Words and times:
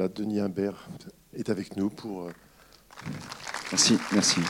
Voilà, 0.00 0.14
Denis 0.14 0.40
Imbert 0.40 0.88
est 1.34 1.50
avec 1.50 1.76
nous 1.76 1.90
pour. 1.90 2.22
euh, 2.22 2.32
Merci, 3.70 3.98
merci. 4.12 4.40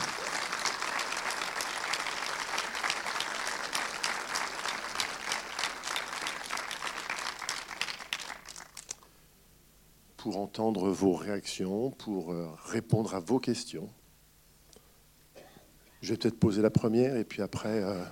pour 10.15 10.37
entendre 10.37 10.89
vos 10.89 11.11
réactions, 11.15 11.91
pour 11.91 12.31
euh, 12.31 12.47
répondre 12.67 13.13
à 13.13 13.19
vos 13.19 13.39
questions. 13.39 13.89
Je 16.01 16.13
vais 16.13 16.17
peut-être 16.17 16.39
poser 16.39 16.61
la 16.61 16.69
première 16.69 17.17
et 17.17 17.25
puis 17.25 17.41
après, 17.41 17.83
euh, 17.83 18.05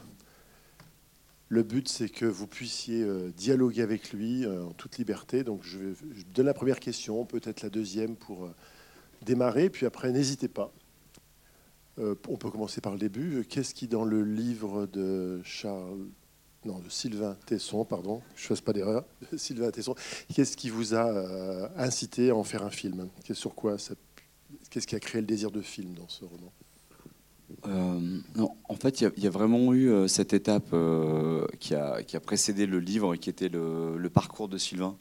le 1.49 1.63
but 1.63 1.89
c'est 1.89 2.09
que 2.09 2.25
vous 2.25 2.47
puissiez 2.47 3.01
euh, 3.01 3.31
dialoguer 3.35 3.81
avec 3.81 4.13
lui 4.13 4.45
euh, 4.45 4.65
en 4.65 4.71
toute 4.71 4.97
liberté. 4.97 5.43
Donc 5.43 5.61
je, 5.63 5.79
vais, 5.79 5.95
donne 6.33 6.45
la 6.45 6.53
première 6.53 6.79
question, 6.79 7.25
peut-être 7.25 7.63
la 7.63 7.69
deuxième 7.69 8.15
pour 8.15 8.45
euh, 8.45 8.55
démarrer, 9.23 9.69
puis 9.69 9.85
après 9.85 10.11
n'hésitez 10.11 10.47
pas. 10.47 10.71
On 12.29 12.37
peut 12.37 12.49
commencer 12.49 12.79
par 12.79 12.93
le 12.93 12.97
début. 12.97 13.43
Qu'est-ce 13.49 13.73
qui 13.73 13.89
dans 13.89 14.05
le 14.05 14.23
livre 14.23 14.85
de 14.85 15.41
Charles, 15.43 16.07
non, 16.63 16.79
de 16.79 16.87
Sylvain 16.87 17.35
Tesson, 17.45 17.83
pardon, 17.83 18.21
je 18.37 18.45
ne 18.45 18.47
fasse 18.47 18.61
pas 18.61 18.71
d'erreur, 18.71 19.03
Sylvain 19.35 19.69
Tesson, 19.69 19.95
qu'est-ce 20.33 20.55
qui 20.55 20.69
vous 20.69 20.95
a 20.95 21.69
incité 21.75 22.29
à 22.29 22.37
en 22.37 22.45
faire 22.45 22.63
un 22.63 22.69
film? 22.69 23.09
Sur 23.33 23.53
quoi 23.53 23.75
Qu'est-ce 24.69 24.87
qui 24.87 24.95
a 24.95 25.01
créé 25.01 25.19
le 25.19 25.27
désir 25.27 25.51
de 25.51 25.61
film 25.61 25.93
dans 25.93 26.07
ce 26.07 26.23
roman? 26.23 26.53
Euh, 27.67 28.19
en 28.67 28.75
fait, 28.75 29.01
il 29.01 29.23
y 29.23 29.27
a- 29.27 29.29
vraiment 29.29 29.73
eu 29.73 29.89
euh, 29.89 30.07
cette 30.07 30.33
étape 30.33 30.69
euh, 30.73 31.45
qui, 31.59 31.75
a, 31.75 32.01
précédé 32.23 32.65
le 32.65 32.79
livre, 32.79 33.15
et 33.15 33.17
qui 33.17 33.29
était 33.29 33.49
le, 33.49 34.09
parcours 34.13 34.47
de 34.47 34.57
Sylvain. 34.57 34.97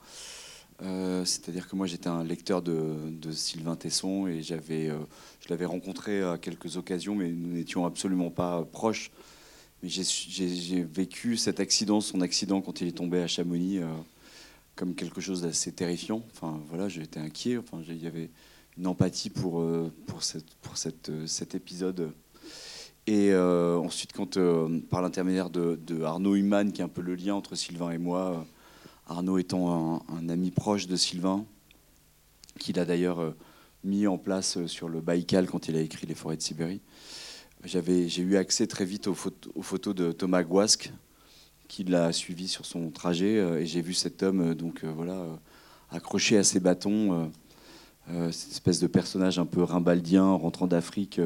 C'est-à-dire 0.80 1.68
que 1.68 1.74
moi, 1.74 1.86
j'étais 1.86 2.08
un 2.08 2.22
lecteur 2.22 2.62
de, 2.62 3.32
Sylvain 3.32 3.76
Tesson 3.76 4.28
et 4.28 4.42
j'avais, 4.42 4.88
je 5.40 5.48
l'avais 5.48 5.64
rencontré 5.64 6.22
à 6.22 6.38
quelques 6.38 6.76
occasions, 6.76 7.16
mais 7.16 7.30
nous 7.30 7.52
n'étions 7.52 7.84
absolument 7.84 8.30
pas 8.30 8.64
proches. 8.64 9.10
Mais 9.82 9.88
j'ai 9.88 10.84
vécu 10.84 11.36
cet 11.36 11.58
accident, 11.58 12.00
son 12.00 12.20
accident 12.20 12.60
quand 12.60 12.80
il 12.80 12.88
est 12.88 12.92
tombé 12.92 13.20
à 13.20 13.26
Chamonix, 13.26 13.80
comme 14.76 14.94
quelque 14.94 15.20
chose 15.20 15.42
d'assez 15.42 15.72
terrifiant. 15.72 16.22
Enfin, 16.32 16.60
voilà, 16.68 16.88
j'étais 16.88 17.18
inquiet. 17.18 17.58
Enfin, 17.58 17.82
il 17.88 18.02
y 18.02 18.06
avait 18.06 18.30
une 18.76 18.86
empathie 18.86 19.30
pour, 19.30 19.64
pour, 20.06 20.22
cette, 20.22 20.54
pour 20.62 20.76
cet 20.76 21.54
épisode. 21.56 22.12
Et 23.08 23.32
euh, 23.32 23.78
ensuite, 23.78 24.12
quand, 24.12 24.36
euh, 24.36 24.80
par 24.90 25.00
l'intermédiaire 25.00 25.48
de, 25.48 26.02
Arnaud 26.02 26.34
Humann, 26.34 26.72
qui 26.72 26.82
est 26.82 26.84
un 26.84 26.88
peu 26.88 27.00
le 27.00 27.14
lien 27.14 27.34
entre 27.34 27.54
Sylvain 27.54 27.90
et 27.90 27.96
moi, 27.96 28.32
euh, 28.32 28.36
Arnaud 29.06 29.38
étant 29.38 30.04
un, 30.10 30.28
ami 30.28 30.50
proche 30.50 30.86
de 30.86 30.94
Sylvain, 30.94 31.46
qu'il 32.58 32.78
a 32.78 32.84
d'ailleurs 32.84 33.34
mis 33.82 34.06
en 34.06 34.18
place 34.18 34.66
sur 34.66 34.90
le 34.90 35.00
Baïkal 35.00 35.46
quand 35.46 35.68
il 35.68 35.76
a 35.76 35.80
écrit 35.80 36.06
Les 36.06 36.14
forêts 36.14 36.36
de 36.36 36.42
Sibérie, 36.42 36.82
j'ai 37.64 38.20
eu 38.22 38.36
accès 38.36 38.66
très 38.66 38.84
vite 38.84 39.06
aux, 39.06 39.14
photos, 39.14 39.94
de 39.94 40.12
Thomas 40.12 40.42
Guasque, 40.42 40.92
qui 41.66 41.84
l'a 41.84 42.12
suivi 42.12 42.46
sur 42.46 42.66
son 42.66 42.90
trajet, 42.90 43.36
et 43.36 43.64
j'ai 43.64 43.80
vu 43.80 43.94
cet 43.94 44.22
homme 44.22 44.54
donc 44.54 44.84
voilà 44.84 45.24
accroché 45.90 46.36
à 46.36 46.44
ses 46.44 46.60
bâtons, 46.60 47.30
cette 48.06 48.52
espèce 48.52 48.80
de 48.80 48.86
personnage 48.86 49.38
un 49.38 49.46
peu 49.46 49.62
rimbaldien 49.62 50.30
rentrant 50.32 50.66
d'Afrique, 50.66 51.18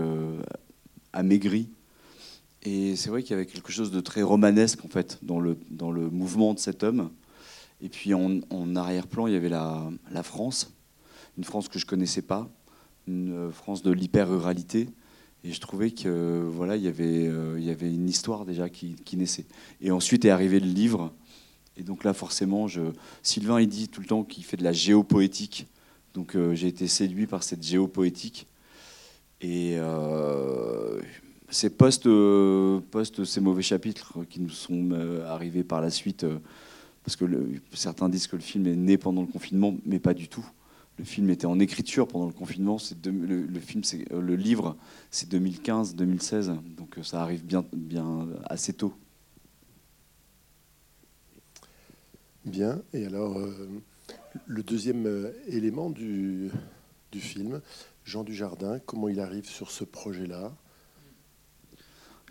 amaigri. 1.13 1.69
Et 2.65 2.95
c'est 2.95 3.11
vrai 3.11 3.23
qu'il 3.23 3.33
y 3.33 3.35
avait 3.35 3.47
quelque 3.47 3.73
chose 3.73 3.91
de 3.91 4.01
très 4.01 4.23
romanesque 4.23 4.85
en 4.85 4.89
fait 4.89 5.19
dans 5.23 5.41
le, 5.41 5.57
dans 5.71 5.91
le 5.91 6.09
mouvement 6.11 6.55
de 6.55 6.59
cet 6.59 6.85
homme. 6.85 7.11
Et 7.81 7.89
puis 7.89 8.15
en, 8.15 8.77
arrière-plan, 8.77 9.27
il 9.27 9.33
y 9.33 9.37
avait 9.37 9.49
la, 9.49 9.91
France, 10.23 10.73
une 11.37 11.43
France 11.43 11.69
que 11.69 11.81
je 11.81 11.87
connaissais 11.87 12.23
pas, 12.23 12.49
une 13.09 13.33
euh, 13.33 13.51
France 13.51 13.83
de 13.83 13.91
l'hyper-ruralité. 13.91 14.89
Et 15.43 15.53
je 15.53 15.61
trouvais 15.61 15.91
que 15.91 16.49
voilà, 16.49 16.77
il 16.77 16.85
y 16.85 16.89
avait, 16.89 17.27
euh, 17.27 17.59
y 17.59 17.71
avait 17.71 17.93
une 17.93 18.09
histoire 18.09 18.45
déjà 18.45 18.69
qui, 18.69 18.97
naissait. 19.15 19.47
Et 19.81 19.91
ensuite 19.91 20.25
est 20.25 20.31
arrivé 20.31 20.61
le 20.61 20.69
livre. 20.69 21.13
Et 21.77 21.83
donc 21.83 22.05
là, 22.05 22.13
forcément. 22.13 22.69
Sylvain, 23.25 23.61
il 23.61 23.67
dit 23.67 23.89
tout 23.89 24.01
le 24.01 24.07
temps 24.07 24.23
qu'il 24.23 24.45
fait 24.45 24.57
de 24.57 24.63
la 24.63 24.73
géopoétique. 24.73 25.67
Donc 26.15 26.37
euh, 26.37 26.55
j'ai 26.55 26.69
été 26.69 26.87
séduit 26.87 27.27
par 27.27 27.43
cette 27.43 27.65
géopoétique. 27.65 28.47
Et 29.41 29.77
ces 31.53 31.69
post, 31.69 32.07
euh, 32.07 32.81
post 32.91 33.25
ces 33.25 33.41
mauvais 33.41 33.63
chapitres 33.63 34.25
qui 34.29 34.41
nous 34.41 34.49
sont 34.49 34.91
euh, 34.93 35.27
arrivés 35.27 35.65
par 35.65 35.81
la 35.83 35.91
suite, 35.91 36.25
euh, 36.25 36.39
parce 37.05 37.15
que 37.15 37.27
certains 37.75 38.09
disent 38.09 38.27
que 38.27 38.37
le 38.37 38.43
film 38.43 38.67
est 38.67 38.75
né 38.75 38.97
pendant 38.97 39.21
le 39.21 39.27
confinement, 39.27 39.77
mais 39.85 39.99
pas 39.99 40.15
du 40.15 40.29
tout. 40.29 40.45
Le 40.99 41.05
film 41.05 41.29
était 41.31 41.47
en 41.47 41.59
écriture 41.61 42.09
pendant 42.09 42.27
le 42.27 42.33
confinement. 42.33 42.79
C'est 42.79 43.05
le, 43.07 43.61
film, 43.61 43.85
c'est 43.85 44.11
le 44.11 44.37
livre, 44.37 44.77
c'est 45.11 45.31
2015-2016, 45.33 46.59
donc 46.77 46.99
ça 47.03 47.23
arrive 47.23 47.45
bien, 47.45 47.65
assez 48.45 48.73
tôt. 48.73 48.95
Bien. 52.45 52.83
Et 52.93 53.07
alors, 53.07 53.39
le 54.47 54.63
deuxième 54.63 55.33
élément 55.49 55.91
du, 55.91 56.51
du 57.11 57.21
film, 57.21 57.63
Jean 58.05 58.23
Dujardin, 58.23 58.79
comment 58.85 59.09
il 59.09 59.19
arrive 59.19 59.47
sur 59.47 59.71
ce 59.71 59.85
projet-là? 59.85 60.53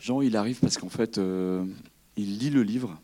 Jean, 0.01 0.21
il 0.21 0.35
arrive 0.35 0.59
parce 0.59 0.77
qu'en 0.79 0.89
fait, 0.89 1.19
euh, 1.19 1.63
il 2.17 2.39
lit 2.39 2.49
le 2.49 2.63
livre. 2.63 2.99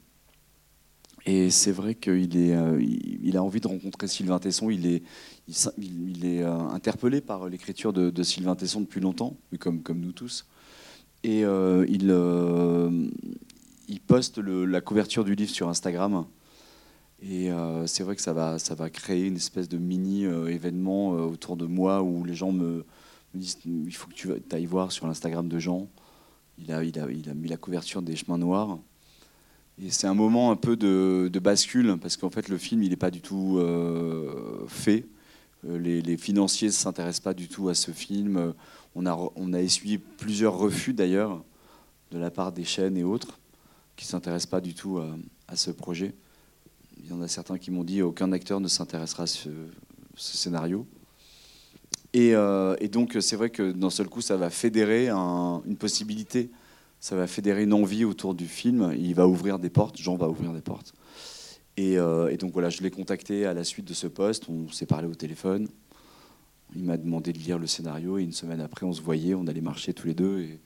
Et 1.28 1.52
c'est 1.52 1.72
vrai 1.72 1.94
qu'il 1.94 2.36
est, 2.36 2.56
euh, 2.56 2.82
il, 2.82 3.38
a 3.38 3.44
envie 3.44 3.60
de 3.60 3.68
rencontrer 3.68 4.08
Sylvain 4.08 4.40
Tesson. 4.40 4.72
Il 4.72 4.88
est, 4.88 5.04
euh, 5.46 6.60
interpellé 6.72 7.22
par 7.22 7.50
l'écriture 7.50 7.94
de, 7.94 8.24
Sylvain 8.24 8.56
Tesson 8.56 8.82
depuis 8.82 9.00
longtemps, 9.00 9.38
comme, 9.60 9.84
nous 9.96 10.12
tous. 10.12 10.48
Et 11.24 11.42
il, 11.42 12.08
poste 14.08 14.40
la 14.40 14.82
couverture 14.82 15.24
du 15.24 15.36
livre 15.36 15.52
sur 15.52 15.70
Instagram. 15.70 16.26
Et 17.22 17.50
c'est 17.86 18.04
vrai 18.04 18.16
que 18.16 18.22
ça 18.24 18.34
va, 18.34 18.90
créer 18.90 19.28
une 19.28 19.36
espèce 19.36 19.70
de 19.70 19.78
mini 19.78 20.24
événement 20.24 21.10
autour 21.12 21.58
de 21.58 21.68
moi 21.68 22.02
où 22.02 22.24
les 22.24 22.34
gens 22.34 22.52
me, 22.52 22.86
me 23.36 23.40
disent 23.40 23.60
il 23.66 23.94
faut 23.94 24.08
que 24.08 24.16
tu 24.16 24.32
ailles 24.52 24.66
voir 24.66 24.92
sur 24.92 25.06
l'Instagram 25.06 25.48
de 25.48 25.60
Jean. 25.60 25.88
Il 26.60 26.72
a, 26.72 26.82
mis 27.36 27.48
la 27.48 27.58
couverture 27.58 28.02
des 28.02 28.16
chemins 28.16 28.38
noirs. 28.38 28.80
Et 29.82 29.92
c'est 29.92 30.08
un 30.08 30.16
moment 30.16 30.52
un 30.52 30.56
peu 30.56 30.76
de, 30.76 31.40
bascule, 31.40 31.98
parce 32.02 32.18
qu'en 32.18 32.32
fait, 32.32 32.50
le 32.50 32.58
film, 32.58 32.82
il 32.84 32.90
n'est 32.90 32.96
pas 32.96 33.12
du 33.12 33.22
tout 33.22 33.58
euh, 33.60 34.66
fait. 34.68 35.06
Euh, 35.68 35.78
Les, 35.78 36.18
financiers 36.18 36.70
ne 36.70 36.74
s'intéressent 36.74 37.24
pas 37.24 37.34
du 37.34 37.48
tout 37.48 37.70
à 37.70 37.76
ce 37.76 37.92
film. 37.92 38.54
On 38.96 39.06
a, 39.06 39.62
essuyé 39.62 40.00
plusieurs 40.00 40.58
refus, 40.58 40.94
d'ailleurs, 40.94 41.44
de 42.12 42.18
la 42.18 42.32
part 42.32 42.52
des 42.52 42.64
chaînes 42.64 42.98
et 42.98 43.04
autres, 43.04 43.40
qui 43.96 44.06
ne 44.06 44.10
s'intéressent 44.10 44.50
pas 44.50 44.62
du 44.62 44.74
tout 44.74 45.00
à, 45.48 45.56
ce 45.56 45.70
projet. 45.70 46.16
Il 47.00 47.10
y 47.10 47.14
en 47.14 47.22
a 47.22 47.28
certains 47.28 47.60
qui 47.60 47.70
m'ont 47.70 47.84
dit 47.84 48.02
aucun 48.02 48.32
acteur 48.32 48.60
ne 48.60 48.68
s'intéressera 48.68 49.24
à 49.24 49.28
ce 49.28 49.50
scénario. 50.16 50.88
Et, 52.18 52.34
euh, 52.34 52.76
et 52.80 52.88
donc, 52.88 53.16
c'est 53.22 53.36
vrai 53.36 53.52
que 53.52 53.72
d'un 53.72 53.92
seul 53.92 54.10
coup, 54.10 54.22
ça 54.22 54.38
va 54.38 54.50
fédérer 54.50 55.10
un- 55.10 55.62
une 55.68 55.76
possibilité, 55.78 56.50
ça 57.00 57.16
va 57.16 57.28
fédérer 57.28 57.62
une 57.62 57.74
envie 57.74 58.06
autour 58.06 58.34
du 58.34 58.48
film. 58.48 58.92
Il 58.98 59.14
va 59.14 59.28
ouvrir 59.28 59.60
des 59.60 59.70
portes, 59.70 59.98
Jean 60.00 60.16
va 60.16 60.28
ouvrir 60.28 60.52
des 60.52 60.62
portes. 60.62 60.96
Et, 61.78 62.00
euh, 62.00 62.28
et 62.30 62.38
donc, 62.38 62.54
voilà, 62.54 62.72
je 62.72 62.82
l'ai 62.82 62.90
contacté 62.90 63.46
à 63.46 63.54
la 63.54 63.64
suite 63.64 63.86
de 63.86 63.94
ce 63.94 64.08
poste. 64.08 64.50
On 64.50 64.68
s'est 64.70 64.88
parlé 64.88 65.08
au 65.08 65.14
téléphone. 65.14 65.68
Il 66.76 66.86
m'a 66.86 66.98
demandé 66.98 67.34
de 67.34 67.38
lire 67.38 67.60
le 67.60 67.68
scénario. 67.68 68.18
Et 68.18 68.24
une 68.24 68.32
semaine 68.32 68.62
après, 68.62 68.88
on 68.88 68.94
se 68.94 69.02
voyait, 69.04 69.36
on 69.36 69.46
allait 69.46 69.62
marcher 69.62 69.94
tous 69.94 70.08
les 70.08 70.16
deux. 70.16 70.40
Et 70.40 70.60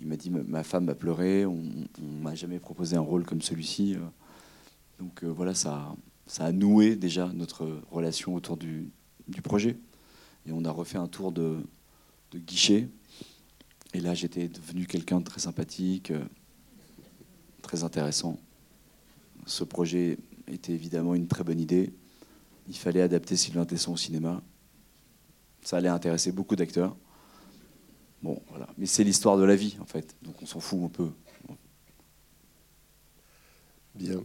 il 0.00 0.08
m'a 0.08 0.16
dit 0.16 0.30
Ma- 0.30 0.64
femme 0.64 0.88
a 0.88 0.96
pleuré, 0.96 1.46
on 1.46 1.54
ne 2.00 2.20
m'a 2.20 2.34
jamais 2.34 2.58
proposé 2.58 2.96
un 2.96 3.00
rôle 3.00 3.24
comme 3.24 3.42
celui-ci. 3.42 3.96
Donc, 4.98 5.22
euh, 5.22 5.28
voilà, 5.28 5.54
ça, 5.54 5.94
a 6.40 6.50
noué 6.50 6.96
déjà 6.96 7.30
notre 7.32 7.68
relation 7.92 8.34
autour 8.34 8.56
du 8.56 8.90
projet. 9.44 9.76
Et 10.50 10.52
on 10.52 10.64
a 10.64 10.70
refait 10.72 10.98
un 10.98 11.06
tour 11.06 11.30
de, 11.30 11.58
guichet. 12.34 12.88
Et 13.94 14.00
là, 14.00 14.14
j'étais 14.14 14.48
devenu 14.48 14.84
quelqu'un 14.84 15.20
de 15.20 15.24
très 15.24 15.40
sympathique, 15.40 16.10
euh, 16.10 16.24
très 17.62 17.84
intéressant. 17.84 18.36
Ce 19.46 19.62
projet 19.62 20.18
était 20.48 20.72
évidemment 20.72 21.14
une 21.14 21.28
très 21.28 21.44
bonne 21.44 21.60
idée. 21.60 21.94
Il 22.66 22.76
fallait 22.76 23.00
adapter 23.00 23.36
Sylvain 23.36 23.64
Tesson 23.64 23.92
au 23.92 23.96
cinéma. 23.96 24.42
Ça 25.62 25.76
allait 25.76 25.88
intéresser 25.88 26.32
beaucoup 26.32 26.56
d'acteurs. 26.56 26.96
Bon, 28.20 28.42
voilà. 28.48 28.68
Mais 28.76 28.86
c'est 28.86 29.04
l'histoire 29.04 29.36
de 29.36 29.44
la 29.44 29.54
vie, 29.54 29.76
en 29.80 29.86
fait. 29.86 30.16
Donc 30.20 30.42
on 30.42 30.46
s'en 30.46 30.58
fout 30.58 30.80
un 30.82 30.88
peu. 30.88 31.12
Bien. 33.94 34.20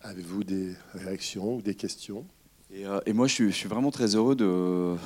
Avez-vous 0.00 0.42
des 0.42 0.74
réactions 0.94 1.56
ou 1.56 1.60
des 1.60 1.74
questions? 1.74 2.26
Et, 2.72 3.12
moi, 3.12 3.26
je 3.26 3.48
suis, 3.50 3.68
vraiment 3.68 3.90
très 3.90 4.16
heureux 4.16 4.34
de, 4.34 4.96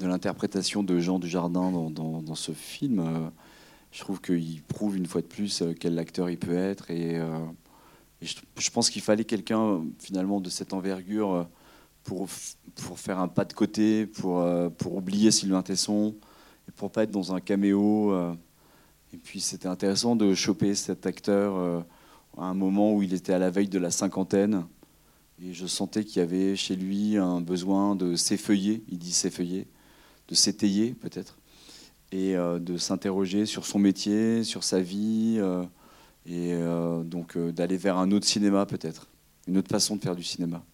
l'interprétation 0.00 0.82
de 0.82 0.98
Jean 1.00 1.18
Dujardin 1.18 1.70
dans, 1.70 2.20
dans, 2.20 2.34
ce 2.34 2.52
film. 2.52 3.30
Je 3.90 4.00
trouve 4.00 4.20
qu'il 4.20 4.62
prouve 4.62 4.96
une 4.96 5.06
fois 5.06 5.22
de 5.22 5.26
plus 5.26 5.62
quel 5.80 5.98
acteur 5.98 6.30
il 6.30 6.38
peut 6.38 6.56
être. 6.56 6.90
Et, 6.90 7.20
je, 8.20 8.70
pense 8.70 8.90
qu'il 8.90 9.02
fallait 9.02 9.24
quelqu'un, 9.24 9.82
finalement, 9.98 10.40
de 10.40 10.50
cette 10.50 10.72
envergure 10.72 11.48
pour, 12.04 12.28
pour 12.76 12.98
faire 12.98 13.18
un 13.18 13.28
pas 13.28 13.44
de 13.44 13.52
côté, 13.54 14.06
pour, 14.06 14.46
pour 14.78 14.94
oublier 14.96 15.30
Sylvain 15.30 15.62
Tesson, 15.62 16.14
et 16.68 16.72
pour 16.72 16.92
pas 16.92 17.04
être 17.04 17.10
dans 17.10 17.34
un 17.34 17.40
caméo. 17.40 18.14
Et 19.14 19.18
puis 19.18 19.40
c'était 19.40 19.68
intéressant 19.68 20.16
de 20.16 20.34
choper 20.34 20.74
cet 20.74 21.04
acteur 21.04 21.56
euh, 21.56 21.80
à 22.38 22.44
un 22.44 22.54
moment 22.54 22.94
où 22.94 23.02
il 23.02 23.12
était 23.12 23.34
à 23.34 23.38
la 23.38 23.50
veille 23.50 23.68
de 23.68 23.78
la 23.78 23.90
cinquantaine. 23.90 24.64
Et 25.44 25.52
je 25.52 25.66
sentais 25.66 26.04
qu'il 26.04 26.18
y 26.18 26.22
avait 26.22 26.54
chez 26.54 26.76
lui 26.76 27.16
un 27.16 27.40
besoin 27.40 27.96
de 27.96 28.14
s'effeuiller, 28.14 28.84
il 28.88 28.98
dit 28.98 29.12
s'effeuiller, 29.12 29.66
de 30.28 30.34
s'étayer 30.36 30.94
peut-être, 30.94 31.36
et 32.12 32.36
euh, 32.36 32.60
de 32.60 32.76
s'interroger 32.76 33.44
sur 33.44 33.66
son 33.66 33.80
métier, 33.80 34.44
sur 34.44 34.62
sa 34.62 34.80
vie, 34.80 35.38
euh, 35.38 35.64
et 36.26 36.54
donc 37.04 37.36
d'aller 37.36 37.76
vers 37.76 37.96
un 37.96 38.12
autre 38.12 38.26
cinéma 38.26 38.64
peut-être, 38.66 39.08
une 39.48 39.58
autre 39.58 39.68
façon 39.68 39.96
de 39.96 40.00
faire 40.00 40.14
du 40.14 40.22
cinéma. 40.22 40.64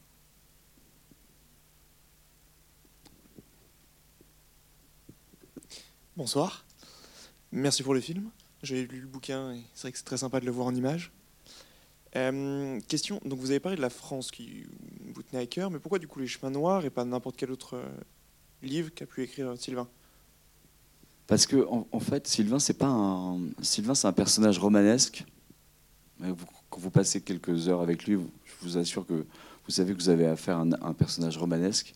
Bonsoir. 6.19 6.67
Merci 7.53 7.82
pour 7.82 7.94
le 7.94 8.00
film. 8.00 8.29
J'ai 8.62 8.87
lu 8.87 9.00
le 9.00 9.06
bouquin 9.06 9.53
et 9.53 9.62
c'est 9.73 9.82
vrai 9.82 9.93
que 9.93 9.99
c'est 9.99 10.05
très 10.05 10.19
sympa 10.19 10.41
de 10.41 10.47
le 10.47 10.50
voir 10.50 10.67
en 10.67 10.75
image. 10.75 11.12
Euh, 12.19 12.81
question, 12.88 13.20
donc 13.25 13.38
vous 13.38 13.50
avez 13.50 13.61
parlé 13.61 13.76
de 13.76 13.82
la 13.82 13.91
France 13.91 14.31
qui 14.31 14.67
vous 15.15 15.23
tenait 15.23 15.43
à 15.43 15.47
cœur, 15.47 15.70
mais 15.70 15.79
pourquoi 15.79 15.99
du 15.99 16.09
coup 16.09 16.19
les 16.19 16.26
chemins 16.26 16.50
noirs 16.50 16.85
et 16.85 16.91
pas 16.91 17.05
n'importe 17.05 17.37
quel 17.37 17.53
autre 17.53 17.76
euh, 17.76 17.87
livre 18.62 18.91
qu'a 18.93 19.06
pu 19.06 19.23
écrire 19.23 19.55
Sylvain? 19.56 19.88
Parce 21.29 21.47
que 21.47 21.67
en, 21.69 22.00
fait, 22.00 22.26
Sylvain, 22.26 22.59
c'est 22.59 22.79
pas 22.79 22.87
un 22.87 23.38
Sylvain, 23.61 23.94
c'est 23.94 24.06
un 24.06 24.12
personnage 24.12 24.59
romanesque. 24.59 25.25
Quand 26.19 26.81
vous 26.81 26.91
passez 26.91 27.20
quelques 27.20 27.69
heures 27.69 27.82
avec 27.82 28.06
lui, 28.06 28.19
je 28.44 28.53
vous 28.62 28.79
assure 28.79 29.06
que 29.06 29.26
vous 29.67 29.70
savez 29.70 29.93
que 29.93 29.99
vous 29.99 30.09
avez 30.09 30.26
affaire 30.26 30.56
à 30.56 30.65
un 30.81 30.94
personnage 30.94 31.37
romanesque 31.37 31.94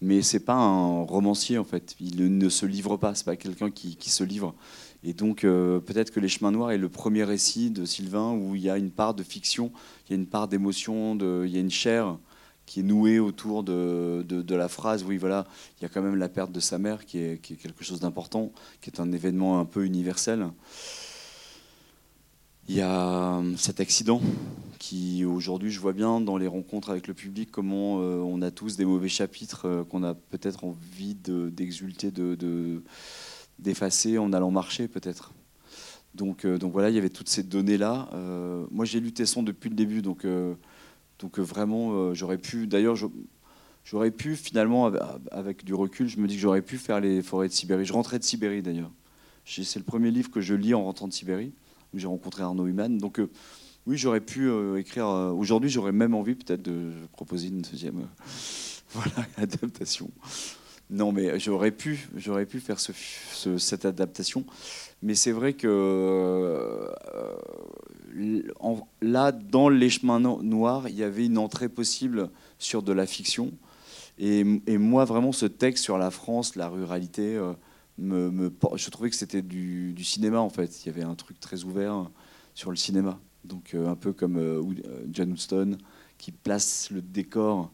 mais 0.00 0.22
c'est 0.22 0.40
pas 0.40 0.54
un 0.54 1.02
romancier 1.02 1.58
en 1.58 1.64
fait. 1.64 1.96
Il 2.00 2.38
ne 2.38 2.48
se 2.48 2.66
livre 2.66 2.96
pas. 2.96 3.14
C'est 3.14 3.24
pas 3.24 3.36
quelqu'un 3.36 3.70
qui, 3.70 3.96
se 4.10 4.24
livre. 4.24 4.54
Et 5.04 5.12
donc 5.12 5.44
euh, 5.44 5.80
peut-être 5.80 6.10
que 6.10 6.20
Les 6.20 6.28
Chemins 6.28 6.50
Noirs 6.50 6.72
est 6.72 6.78
le 6.78 6.88
premier 6.88 7.24
récit 7.24 7.70
de 7.70 7.84
Sylvain 7.84 8.32
où 8.32 8.54
il 8.54 8.62
y 8.62 8.70
a 8.70 8.78
une 8.78 8.90
part 8.90 9.14
de 9.14 9.22
fiction, 9.22 9.70
il 10.06 10.12
y 10.12 10.14
a 10.14 10.18
une 10.18 10.26
part 10.26 10.48
d'émotion, 10.48 11.16
il 11.44 11.50
y 11.50 11.56
a 11.56 11.60
une 11.60 11.70
chair 11.70 12.18
qui 12.66 12.80
est 12.80 12.82
nouée 12.82 13.18
autour 13.18 13.62
de, 13.62 14.24
de, 14.28 14.54
la 14.54 14.68
phrase. 14.68 15.02
Oui, 15.02 15.16
voilà, 15.16 15.46
il 15.78 15.84
y 15.84 15.86
a 15.86 15.88
quand 15.88 16.02
même 16.02 16.16
la 16.16 16.28
perte 16.28 16.52
de 16.52 16.60
sa 16.60 16.78
mère 16.78 17.06
qui 17.06 17.18
est, 17.18 17.40
qui 17.40 17.54
est 17.54 17.56
quelque 17.56 17.82
chose 17.82 18.00
d'important, 18.00 18.52
qui 18.82 18.90
est 18.90 19.00
un 19.00 19.10
événement 19.10 19.58
un 19.58 19.64
peu 19.64 19.86
universel. 19.86 20.48
Il 22.68 22.76
y 22.76 22.82
a 22.82 23.38
euh, 23.38 23.56
cet 23.56 23.80
accident 23.80 24.20
qui, 24.78 25.24
aujourd'hui, 25.24 25.70
je 25.70 25.80
vois 25.80 25.94
bien 25.94 26.20
dans 26.20 26.36
les 26.36 26.46
rencontres 26.46 26.90
avec 26.90 27.08
le 27.08 27.14
public 27.14 27.50
comment 27.50 28.02
euh, 28.02 28.18
on 28.18 28.42
a 28.42 28.50
tous 28.50 28.76
des 28.76 28.84
mauvais 28.84 29.08
chapitres 29.08 29.62
euh, 29.64 29.84
qu'on 29.84 30.02
a 30.02 30.12
peut-être 30.12 30.64
envie 30.64 31.14
d'exulter, 31.14 32.10
de, 32.10 32.82
d'effacer 33.58 34.18
en 34.18 34.34
allant 34.34 34.50
marcher, 34.50 34.86
peut-être. 34.86 35.32
Donc, 36.14 36.46
donc 36.46 36.72
voilà, 36.72 36.90
il 36.90 36.94
y 36.94 36.98
avait 36.98 37.08
toutes 37.08 37.28
ces 37.30 37.42
données-là. 37.42 38.10
moi, 38.70 38.84
j'ai 38.84 38.98
lu 38.98 39.12
Tesson 39.12 39.42
depuis 39.42 39.68
le 39.68 39.76
début, 39.76 40.02
donc, 40.02 40.26
donc 41.20 41.38
vraiment, 41.38 42.12
j'aurais 42.14 42.38
pu. 42.38 42.66
D'ailleurs, 42.66 42.96
j'aurais 43.84 44.10
pu 44.10 44.34
finalement, 44.34 44.90
avec 45.30 45.64
du 45.64 45.74
recul, 45.74 46.08
je 46.08 46.18
me 46.18 46.26
dis 46.26 46.34
que 46.34 46.40
j'aurais 46.40 46.62
pu 46.62 46.76
faire 46.76 46.98
les 46.98 47.22
forêts 47.22 47.48
de 47.48 47.52
Sibérie. 47.52 47.84
Je 47.84 47.92
rentrais 47.92 48.18
de 48.18 48.24
Sibérie 48.24 48.62
d'ailleurs. 48.62 48.90
C'est 49.44 49.76
le 49.76 49.84
premier 49.84 50.10
livre 50.10 50.30
que 50.30 50.40
je 50.40 50.54
lis 50.54 50.74
en 50.74 50.82
rentrant 50.82 51.06
de 51.06 51.12
Sibérie 51.12 51.52
où 51.94 51.98
j'ai 51.98 52.06
rencontré 52.06 52.42
Arnaud 52.42 52.66
Human. 52.66 52.98
Donc 52.98 53.18
euh, 53.18 53.30
oui, 53.86 53.96
j'aurais 53.96 54.20
pu 54.20 54.48
euh, 54.48 54.78
écrire. 54.78 55.06
Euh, 55.06 55.30
aujourd'hui, 55.30 55.70
j'aurais 55.70 55.92
même 55.92 56.14
envie 56.14 56.34
peut-être 56.34 56.62
de 56.62 56.92
proposer 57.12 57.48
une 57.48 57.62
deuxième 57.62 58.06
adaptation. 59.36 60.10
Non, 60.90 61.12
mais 61.12 61.38
j'aurais 61.38 61.70
pu, 61.70 62.08
j'aurais 62.16 62.46
pu 62.46 62.60
faire 62.60 62.80
ce, 62.80 62.92
cette 63.58 63.84
adaptation. 63.84 64.46
Mais 65.02 65.14
c'est 65.14 65.32
vrai 65.32 65.52
que 65.52 66.90
là, 69.02 69.32
dans 69.32 69.68
Les 69.68 69.90
Chemins 69.90 70.18
Noirs, 70.18 70.88
il 70.88 70.96
y 70.96 71.02
avait 71.02 71.26
une 71.26 71.36
entrée 71.36 71.68
possible 71.68 72.30
sur 72.58 72.82
de 72.82 72.92
la 72.92 73.06
fiction. 73.06 73.52
Et, 74.18 74.44
moi, 74.44 75.04
vraiment, 75.04 75.30
ce 75.30 75.44
texte 75.44 75.84
sur 75.84 75.98
la 75.98 76.10
France, 76.10 76.56
la 76.56 76.68
ruralité, 76.68 77.38
je 77.98 78.90
trouvais 78.90 79.10
que 79.10 79.16
c'était 79.16 79.42
du, 79.42 79.94
cinéma 80.04 80.40
en 80.40 80.50
fait. 80.50 80.84
Il 80.84 80.86
y 80.86 80.88
avait 80.90 81.02
un 81.02 81.14
truc 81.14 81.40
très 81.40 81.64
ouvert 81.64 82.10
sur 82.54 82.70
le 82.70 82.76
cinéma. 82.76 83.18
Donc 83.44 83.74
euh, 83.74 83.88
un 83.88 83.96
peu 83.96 84.12
comme 84.12 84.36
euh, 84.36 84.62
euh, 84.86 85.06
John 85.10 85.32
Huston 85.32 85.78
qui 86.18 86.32
place 86.32 86.90
le 86.90 87.00
décor. 87.00 87.72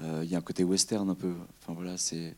il 0.00 0.28
y 0.28 0.34
a 0.34 0.38
un 0.38 0.42
côté 0.42 0.64
western 0.64 1.08
un 1.08 1.14
peu. 1.14 1.34
Enfin 1.60 1.74
voilà, 1.74 1.96
c'est 1.96 2.34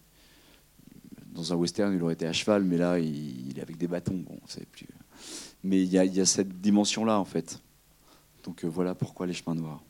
dans 1.26 1.52
un 1.52 1.56
western 1.56 1.94
il 1.94 2.02
aurait 2.02 2.14
été 2.14 2.26
à 2.26 2.32
cheval, 2.32 2.64
mais 2.64 2.76
là 2.76 2.98
il, 2.98 3.56
est 3.56 3.62
avec 3.62 3.76
des 3.76 3.86
bâtons. 3.86 4.16
Bon, 4.16 4.38
plus. 4.72 4.88
Mais 5.62 5.82
il 5.82 5.88
y, 5.88 5.96
il 5.96 6.14
y 6.14 6.20
a 6.20 6.26
cette 6.26 6.60
dimension 6.60 7.04
là 7.04 7.18
en 7.18 7.24
fait. 7.24 7.60
Donc 8.44 8.64
voilà 8.64 8.94
pourquoi 8.94 9.26
les 9.26 9.32
chemins 9.32 9.54
noirs. 9.54 9.82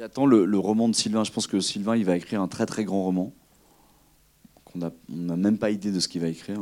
J'attends 0.00 0.24
le, 0.24 0.58
roman 0.58 0.88
de 0.88 0.94
Sylvain. 0.94 1.24
Je 1.24 1.30
pense 1.30 1.46
que 1.46 1.60
Sylvain, 1.60 1.94
il 1.94 2.06
va 2.06 2.16
écrire 2.16 2.40
un 2.40 2.48
très 2.48 2.64
très 2.64 2.84
grand 2.84 3.04
roman. 3.04 3.34
On 4.74 4.78
n'a 4.78 5.36
même 5.36 5.58
pas 5.58 5.70
idée 5.70 5.92
de 5.92 6.00
ce 6.00 6.08
qu'il 6.08 6.22
va 6.22 6.28
écrire. 6.28 6.58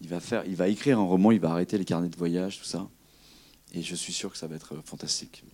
Il 0.00 0.08
va, 0.08 0.20
faire, 0.20 0.42
il 0.46 0.56
va 0.56 0.66
écrire 0.66 0.98
un 0.98 1.02
roman, 1.02 1.32
il 1.32 1.38
va 1.38 1.50
arrêter 1.50 1.76
les 1.76 1.84
carnets 1.84 2.08
de 2.08 2.16
voyage, 2.16 2.58
tout 2.58 2.64
ça. 2.64 2.88
Et 3.74 3.82
je 3.82 3.94
suis 3.94 4.14
sûr 4.14 4.32
que 4.32 4.38
ça 4.38 4.46
va 4.46 4.56
être 4.56 4.76
fantastique. 4.86 5.44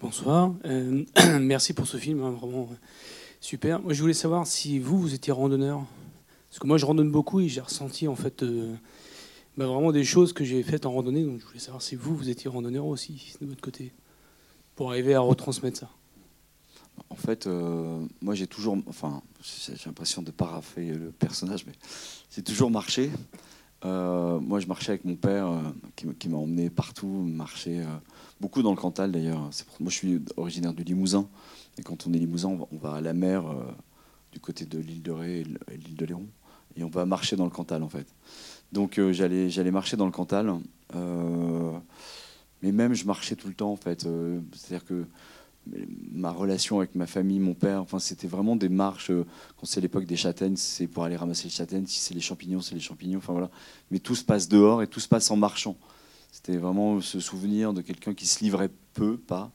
Bonsoir. 0.00 0.52
Euh, 0.64 1.04
merci 1.38 1.72
pour 1.72 1.86
ce 1.86 1.98
film, 1.98 2.20
hein, 2.24 2.32
vraiment 2.32 2.68
super. 3.40 3.80
Moi, 3.80 3.92
je 3.92 4.00
voulais 4.00 4.12
savoir 4.12 4.48
si 4.48 4.80
vous, 4.80 4.98
vous 4.98 5.14
étiez 5.14 5.32
randonneur. 5.32 5.86
Parce 6.50 6.58
que 6.58 6.66
moi, 6.66 6.78
je 6.78 6.84
randonne 6.84 7.12
beaucoup 7.12 7.38
et 7.38 7.48
j'ai 7.48 7.60
ressenti 7.60 8.08
en 8.08 8.16
fait 8.16 8.42
euh, 8.42 8.74
bah, 9.56 9.66
vraiment 9.66 9.92
des 9.92 10.02
choses 10.02 10.32
que 10.32 10.42
j'ai 10.42 10.64
faites 10.64 10.84
en 10.84 10.90
randonnée. 10.90 11.22
Donc, 11.22 11.38
je 11.38 11.46
voulais 11.46 11.60
savoir 11.60 11.80
si 11.80 11.94
vous, 11.94 12.16
vous 12.16 12.28
étiez 12.28 12.50
randonneur 12.50 12.86
aussi, 12.86 13.36
de 13.40 13.46
votre 13.46 13.60
côté 13.60 13.92
pour 14.74 14.90
arriver 14.90 15.14
à 15.14 15.20
retransmettre 15.20 15.78
ça 15.78 15.88
En 17.10 17.16
fait, 17.16 17.46
euh, 17.46 18.04
moi 18.20 18.34
j'ai 18.34 18.46
toujours, 18.46 18.78
enfin, 18.86 19.22
j'ai 19.42 19.74
l'impression 19.86 20.22
de 20.22 20.30
parapher 20.30 20.86
le 20.86 21.10
personnage, 21.10 21.66
mais 21.66 21.74
j'ai 22.30 22.42
toujours 22.42 22.70
marché. 22.70 23.10
Euh, 23.84 24.40
moi, 24.40 24.60
je 24.60 24.66
marchais 24.66 24.92
avec 24.92 25.04
mon 25.04 25.14
père, 25.14 25.46
euh, 25.46 25.60
qui, 26.18 26.28
m'a 26.30 26.38
emmené 26.38 26.70
partout, 26.70 27.06
marcher 27.06 27.84
beaucoup 28.40 28.62
dans 28.62 28.70
le 28.70 28.76
Cantal 28.76 29.12
d'ailleurs. 29.12 29.50
Moi, 29.78 29.90
je 29.90 29.94
suis 29.94 30.22
originaire 30.38 30.72
du 30.72 30.84
Limousin, 30.84 31.28
et 31.76 31.82
quand 31.82 32.06
on 32.06 32.12
est 32.14 32.18
Limousin, 32.18 32.58
on 32.70 32.78
va, 32.78 32.94
à 32.94 33.00
la 33.02 33.12
mer 33.12 33.44
du 34.32 34.40
côté 34.40 34.64
de 34.64 34.78
l'île 34.78 35.02
de 35.02 35.12
Ré 35.12 35.40
et 35.40 35.76
l'île 35.76 35.96
de 35.96 36.06
Léron, 36.06 36.26
et 36.76 36.82
on 36.82 36.88
va 36.88 37.04
marcher 37.04 37.36
dans 37.36 37.44
le 37.44 37.50
Cantal 37.50 37.82
en 37.82 37.90
fait. 37.90 38.06
Donc, 38.72 38.98
j'allais 39.12 39.70
marcher 39.70 39.98
dans 39.98 40.06
le 40.06 40.12
Cantal. 40.12 40.54
Mais 42.64 42.72
même, 42.72 42.94
je 42.94 43.04
marchais 43.04 43.36
tout 43.36 43.46
le 43.48 43.52
temps, 43.52 43.72
en 43.72 43.76
fait. 43.76 44.06
Euh, 44.06 44.40
c'est-à-dire 44.54 44.86
que 44.86 45.04
ma 46.12 46.30
relation 46.30 46.78
avec 46.78 46.94
ma 46.94 47.06
famille, 47.06 47.38
mon 47.38 47.52
père, 47.52 47.82
enfin, 47.82 47.98
c'était 47.98 48.26
vraiment 48.26 48.56
des 48.56 48.70
marches. 48.70 49.10
Euh, 49.10 49.26
quand 49.58 49.66
c'est 49.66 49.82
l'époque 49.82 50.06
des 50.06 50.16
châtaignes, 50.16 50.56
c'est 50.56 50.86
pour 50.86 51.04
aller 51.04 51.16
ramasser 51.16 51.44
les 51.44 51.50
châtaignes. 51.50 51.84
Si 51.86 52.00
c'est 52.00 52.14
les 52.14 52.22
champignons, 52.22 52.62
c'est 52.62 52.74
les 52.74 52.80
champignons. 52.80 53.18
Enfin 53.18 53.34
voilà. 53.34 53.50
Mais 53.90 53.98
tout 53.98 54.14
se 54.14 54.24
passe 54.24 54.48
dehors 54.48 54.82
et 54.82 54.86
tout 54.86 54.98
se 54.98 55.08
passe 55.08 55.30
en 55.30 55.36
marchant. 55.36 55.76
C'était 56.32 56.56
vraiment 56.56 57.02
ce 57.02 57.20
souvenir 57.20 57.74
de 57.74 57.82
quelqu'un 57.82 58.14
qui 58.14 58.26
se 58.26 58.42
livrait 58.42 58.70
peu, 58.94 59.18
pas. 59.18 59.52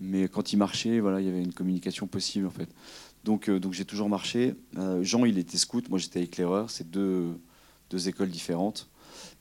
Mais 0.00 0.26
quand 0.28 0.54
il 0.54 0.56
marchait, 0.56 1.00
voilà, 1.00 1.20
il 1.20 1.26
y 1.26 1.28
avait 1.28 1.42
une 1.42 1.52
communication 1.52 2.06
possible 2.06 2.46
en 2.46 2.50
fait. 2.50 2.70
Donc, 3.24 3.50
euh, 3.50 3.60
donc 3.60 3.74
j'ai 3.74 3.84
toujours 3.84 4.08
marché. 4.08 4.54
Jean, 5.02 5.26
il 5.26 5.36
était 5.36 5.58
scout, 5.58 5.86
moi 5.90 5.98
j'étais 5.98 6.22
éclaireur. 6.22 6.70
C'est 6.70 6.90
deux, 6.90 7.38
deux 7.90 8.08
écoles 8.08 8.30
différentes. 8.30 8.88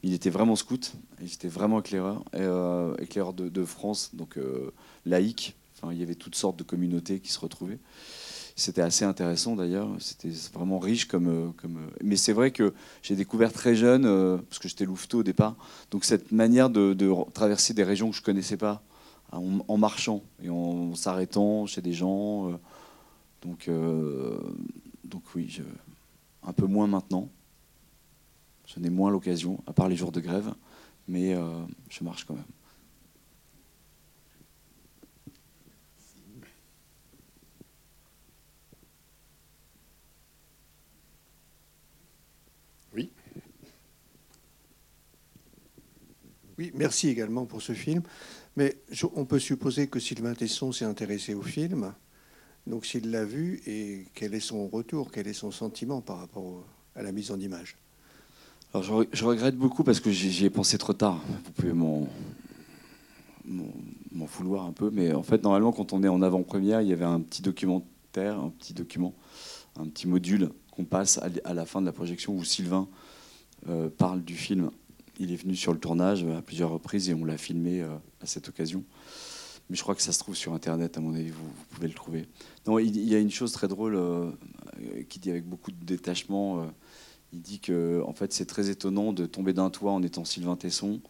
Il 0.04 0.14
était 0.14 0.30
vraiment 0.30 0.56
scout, 0.56 0.94
il 1.22 1.32
était 1.32 1.48
vraiment 1.48 1.80
éclaireur, 1.80 2.24
euh, 2.36 2.96
éclaireur 2.98 3.34
de, 3.34 3.66
France, 3.66 4.12
donc 4.14 4.38
euh, 4.38 4.72
laïque. 5.06 5.56
Enfin, 5.76 5.92
il 5.92 6.00
y 6.00 6.04
avait 6.04 6.16
toutes 6.16 6.36
sortes 6.36 6.58
de 6.58 6.64
communautés 6.64 7.20
qui 7.20 7.32
se 7.32 7.40
retrouvaient. 7.40 7.80
C'était 8.56 8.82
assez 8.82 9.06
intéressant 9.06 9.56
d'ailleurs. 9.56 9.90
C'était 10.00 10.32
vraiment 10.54 10.80
riche 10.80 11.08
comme. 11.08 11.28
Euh. 11.28 11.52
Mais 12.04 12.16
c'est 12.16 12.34
vrai 12.34 12.52
que 12.52 12.74
j'ai 13.02 13.16
découvert 13.16 13.52
très 13.52 13.76
jeune, 13.76 14.04
parce 14.48 14.60
que 14.60 14.68
j'étais 14.68 14.86
louveteau 14.86 15.20
au 15.20 15.24
départ, 15.24 15.56
donc 15.92 16.06
cette 16.06 16.32
manière 16.32 16.70
de, 16.70 16.96
traverser 17.34 17.74
des 17.74 17.84
régions 17.84 18.10
que 18.10 18.16
je 18.16 18.22
ne 18.22 18.26
connaissais 18.26 18.58
pas 18.58 18.84
en, 19.32 19.78
marchant 19.78 20.24
et 20.44 20.50
en, 20.50 20.96
s'arrêtant 20.96 21.66
chez 21.66 21.82
des 21.82 21.94
gens. 21.94 22.60
donc, 23.42 23.70
donc 25.06 25.24
oui, 25.36 25.62
un 26.44 26.54
peu 26.54 26.66
moins 26.66 26.88
maintenant. 26.88 27.30
J'en 28.68 28.84
ai 28.84 28.90
moins 28.90 29.10
l'occasion, 29.10 29.64
à 29.66 29.74
part 29.74 29.88
les 29.88 29.96
jours 29.96 30.12
de 30.12 30.20
grève, 30.20 30.54
mais 31.08 31.34
euh, 31.34 31.66
je 31.90 32.04
marche 32.04 32.26
quand 32.26 32.36
même. 32.36 32.44
Oui. 42.94 43.10
Oui, 46.58 46.72
merci 46.76 47.08
également 47.08 47.46
pour 47.46 47.62
ce 47.62 47.74
film. 47.74 48.04
Mais 48.58 48.76
on 49.16 49.26
peut 49.26 49.40
supposer 49.40 49.88
que 49.88 50.00
Sylvain 50.00 50.34
Tesson 50.34 50.72
s'est 50.72 50.84
intéressé 50.84 51.36
au 51.36 51.44
film. 51.44 51.94
Donc 52.66 52.86
s'il 52.86 53.12
l'a 53.12 53.24
vu, 53.24 53.62
et 53.66 54.08
quel 54.14 54.34
est 54.34 54.42
son 54.42 54.68
retour, 54.68 55.12
quel 55.12 55.28
est 55.28 55.34
son 55.34 55.52
sentiment 55.52 56.02
par 56.02 56.18
rapport 56.18 56.66
à 56.96 57.04
la 57.04 57.14
mise 57.14 57.32
en 57.32 57.40
image? 57.40 57.78
Alors 58.74 59.08
je, 59.12 59.26
regrette 59.26 59.56
beaucoup 59.56 59.84
parce 59.84 60.00
que 60.00 60.12
j'y 60.12 60.46
ai 60.46 60.50
pensé 60.50 60.78
trop 60.78 60.94
tard. 60.94 61.22
Vous 61.46 61.52
pouvez 61.52 61.74
m'en 61.74 62.08
vouloir 64.14 64.66
un 64.66 64.74
peu, 64.74 64.90
mais 64.92 65.14
en 65.14 65.24
fait 65.24 65.42
normalement 65.44 65.72
quand 65.72 65.94
on 65.94 66.04
est 66.04 66.10
en 66.10 66.22
avant-première, 66.22 66.82
il 66.82 66.90
y 66.90 66.94
avait 66.94 67.06
un 67.06 67.22
petit 67.22 67.42
documentaire, 67.42 68.38
un 68.38 68.50
petit 68.50 68.74
document, 68.74 69.14
un 69.80 69.88
petit 69.88 70.08
module 70.08 70.52
qu'on 70.72 70.84
passe 70.84 71.20
à 71.46 71.54
la 71.54 71.66
fin 71.66 71.80
de 71.80 71.86
la 71.86 71.94
projection 71.94 72.36
où 72.36 72.44
Sylvain 72.44 72.88
euh, 73.70 73.90
parle 73.90 74.22
du 74.22 74.36
film. 74.36 74.70
Il 75.18 75.32
est 75.32 75.38
venu 75.38 75.56
sur 75.56 75.74
le 75.74 75.80
tournage 75.80 76.26
à 76.26 76.42
plusieurs 76.42 76.70
reprises 76.70 77.10
et 77.10 77.14
on 77.14 77.26
l'a 77.26 77.38
filmé 77.38 77.82
euh, 77.82 77.96
à 78.22 78.26
cette 78.26 78.50
occasion. 78.50 78.84
Mais 79.70 79.76
je 79.76 79.82
crois 79.82 79.96
que 79.96 80.02
ça 80.02 80.12
se 80.12 80.20
trouve 80.20 80.36
sur 80.36 80.54
Internet, 80.54 80.98
à 80.98 81.02
mon 81.02 81.14
avis, 81.16 81.30
vous, 81.30 81.50
pouvez 81.72 81.88
le 81.88 81.94
trouver. 81.94 82.28
Non, 82.68 82.80
il, 82.80 82.98
y 82.98 83.16
a 83.16 83.20
une 83.20 83.32
chose 83.32 83.52
très 83.52 83.68
drôle 83.68 83.96
euh, 83.96 84.30
qui 85.10 85.20
dit 85.20 85.32
avec 85.32 85.46
beaucoup 85.46 85.72
de 85.72 85.84
détachement. 85.84 86.70
Il 87.34 87.42
dit 87.42 87.60
que 87.60 88.02
en 88.06 88.14
fait, 88.14 88.34
c'est 88.34 88.46
très 88.46 88.70
étonnant 88.70 89.14
de 89.14 89.26
tomber 89.26 89.54
d'un 89.54 89.70
toit 89.70 89.92
en 89.92 90.02
étant 90.04 90.26
Sylvain 90.26 90.56
Tesson 90.56 91.02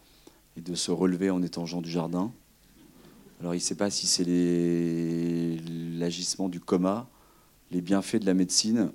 et 0.56 0.60
de 0.60 0.74
se 0.74 0.90
relever 0.90 1.30
en 1.30 1.42
étant 1.42 1.66
Jean 1.66 1.80
du 1.80 1.90
Jardin. 1.90 2.32
Alors, 3.40 3.54
il 3.54 3.58
ne 3.58 3.62
sait 3.62 3.76
pas 3.76 3.90
si 3.90 4.06
c'est 4.08 4.24
l'agissement 5.98 6.48
du 6.48 6.58
coma, 6.58 7.08
les 7.70 7.80
bienfaits 7.80 8.16
de 8.16 8.26
la 8.26 8.34
médecine 8.34 8.90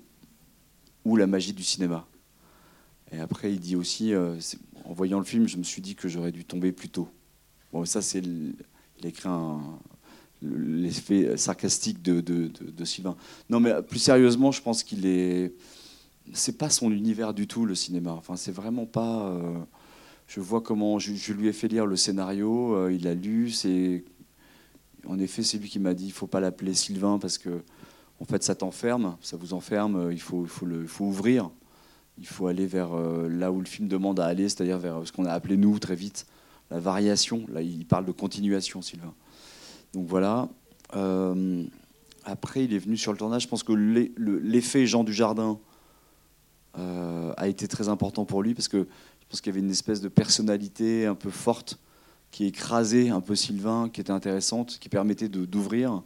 ou 1.05 1.15
la 1.15 1.27
magie 1.27 1.53
du 1.53 1.63
cinéma. 1.63 2.05
Et 3.13 3.19
après, 3.19 3.53
il 3.53 3.59
dit 3.59 3.75
aussi, 3.75 4.13
euh, 4.13 4.37
en 4.85 4.93
voyant 4.93 5.19
le 5.19 5.25
film, 5.25 5.47
je 5.47 5.57
me 5.57 5.63
suis 5.63 5.81
dit 5.81 5.95
que 5.95 6.09
j'aurais 6.09 6.31
dû 6.31 6.43
tomber 6.43 6.71
plus 6.71 6.89
tôt. 6.89 7.07
Bon, 7.71 7.85
ça, 7.85 8.01
c'est. 8.01 8.21
L'effet 10.41 11.37
sarcastique 11.37 12.01
de, 12.01 12.51
Sylvain. 12.83 13.15
Non, 13.49 13.61
mais 13.61 13.81
plus 13.81 13.99
sérieusement, 13.99 14.51
je 14.51 14.61
pense 14.61 14.83
qu'il 14.83 15.05
est. 15.05 15.53
C'est 16.31 16.57
pas 16.57 16.69
son 16.69 16.91
univers 16.91 17.33
du 17.33 17.47
tout, 17.47 17.65
le 17.65 17.75
cinéma. 17.75 18.11
Enfin, 18.13 18.35
c'est 18.35 18.51
vraiment 18.51 18.85
pas. 18.85 19.27
Euh, 19.27 19.57
je 20.27 20.39
vois 20.39 20.61
comment. 20.61 20.99
Je, 20.99 21.33
lui 21.33 21.47
ai 21.47 21.53
fait 21.53 21.67
lire 21.67 21.85
le 21.85 21.95
scénario, 21.95 22.75
euh, 22.75 22.93
il 22.93 23.07
a 23.07 23.13
lu. 23.13 23.51
C'est. 23.51 24.05
En 25.05 25.19
effet, 25.19 25.43
c'est 25.43 25.57
lui 25.57 25.67
qui 25.67 25.79
m'a 25.79 25.93
dit 25.93 26.05
il 26.05 26.13
faut 26.13 26.27
pas 26.27 26.39
l'appeler 26.39 26.73
Sylvain 26.73 27.19
parce 27.19 27.37
que, 27.37 27.61
en 28.21 28.25
fait, 28.25 28.41
ça 28.41 28.55
t'enferme, 28.55 29.17
ça 29.21 29.35
vous 29.35 29.53
enferme, 29.53 30.11
il 30.13 30.21
faut, 30.21 30.43
il 30.43 30.49
faut, 30.49 30.65
le, 30.65 30.83
il 30.83 30.87
faut 30.87 31.05
ouvrir 31.05 31.49
il 32.19 32.27
faut 32.27 32.45
aller 32.45 32.67
vers 32.67 32.93
euh, 32.93 33.27
là 33.27 33.51
où 33.51 33.59
le 33.59 33.65
film 33.65 33.87
demande 33.87 34.19
à 34.19 34.25
aller, 34.25 34.47
c'est-à-dire 34.47 34.77
vers 34.77 35.01
ce 35.03 35.11
qu'on 35.11 35.25
a 35.25 35.31
appelé 35.31 35.57
nous 35.57 35.79
très 35.79 35.95
vite 35.95 36.27
la 36.69 36.79
variation. 36.79 37.43
Là, 37.51 37.63
il 37.63 37.87
parle 37.87 38.05
de 38.05 38.11
continuation, 38.11 38.83
Sylvain. 38.83 39.15
Donc 39.93 40.05
voilà. 40.07 40.47
Après, 42.25 42.63
il 42.63 42.73
est 42.73 42.79
venu 42.79 42.97
sur 42.97 43.11
le 43.11 43.17
tournage. 43.17 43.43
Je 43.43 43.47
pense 43.47 43.63
que 43.63 43.73
l'effet 43.73 44.85
Jean 44.85 45.03
du 45.03 45.13
Jardin 45.13 45.59
a 46.75 47.47
été 47.47 47.67
très 47.67 47.89
important 47.89 48.25
pour 48.25 48.41
lui 48.41 48.53
parce 48.53 48.67
que 48.67 48.79
je 48.79 49.25
pense 49.29 49.41
qu'il 49.41 49.51
y 49.51 49.55
avait 49.55 49.65
une 49.65 49.71
espèce 49.71 50.01
de 50.01 50.07
personnalité 50.07 51.05
un 51.05 51.15
peu 51.15 51.29
forte 51.29 51.77
qui 52.31 52.45
écrasait 52.45 53.09
un 53.09 53.21
peu 53.21 53.35
Sylvain, 53.35 53.89
qui 53.89 54.01
était 54.01 54.11
intéressante, 54.11 54.79
qui 54.79 54.89
permettait 54.89 55.29
d'ouvrir. 55.29 56.01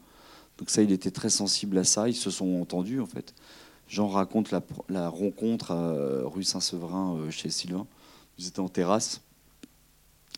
Donc 0.58 0.70
ça, 0.70 0.82
il 0.82 0.92
était 0.92 1.12
très 1.12 1.30
sensible 1.30 1.78
à 1.78 1.84
ça. 1.84 2.10
Ils 2.10 2.16
se 2.16 2.30
sont 2.30 2.62
entendus 2.62 3.00
en 3.00 3.06
fait. 3.06 3.34
Jean 3.88 4.08
raconte 4.08 4.52
la, 4.90 5.10
rencontre 5.10 5.72
à 5.72 6.28
rue 6.28 6.44
Saint-Severin 6.44 7.16
euh, 7.16 7.32
chez 7.32 7.50
Sylvain. 7.50 7.88
Ils 8.38 8.48
étaient 8.48 8.60
en 8.60 8.68
terrasse 8.68 9.22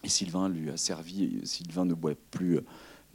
et 0.03 0.09
Sylvain 0.09 0.47
lui 0.47 0.69
a 0.69 0.77
servi. 0.77 1.41
Sylvain 1.45 1.85
ne 1.85 1.95
boit 1.95 2.13
plus 2.31 2.57
euh, 2.57 2.65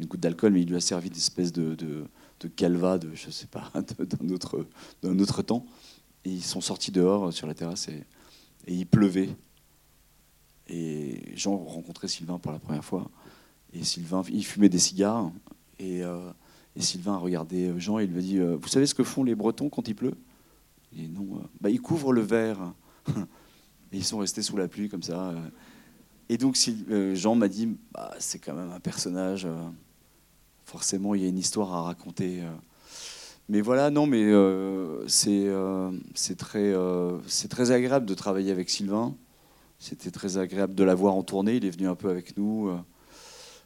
une 0.00 0.06
goutte 0.06 0.21
d'alcool, 0.21 0.52
mais 0.52 0.62
il 0.62 0.68
lui 0.68 0.76
a 0.76 0.80
servi 0.80 1.11
d'espèce 1.11 1.52
de, 1.52 1.76
de, 1.76 2.04
de, 2.40 2.49
calva, 2.49 2.99
de 2.99 3.14
je 3.14 3.30
sais 3.30 3.47
pas, 3.47 3.71
d'un 3.99 4.28
autre, 4.30 4.66
autre 5.04 5.42
temps. 5.42 5.64
Ils 6.24 6.42
sont 6.42 6.60
sortis 6.60 6.90
dehors 6.90 7.28
euh, 7.28 7.30
sur 7.30 7.46
la 7.46 7.54
terrasse 7.54 7.88
et, 7.88 8.04
il 8.66 8.86
pleuvait. 8.86 9.28
Et 10.68 11.36
Jean 11.36 11.56
rencontrait 11.56 12.08
Sylvain 12.08 12.38
pour 12.38 12.52
la 12.52 12.58
première 12.58 12.84
fois. 12.84 13.10
Et 13.74 13.84
Sylvain, 13.84 14.22
il 14.32 14.44
fumait 14.44 14.70
des 14.70 14.78
cigares. 14.78 15.30
Et, 15.78 16.02
et 16.76 16.82
Sylvain 16.82 17.14
a 17.14 17.18
regardé 17.18 17.68
euh, 17.68 17.78
Jean 17.78 17.98
et 17.98 18.04
il 18.04 18.10
lui 18.10 18.18
a 18.18 18.22
dit 18.22 18.38
euh, 18.38 18.56
Vous 18.56 18.68
savez 18.68 18.86
ce 18.86 18.94
que 18.94 19.04
font 19.04 19.22
les 19.22 19.34
Bretons 19.34 19.68
quand 19.68 19.86
il 19.88 19.94
pleut? 19.94 20.14
Il 20.92 20.98
dit 20.98 21.08
Non, 21.08 21.36
euh, 21.36 21.46
bah, 21.60 21.70
ils 21.70 21.80
couvrent 21.80 22.12
le 22.12 22.20
verre. 22.20 22.72
et 23.08 23.12
ils 23.92 24.04
sont 24.04 24.18
restés 24.18 24.42
sous 24.42 24.56
la 24.56 24.66
pluie 24.66 24.88
comme 24.88 25.02
ça. 25.02 25.34
Et 26.28 26.38
donc 26.38 26.56
Jean 27.14 27.34
m'a 27.34 27.48
dit 27.48 27.76
bah, 27.92 28.14
C'est 28.18 28.38
quand 28.38 28.54
même 28.54 28.72
un 28.72 28.80
personnage. 28.80 29.46
Forcément, 30.64 31.14
il 31.14 31.22
y 31.22 31.24
a 31.26 31.28
une 31.28 31.38
histoire 31.38 31.72
à 31.72 31.82
raconter. 31.82 32.42
Mais 33.48 33.60
voilà, 33.60 33.90
non, 33.90 34.06
mais 34.06 34.32
c'est 35.06 36.36
très, 36.38 36.74
c'est 37.26 37.48
très 37.48 37.70
agréable 37.70 38.06
de 38.06 38.14
travailler 38.14 38.50
avec 38.50 38.70
Sylvain. 38.70 39.14
C'était 39.78 40.10
très 40.10 40.38
agréable 40.38 40.74
de 40.74 40.84
l'avoir 40.84 41.14
en 41.14 41.22
tournée. 41.22 41.56
Il 41.56 41.64
est 41.64 41.70
venu 41.70 41.88
un 41.88 41.94
peu 41.94 42.08
avec 42.08 42.36
nous. 42.38 42.70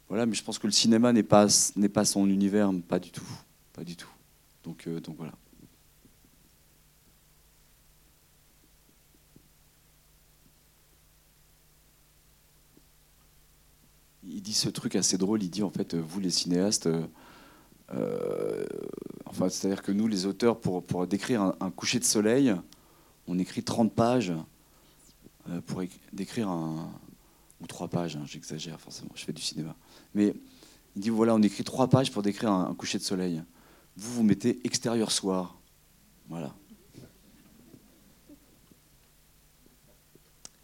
Voilà, 0.09 0.25
mais 0.25 0.33
je 0.33 0.43
pense 0.43 0.57
que 0.57 0.65
le 0.65 0.73
cinéma 0.73 1.13
n'est 1.13 1.23
pas, 1.23 1.47
pas 1.93 2.05
son 2.05 2.27
univers, 2.27 2.71
pas 2.87 2.99
du 2.99 3.11
tout. 3.11 3.27
Pas 3.73 3.83
du 3.83 3.95
tout. 3.95 4.09
Donc, 4.63 4.87
euh, 4.87 4.99
donc 4.99 5.15
voilà. 5.17 5.33
Il 14.23 14.41
dit 14.41 14.53
ce 14.53 14.69
truc 14.69 14.95
assez 14.95 15.17
drôle, 15.17 15.43
il 15.43 15.49
dit 15.49 15.63
en 15.63 15.69
fait, 15.69 15.95
vous 15.95 16.19
les 16.19 16.29
cinéastes, 16.29 16.89
euh, 17.93 18.65
enfin, 19.25 19.49
c'est-à-dire 19.49 19.81
que 19.81 19.91
nous 19.91 20.07
les 20.07 20.25
auteurs, 20.25 20.59
pour, 20.59 21.07
décrire 21.07 21.53
un, 21.59 21.71
coucher 21.71 21.99
de 21.99 22.03
soleil, 22.03 22.53
on 23.27 23.39
écrit 23.39 23.63
30 23.63 23.93
pages 23.93 24.33
euh, 25.49 25.61
pour 25.61 25.81
décrire 26.13 26.49
un, 26.49 26.91
ou 27.61 27.67
trois 27.67 27.87
pages, 27.87 28.15
hein, 28.15 28.23
j'exagère 28.25 28.79
forcément, 28.79 29.11
je 29.15 29.25
fais 29.25 29.33
du 29.33 29.41
cinéma. 29.41 29.75
Mais 30.13 30.33
il 30.95 31.01
dit 31.01 31.09
voilà, 31.09 31.35
on 31.35 31.41
écrit 31.41 31.63
trois 31.63 31.87
pages 31.87 32.11
pour 32.11 32.21
décrire 32.21 32.51
un, 32.51 32.73
coucher 32.75 32.97
de 32.97 33.03
soleil. 33.03 33.41
Vous, 33.97 34.13
vous 34.15 34.23
mettez 34.23 34.59
extérieur 34.65 35.11
soir. 35.11 35.59
Voilà. 36.27 36.53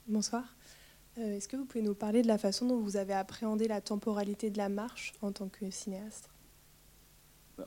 Bonsoir. 0.08 0.44
Euh, 1.18 1.38
est-ce 1.38 1.48
que 1.48 1.58
vous 1.58 1.66
pouvez 1.66 1.84
nous 1.84 1.96
parler 1.96 2.22
de 2.22 2.28
la 2.28 2.38
façon 2.38 2.68
dont 2.68 2.80
vous 2.80 2.98
avez 2.98 3.14
appréhendé 3.14 3.68
la 3.68 3.82
temporalité 3.82 4.50
de 4.52 4.58
la 4.58 4.70
marche 4.70 5.14
en 5.22 5.32
tant 5.32 5.48
que 5.48 5.72
cinéaste? 5.72 6.30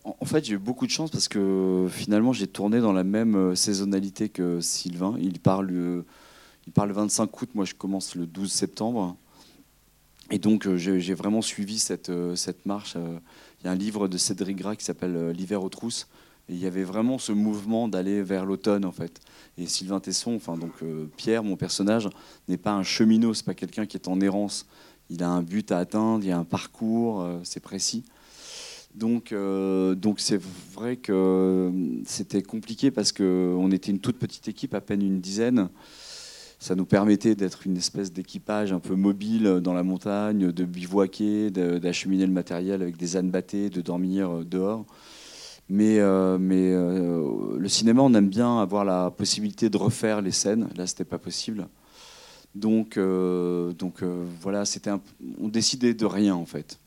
En 0.05 0.25
fait, 0.25 0.45
j'ai 0.45 0.55
eu 0.55 0.59
beaucoup 0.59 0.87
de 0.87 0.91
chance 0.91 1.11
parce 1.11 1.29
que 1.29 1.87
finalement, 1.91 2.33
j'ai 2.33 2.47
tourné 2.47 2.81
dans 2.81 2.93
la 2.93 3.05
même 3.05 3.35
euh, 3.37 3.55
saisonnalité 3.55 4.29
que 4.29 4.61
Sylvain. 4.61 5.17
Il 5.21 5.41
parle 5.41 5.71
euh, 5.71 6.03
il 6.67 6.73
parle 6.73 6.89
le 6.89 6.95
25 6.95 7.41
août, 7.41 7.51
moi 7.55 7.65
je 7.65 7.75
commence 7.75 8.15
le 8.15 8.27
12 8.27 8.53
septembre. 8.53 9.17
Et 10.31 10.39
donc 10.39 10.67
euh, 10.67 10.77
j'ai 10.77 11.15
vraiment 11.15 11.41
suivi 11.41 11.79
cette, 11.79 12.13
cette 12.35 12.67
marche. 12.67 12.97
Il 12.97 13.65
y 13.65 13.69
a 13.69 13.73
un 13.73 13.75
livre 13.75 14.07
de 14.07 14.19
Cédric 14.19 14.59
Gras 14.59 14.77
qui 14.77 14.85
s'appelle 14.85 15.31
L'hiver 15.31 15.63
aux 15.63 15.71
trousses. 15.71 16.09
Et 16.51 16.55
il 16.55 16.59
y 16.59 16.67
avait 16.67 16.85
vraiment 16.85 17.19
ce 17.19 17.33
mouvement 17.33 17.89
d'aller 17.89 18.23
vers 18.23 18.45
l'automne 18.45 18.85
en 18.85 18.93
fait. 18.93 19.21
Et 19.57 19.67
Sylvain 19.67 20.01
Tesson, 20.01 20.35
enfin 20.35 20.59
donc 20.59 20.73
Pierre, 21.17 21.43
mon 21.43 21.57
personnage, 21.57 22.11
n'est 22.49 22.59
pas 22.59 22.73
un 22.73 22.83
cheminot, 22.83 23.33
c'est 23.33 23.47
pas 23.47 23.55
quelqu'un 23.55 23.87
qui 23.87 23.97
est 23.97 24.09
en 24.09 24.21
errance. 24.21 24.67
Il 25.09 25.23
a 25.23 25.31
un 25.31 25.43
but 25.43 25.73
à 25.73 25.79
atteindre, 25.79 26.23
il 26.23 26.29
y 26.29 26.33
a 26.33 26.39
un 26.39 26.45
parcours, 26.45 27.27
c'est 27.45 27.61
précis. 27.61 28.05
Donc 28.99 29.33
donc 29.33 30.21
c'est 30.21 30.41
vrai 30.75 30.97
que 30.97 31.71
c'était 32.05 32.43
compliqué 32.43 32.91
parce 32.91 33.13
qu'on 33.13 33.71
était 33.71 33.93
une 33.93 34.01
toute 34.01 34.19
petite 34.19 34.49
équipe, 34.49 34.75
à 34.75 34.81
peine 34.81 35.03
une 35.03 35.21
dizaine 35.21 35.69
ça 36.59 36.75
nous 36.75 36.85
permettait 36.85 37.35
d'être 37.35 37.67
une 37.67 37.77
espèce 37.77 38.13
d'équipage 38.13 38.73
un 38.73 38.81
peu 38.81 38.95
mobile 38.97 39.61
dans 39.63 39.75
la 39.75 39.85
montagne, 39.85 40.51
de 40.51 40.65
bivouaquer, 40.65 41.51
d'acheminer 41.51 42.27
le 42.27 42.33
matériel 42.33 42.83
avec 42.83 42.97
des 42.97 43.17
ânes 43.17 43.31
battés, 43.31 43.71
de 43.71 43.81
dormir 43.81 44.31
euh, 44.31 44.45
dehors. 44.45 44.85
Mais, 45.69 46.01
euh, 46.01 46.39
mais 46.39 46.73
euh, 46.73 47.57
le 47.59 47.69
cinéma, 47.69 48.03
on 48.03 48.13
aime 48.15 48.29
bien 48.29 48.61
avoir 48.61 48.85
la 48.85 49.11
possibilité 49.11 49.69
de 49.69 49.77
refaire 49.77 50.21
les 50.21 50.33
scènes. 50.33 50.69
Là, 50.77 50.87
c'était 50.87 51.05
pas 51.05 51.19
possible. 51.19 51.69
Donc, 52.55 52.99
donc 52.99 54.03
voilà, 54.41 54.65
c'était 54.65 54.91
on 55.39 55.49
décidait 55.49 55.93
de 55.95 56.07
rien 56.07 56.35
en 56.35 56.47
fait. 56.47 56.79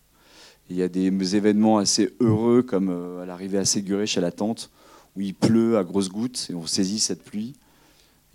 Il 0.72 0.78
y 0.78 0.84
a 0.84 0.88
des 0.88 1.36
événements 1.36 1.80
assez 1.80 2.16
heureux 2.22 2.62
comme 2.62 3.20
à 3.22 3.26
l'arrivée 3.26 3.58
à 3.58 3.66
Séguré 3.66 4.08
chez 4.08 4.22
la 4.22 4.32
tante, 4.32 4.72
où 5.18 5.22
il 5.22 5.34
pleut 5.34 5.78
à 5.78 5.84
grosses 5.84 6.08
gouttes 6.08 6.48
et 6.50 6.56
on 6.56 6.66
saisit 6.66 7.00
cette 7.02 7.26
pluie. 7.26 7.56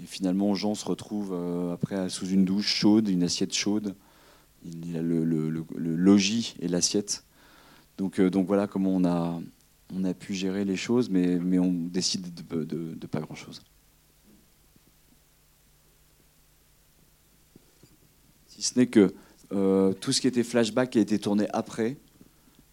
Et 0.02 0.06
finalement, 0.06 0.54
Jean 0.54 0.74
se 0.74 0.84
retrouve 0.84 1.30
euh, 1.32 1.72
après 1.72 2.10
sous 2.10 2.26
une 2.26 2.44
douche 2.44 2.68
chaude, 2.68 3.08
une 3.08 3.22
assiette 3.22 3.54
chaude. 3.54 3.94
Il 4.66 4.98
a 4.98 5.00
le, 5.00 5.24
logis 5.78 6.56
et 6.60 6.68
l'assiette. 6.68 7.24
Donc, 7.96 8.20
euh, 8.20 8.28
donc 8.28 8.46
voilà 8.46 8.66
comment 8.66 8.90
on 8.90 9.06
a, 9.06 9.40
on 9.94 10.04
a 10.04 10.12
pu 10.12 10.34
gérer 10.34 10.66
les 10.66 10.76
choses, 10.76 11.08
mais, 11.08 11.38
mais 11.38 11.58
on 11.58 11.72
décide 11.72 12.34
de, 12.34 13.06
pas 13.06 13.20
grand-chose. 13.20 13.62
Si 18.48 18.60
ce 18.60 18.78
n'est 18.78 18.88
que 18.88 19.14
euh, 19.52 19.94
tout 19.94 20.12
ce 20.12 20.20
qui 20.20 20.26
était 20.26 20.42
flashback 20.42 20.96
a 20.96 21.00
été 21.00 21.18
tourné 21.18 21.46
après. 21.54 21.96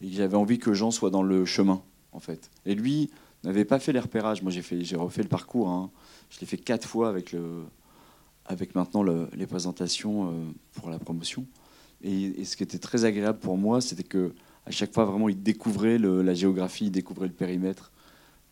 Et 0.03 0.09
j'avais 0.11 0.35
envie 0.35 0.59
que 0.59 0.73
Jean 0.73 0.91
soit 0.91 1.09
dans 1.09 1.23
le 1.23 1.45
chemin, 1.45 1.81
en 2.11 2.19
fait. 2.19 2.51
Et 2.65 2.75
lui 2.75 3.09
n'avait 3.45 3.65
pas 3.65 3.79
fait 3.79 3.93
les 3.93 3.99
repérages. 3.99 4.41
Moi, 4.41 4.51
j'ai, 4.51 4.61
fait, 4.61 4.83
j'ai 4.83 4.97
refait 4.97 5.23
le 5.23 5.29
parcours. 5.29 5.69
hein. 5.69 5.89
Je 6.29 6.39
l'ai 6.41 6.45
fait 6.45 6.57
quatre 6.57 6.87
fois 6.87 7.09
avec, 7.09 7.33
maintenant 8.75 9.01
le- 9.01 9.29
les 9.33 9.47
présentations 9.47 10.29
euh, 10.29 10.31
pour 10.73 10.89
la 10.89 10.99
promotion. 10.99 11.45
Et, 12.01 12.43
ce 12.43 12.57
qui 12.57 12.63
était 12.63 12.79
très 12.79 13.05
agréable 13.05 13.39
pour 13.39 13.57
moi, 13.57 13.79
c'était 13.79 14.03
que 14.03 14.33
à 14.65 14.71
chaque 14.71 14.93
fois, 14.93 15.05
vraiment, 15.05 15.29
il 15.29 15.41
découvrait 15.41 15.97
la 15.97 16.33
géographie, 16.33 16.85
il 16.85 16.91
découvrait 16.91 17.27
le 17.27 17.33
périmètre. 17.33 17.91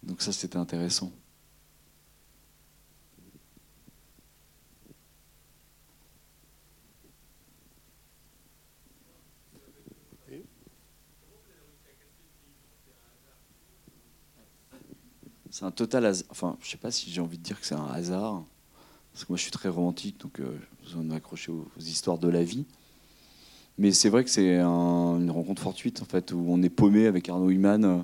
Donc 0.03 0.21
ça, 0.21 0.31
c'était 0.31 0.57
intéressant. 0.57 1.11
C'est 15.51 15.65
un 15.65 15.71
total 15.71 16.05
hasard. 16.05 16.27
Enfin, 16.31 16.57
je 16.61 16.69
sais 16.69 16.77
pas 16.77 16.91
si 16.91 17.11
j'ai 17.11 17.19
envie 17.21 17.37
de 17.37 17.43
dire 17.43 17.59
que 17.59 17.65
c'est 17.65 17.75
un 17.75 17.85
hasard. 17.87 18.43
Parce 19.11 19.25
que 19.25 19.31
moi, 19.33 19.37
je 19.37 19.41
suis 19.41 19.51
très 19.51 19.67
romantique, 19.67 20.17
donc 20.21 20.39
euh, 20.39 20.57
j'ai 20.79 20.85
besoin 20.85 21.03
de 21.03 21.09
m'accrocher 21.09 21.51
aux, 21.51 21.67
histoires 21.77 22.17
de 22.17 22.29
la 22.29 22.41
vie. 22.43 22.65
Mais 23.77 23.91
c'est 23.91 24.07
vrai 24.09 24.23
que 24.23 24.29
c'est 24.29 24.59
un- 24.59 25.19
une 25.19 25.29
rencontre 25.29 25.61
fortuite, 25.61 26.01
en 26.01 26.05
fait, 26.05 26.31
où 26.31 26.45
on 26.47 26.61
est 26.63 26.69
paumé 26.69 27.05
avec 27.07 27.27
Arnaud 27.27 27.49
Human 27.49 27.83
euh, 27.83 27.97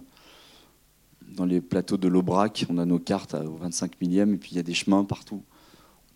dans 1.36 1.46
les 1.46 1.62
plateaux 1.62 1.96
de 1.96 2.10
l'Aubrac. 2.10 2.66
On 2.70 2.78
a 2.78 2.86
nos 2.86 3.00
cartes 3.00 3.34
à- 3.34 3.46
au 3.46 3.56
25 3.56 4.02
millième, 4.02 4.34
et 4.34 4.38
puis 4.38 4.52
il 4.52 4.58
y 4.58 4.60
a 4.60 4.64
des 4.64 4.74
chemins 4.74 5.06
partout. 5.06 5.42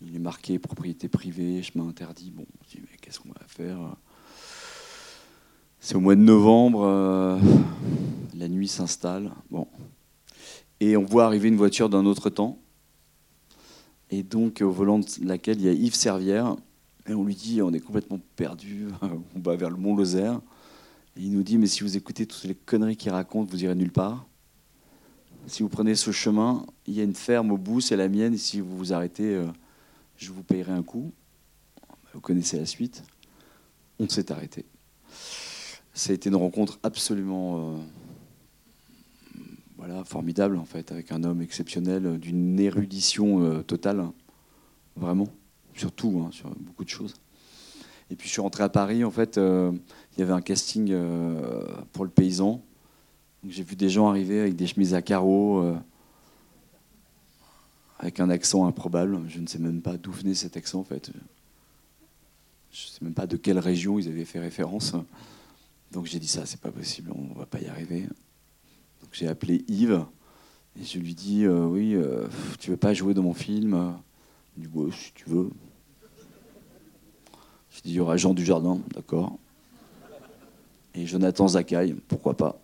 Il 0.02 0.14
est 0.14 0.18
marqué 0.18 0.58
propriété 0.58 1.08
privée, 1.08 1.62
chemin 1.62 1.88
interdit. 1.88 2.30
Bon, 2.30 2.44
on 2.60 2.64
se 2.64 2.76
dit, 2.76 2.82
mais 2.82 2.98
qu'est-ce 3.00 3.20
qu'on 3.20 3.30
va 3.30 3.40
faire 3.46 3.78
C'est 5.80 5.94
au 5.94 6.00
mois 6.00 6.16
de 6.16 6.20
novembre, 6.20 6.82
euh, 6.84 7.38
la 8.34 8.48
nuit 8.48 8.68
s'installe. 8.68 9.32
Bon. 9.50 9.66
Et 10.80 10.96
on 10.96 11.04
voit 11.04 11.24
arriver 11.24 11.48
une 11.48 11.56
voiture 11.56 11.88
d'un 11.88 12.06
autre 12.06 12.30
temps. 12.30 12.58
Et 14.10 14.22
donc, 14.22 14.60
au 14.60 14.70
volant 14.70 14.98
de 14.98 15.06
laquelle 15.22 15.58
il 15.58 15.64
y 15.64 15.68
a 15.68 15.72
Yves 15.72 15.94
Servière. 15.94 16.56
Et 17.08 17.14
on 17.14 17.24
lui 17.24 17.34
dit, 17.34 17.62
on 17.62 17.72
est 17.72 17.80
complètement 17.80 18.20
perdu, 18.36 18.86
on 19.36 19.40
va 19.40 19.56
vers 19.56 19.70
le 19.70 19.76
Mont 19.76 19.96
Lozère. 19.96 20.40
Et 21.16 21.22
il 21.22 21.32
nous 21.32 21.42
dit, 21.42 21.58
mais 21.58 21.66
si 21.66 21.82
vous 21.82 21.96
écoutez 21.96 22.26
toutes 22.26 22.44
les 22.44 22.54
conneries 22.54 22.96
qu'il 22.96 23.10
raconte, 23.10 23.50
vous 23.50 23.64
irez 23.64 23.74
nulle 23.74 23.92
part. 23.92 24.26
Si 25.46 25.62
vous 25.62 25.68
prenez 25.68 25.94
ce 25.94 26.12
chemin, 26.12 26.64
il 26.86 26.94
y 26.94 27.00
a 27.00 27.04
une 27.04 27.14
ferme 27.14 27.50
au 27.50 27.58
bout, 27.58 27.80
c'est 27.80 27.96
la 27.96 28.08
mienne. 28.08 28.34
Et 28.34 28.38
si 28.38 28.60
vous 28.60 28.76
vous 28.76 28.92
arrêtez, 28.92 29.34
euh, 29.34 29.46
je 30.16 30.30
vous 30.30 30.42
payerai 30.42 30.72
un 30.72 30.82
coup. 30.82 31.12
Vous 32.14 32.20
connaissez 32.20 32.58
la 32.58 32.66
suite. 32.66 33.02
On 33.98 34.08
s'est 34.08 34.30
arrêté. 34.30 34.64
Ça 35.94 36.12
a 36.12 36.14
été 36.14 36.28
une 36.28 36.36
rencontre 36.36 36.78
absolument 36.82 37.74
euh, 37.74 37.78
voilà, 39.84 40.04
formidable, 40.04 40.58
en 40.58 40.64
fait, 40.64 40.92
avec 40.92 41.10
un 41.10 41.24
homme 41.24 41.42
exceptionnel, 41.42 42.06
euh, 42.06 42.16
d'une 42.16 42.60
érudition 42.60 43.42
euh, 43.42 43.62
totale, 43.62 44.06
vraiment, 44.94 45.26
sur 45.74 45.90
tout, 45.90 46.22
hein, 46.24 46.30
sur 46.30 46.50
beaucoup 46.50 46.84
de 46.84 46.88
choses. 46.88 47.16
Et 48.08 48.14
puis 48.14 48.28
je 48.28 48.32
suis 48.32 48.40
rentré 48.40 48.62
à 48.62 48.68
Paris, 48.68 49.02
en 49.02 49.10
fait, 49.10 49.38
euh, 49.38 49.72
il 50.12 50.20
y 50.20 50.22
avait 50.22 50.34
un 50.34 50.40
casting 50.40 50.94
pour 51.92 52.04
le 52.04 52.10
paysan. 52.12 52.62
J'ai 53.48 53.64
vu 53.64 53.74
des 53.74 53.88
gens 53.88 54.08
arriver 54.08 54.38
avec 54.38 54.54
des 54.54 54.68
chemises 54.68 54.94
à 54.94 55.02
carreaux, 55.02 55.74
avec 57.98 58.20
un 58.20 58.30
accent 58.30 58.66
improbable. 58.66 59.18
Je 59.28 59.40
ne 59.40 59.48
sais 59.48 59.58
même 59.58 59.82
pas 59.82 59.96
d'où 59.96 60.12
venait 60.12 60.34
cet 60.34 60.56
accent, 60.56 60.78
en 60.78 60.84
fait. 60.84 61.10
Je 62.70 62.86
ne 62.86 62.90
sais 62.90 62.98
même 63.04 63.14
pas 63.14 63.26
de 63.26 63.36
quelle 63.36 63.58
région 63.58 63.98
ils 63.98 64.06
avaient 64.06 64.26
fait 64.26 64.38
référence. 64.38 64.92
Donc 65.90 66.06
j'ai 66.06 66.20
dit 66.20 66.28
ça, 66.28 66.46
c'est 66.46 66.60
pas 66.60 66.70
possible, 66.70 67.10
on 67.14 67.36
va 67.36 67.46
pas 67.46 67.60
y 67.60 67.66
arriver. 67.66 68.06
J'ai 69.12 69.28
appelé 69.28 69.64
Yves 69.68 70.04
et 70.80 70.84
je 70.84 70.98
lui 70.98 71.14
dis 71.14 71.44
euh, 71.44 71.64
oui, 71.66 71.94
euh, 71.94 72.26
tu 72.58 72.70
veux 72.70 72.76
pas 72.78 72.94
jouer 72.94 73.12
dans 73.12 73.22
mon 73.22 73.34
film? 73.34 73.94
Il 74.56 74.64
dit 74.64 74.70
ouais, 74.72 74.90
si 74.90 75.12
tu 75.12 75.28
veux. 75.28 75.50
Je 77.70 77.82
dis 77.82 77.90
il 77.90 77.94
y 77.94 78.00
aura 78.00 78.16
Jean 78.16 78.32
Dujardin, 78.32 78.80
d'accord. 78.94 79.38
Et 80.94 81.06
Jonathan 81.06 81.48
Zakaï, 81.48 81.94
pourquoi 82.08 82.36
pas. 82.36 82.58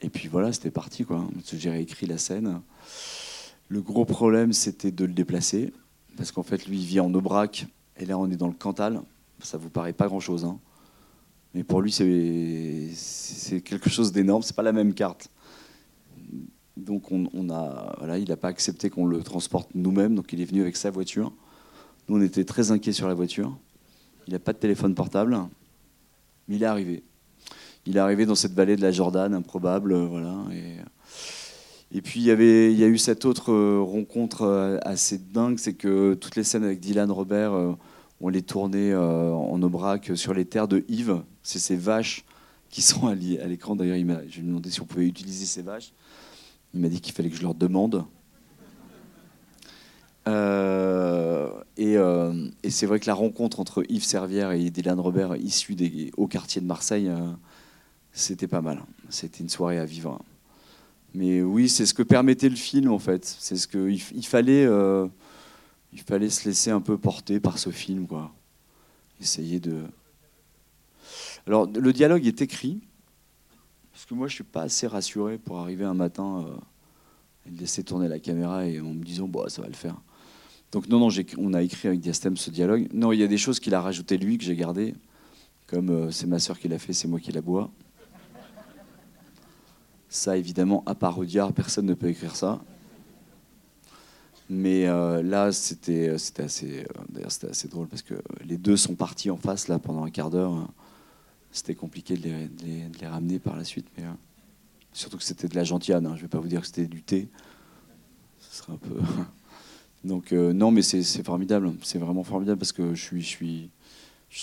Et 0.00 0.10
puis 0.10 0.28
voilà, 0.28 0.52
c'était 0.52 0.70
parti 0.70 1.04
quoi. 1.04 1.26
J'ai 1.52 1.70
réécrit 1.70 2.06
la 2.06 2.18
scène. 2.18 2.60
Le 3.68 3.80
gros 3.80 4.04
problème, 4.04 4.52
c'était 4.52 4.92
de 4.92 5.04
le 5.06 5.12
déplacer 5.12 5.72
parce 6.16 6.32
qu'en 6.32 6.42
fait, 6.42 6.66
lui, 6.66 6.78
il 6.78 6.84
vit 6.84 7.00
en 7.00 7.12
Aubrac 7.14 7.66
et 7.98 8.04
là, 8.04 8.18
on 8.18 8.30
est 8.30 8.36
dans 8.36 8.46
le 8.46 8.54
Cantal. 8.54 9.00
Ça 9.40 9.58
vous 9.58 9.70
paraît 9.70 9.92
pas 9.92 10.06
grand 10.06 10.20
chose, 10.20 10.44
hein. 10.44 10.58
Mais 11.56 11.64
pour 11.64 11.80
lui, 11.80 11.90
c'est 11.90 13.62
quelque 13.62 13.88
chose 13.88 14.12
d'énorme. 14.12 14.42
C'est 14.42 14.54
pas 14.54 14.62
la 14.62 14.74
même 14.74 14.92
carte. 14.92 15.30
Donc, 16.76 17.10
on, 17.10 17.48
a, 17.48 17.94
voilà, 17.96 18.18
il 18.18 18.28
n'a 18.28 18.36
pas 18.36 18.48
accepté 18.48 18.90
qu'on 18.90 19.06
le 19.06 19.22
transporte 19.22 19.70
nous-mêmes. 19.74 20.14
Donc, 20.14 20.34
il 20.34 20.42
est 20.42 20.44
venu 20.44 20.60
avec 20.60 20.76
sa 20.76 20.90
voiture. 20.90 21.32
Nous, 22.08 22.18
on 22.18 22.20
était 22.20 22.44
très 22.44 22.72
inquiets 22.72 22.92
sur 22.92 23.08
la 23.08 23.14
voiture. 23.14 23.56
Il 24.26 24.34
n'a 24.34 24.38
pas 24.38 24.52
de 24.52 24.58
téléphone 24.58 24.94
portable, 24.94 25.34
mais 26.46 26.56
il 26.56 26.62
est 26.62 26.66
arrivé. 26.66 27.02
Il 27.86 27.96
est 27.96 28.00
arrivé 28.00 28.26
dans 28.26 28.34
cette 28.34 28.52
vallée 28.52 28.76
de 28.76 28.82
la 28.82 28.92
Jordane, 28.92 29.32
improbable, 29.32 29.92
euh, 29.92 30.04
voilà. 30.04 30.36
Et, 30.52 31.96
et 31.96 32.02
puis, 32.02 32.20
il 32.20 32.26
y, 32.26 32.30
avait, 32.30 32.70
il 32.70 32.78
y 32.78 32.84
a 32.84 32.86
eu 32.86 32.98
cette 32.98 33.24
autre 33.24 33.50
euh, 33.50 33.80
rencontre 33.80 34.42
euh, 34.42 34.76
assez 34.82 35.16
dingue, 35.16 35.58
c'est 35.58 35.72
que 35.72 36.12
toutes 36.12 36.36
les 36.36 36.44
scènes 36.44 36.64
avec 36.64 36.80
Dylan 36.80 37.10
Robert, 37.10 37.54
on 38.20 38.28
les 38.28 38.42
tournait 38.42 38.94
en 38.94 39.62
Aubrac 39.62 40.10
sur 40.16 40.34
les 40.34 40.44
terres 40.44 40.68
de 40.68 40.84
Yves. 40.88 41.22
C'est 41.46 41.60
ces 41.60 41.76
vaches 41.76 42.24
qui 42.70 42.82
sont 42.82 43.06
à 43.06 43.14
l'écran. 43.14 43.76
D'ailleurs, 43.76 43.96
je 43.96 44.02
lui 44.02 44.40
ai 44.40 44.42
demandé 44.42 44.68
si 44.68 44.80
on 44.80 44.84
pouvait 44.84 45.06
utiliser 45.06 45.46
ces 45.46 45.62
vaches. 45.62 45.92
Il 46.74 46.80
m'a 46.80 46.88
dit 46.88 47.00
qu'il 47.00 47.14
fallait 47.14 47.30
que 47.30 47.36
je 47.36 47.42
leur 47.42 47.54
demande. 47.54 48.04
Euh, 50.26 51.48
et 51.76 51.96
euh, 51.96 52.48
et 52.64 52.70
c'est 52.70 52.86
vrai 52.86 52.98
que 52.98 53.06
la 53.06 53.14
rencontre 53.14 53.60
entre 53.60 53.84
Yves 53.88 54.04
Servière 54.04 54.50
et 54.50 54.70
Dylan 54.70 54.98
Robert, 54.98 55.36
issus 55.36 55.76
des 55.76 56.10
hauts 56.16 56.26
quartiers 56.26 56.60
de 56.60 56.66
Marseille, 56.66 57.06
euh, 57.06 57.30
c'était 58.10 58.48
pas 58.48 58.60
mal. 58.60 58.82
C'était 59.08 59.44
une 59.44 59.48
soirée 59.48 59.78
à 59.78 59.84
vivre. 59.84 60.20
Mais 61.14 61.42
oui, 61.42 61.68
c'est 61.68 61.86
ce 61.86 61.94
que 61.94 62.02
permettait 62.02 62.48
le 62.48 62.56
film 62.56 62.90
en 62.90 62.98
fait. 62.98 63.24
C'est 63.24 63.56
ce 63.56 63.68
il, 63.88 64.26
fallait, 64.26 64.66
il 65.92 66.00
fallait 66.00 66.28
se 66.28 66.48
laisser 66.48 66.72
un 66.72 66.80
peu 66.80 66.98
porter 66.98 67.38
par 67.38 67.58
ce 67.58 67.70
film, 67.70 68.08
quoi. 68.08 68.32
Essayer 69.20 69.60
de. 69.60 69.84
Alors 71.46 71.66
le 71.66 71.92
dialogue 71.92 72.26
est 72.26 72.42
écrit 72.42 72.80
parce 73.92 74.04
que 74.04 74.14
moi 74.14 74.28
je 74.28 74.34
suis 74.34 74.44
pas 74.44 74.62
assez 74.62 74.86
rassuré 74.86 75.38
pour 75.38 75.58
arriver 75.58 75.84
un 75.84 75.94
matin 75.94 76.44
euh, 76.46 76.56
et 77.46 77.50
laisser 77.50 77.84
tourner 77.84 78.08
la 78.08 78.18
caméra 78.18 78.66
et 78.66 78.80
en 78.80 78.92
me 78.92 79.04
disant 79.04 79.26
bon 79.28 79.48
ça 79.48 79.62
va 79.62 79.68
le 79.68 79.74
faire. 79.74 79.96
Donc 80.72 80.88
non 80.88 80.98
non, 80.98 81.08
on 81.38 81.54
a 81.54 81.62
écrit 81.62 81.88
avec 81.88 82.00
Diastème 82.00 82.36
ce 82.36 82.50
dialogue. 82.50 82.88
Non, 82.92 83.12
il 83.12 83.20
y 83.20 83.22
a 83.22 83.28
des 83.28 83.38
choses 83.38 83.60
qu'il 83.60 83.74
a 83.74 83.80
rajouté 83.80 84.18
lui 84.18 84.36
que 84.36 84.44
j'ai 84.44 84.56
gardé, 84.56 84.94
comme 85.66 85.90
euh, 85.90 86.10
c'est 86.10 86.26
ma 86.26 86.38
sœur 86.38 86.58
qui 86.58 86.68
l'a 86.68 86.78
fait, 86.78 86.92
c'est 86.92 87.08
moi 87.08 87.20
qui 87.20 87.32
la 87.32 87.40
bois. 87.40 87.70
Ça, 90.08 90.36
évidemment, 90.36 90.82
à 90.86 90.94
part 90.94 91.18
Audiard, 91.18 91.52
personne 91.52 91.86
ne 91.86 91.94
peut 91.94 92.08
écrire 92.08 92.34
ça. 92.34 92.60
Mais 94.48 94.86
euh, 94.86 95.22
là, 95.22 95.50
c'était 95.52 96.08
assez, 96.08 96.84
euh, 96.84 97.28
c'était 97.28 97.50
assez 97.50 97.68
drôle 97.68 97.88
parce 97.88 98.02
que 98.02 98.14
les 98.44 98.56
deux 98.56 98.76
sont 98.76 98.94
partis 98.94 99.30
en 99.30 99.36
face 99.36 99.68
là 99.68 99.78
pendant 99.78 100.04
un 100.04 100.10
quart 100.10 100.30
d'heure. 100.30 100.68
C'était 101.56 101.74
compliqué 101.74 102.18
de 102.18 102.28
les, 103.00 103.06
ramener 103.06 103.38
par 103.38 103.56
la 103.56 103.64
suite, 103.64 103.86
mais 103.96 104.04
euh, 104.04 104.12
surtout 104.92 105.16
que 105.16 105.22
c'était 105.22 105.48
de 105.48 105.54
la 105.54 105.64
gentillade. 105.64 106.04
hein. 106.04 106.12
Je 106.14 106.20
vais 106.20 106.28
pas 106.28 106.38
vous 106.38 106.48
dire 106.48 106.60
que 106.60 106.66
c'était 106.66 106.86
du 106.86 107.02
thé. 107.02 107.30
Ce 108.40 108.58
serait 108.58 108.74
un 108.74 108.76
peu. 108.76 109.00
Donc 110.04 110.34
euh, 110.34 110.52
non, 110.52 110.70
mais 110.70 110.82
c'est 110.82 111.02
formidable. 111.24 111.72
C'est 111.80 111.98
vraiment 111.98 112.24
formidable 112.24 112.58
parce 112.58 112.72
que 112.72 112.94
je 112.94 113.20
suis, 113.22 113.70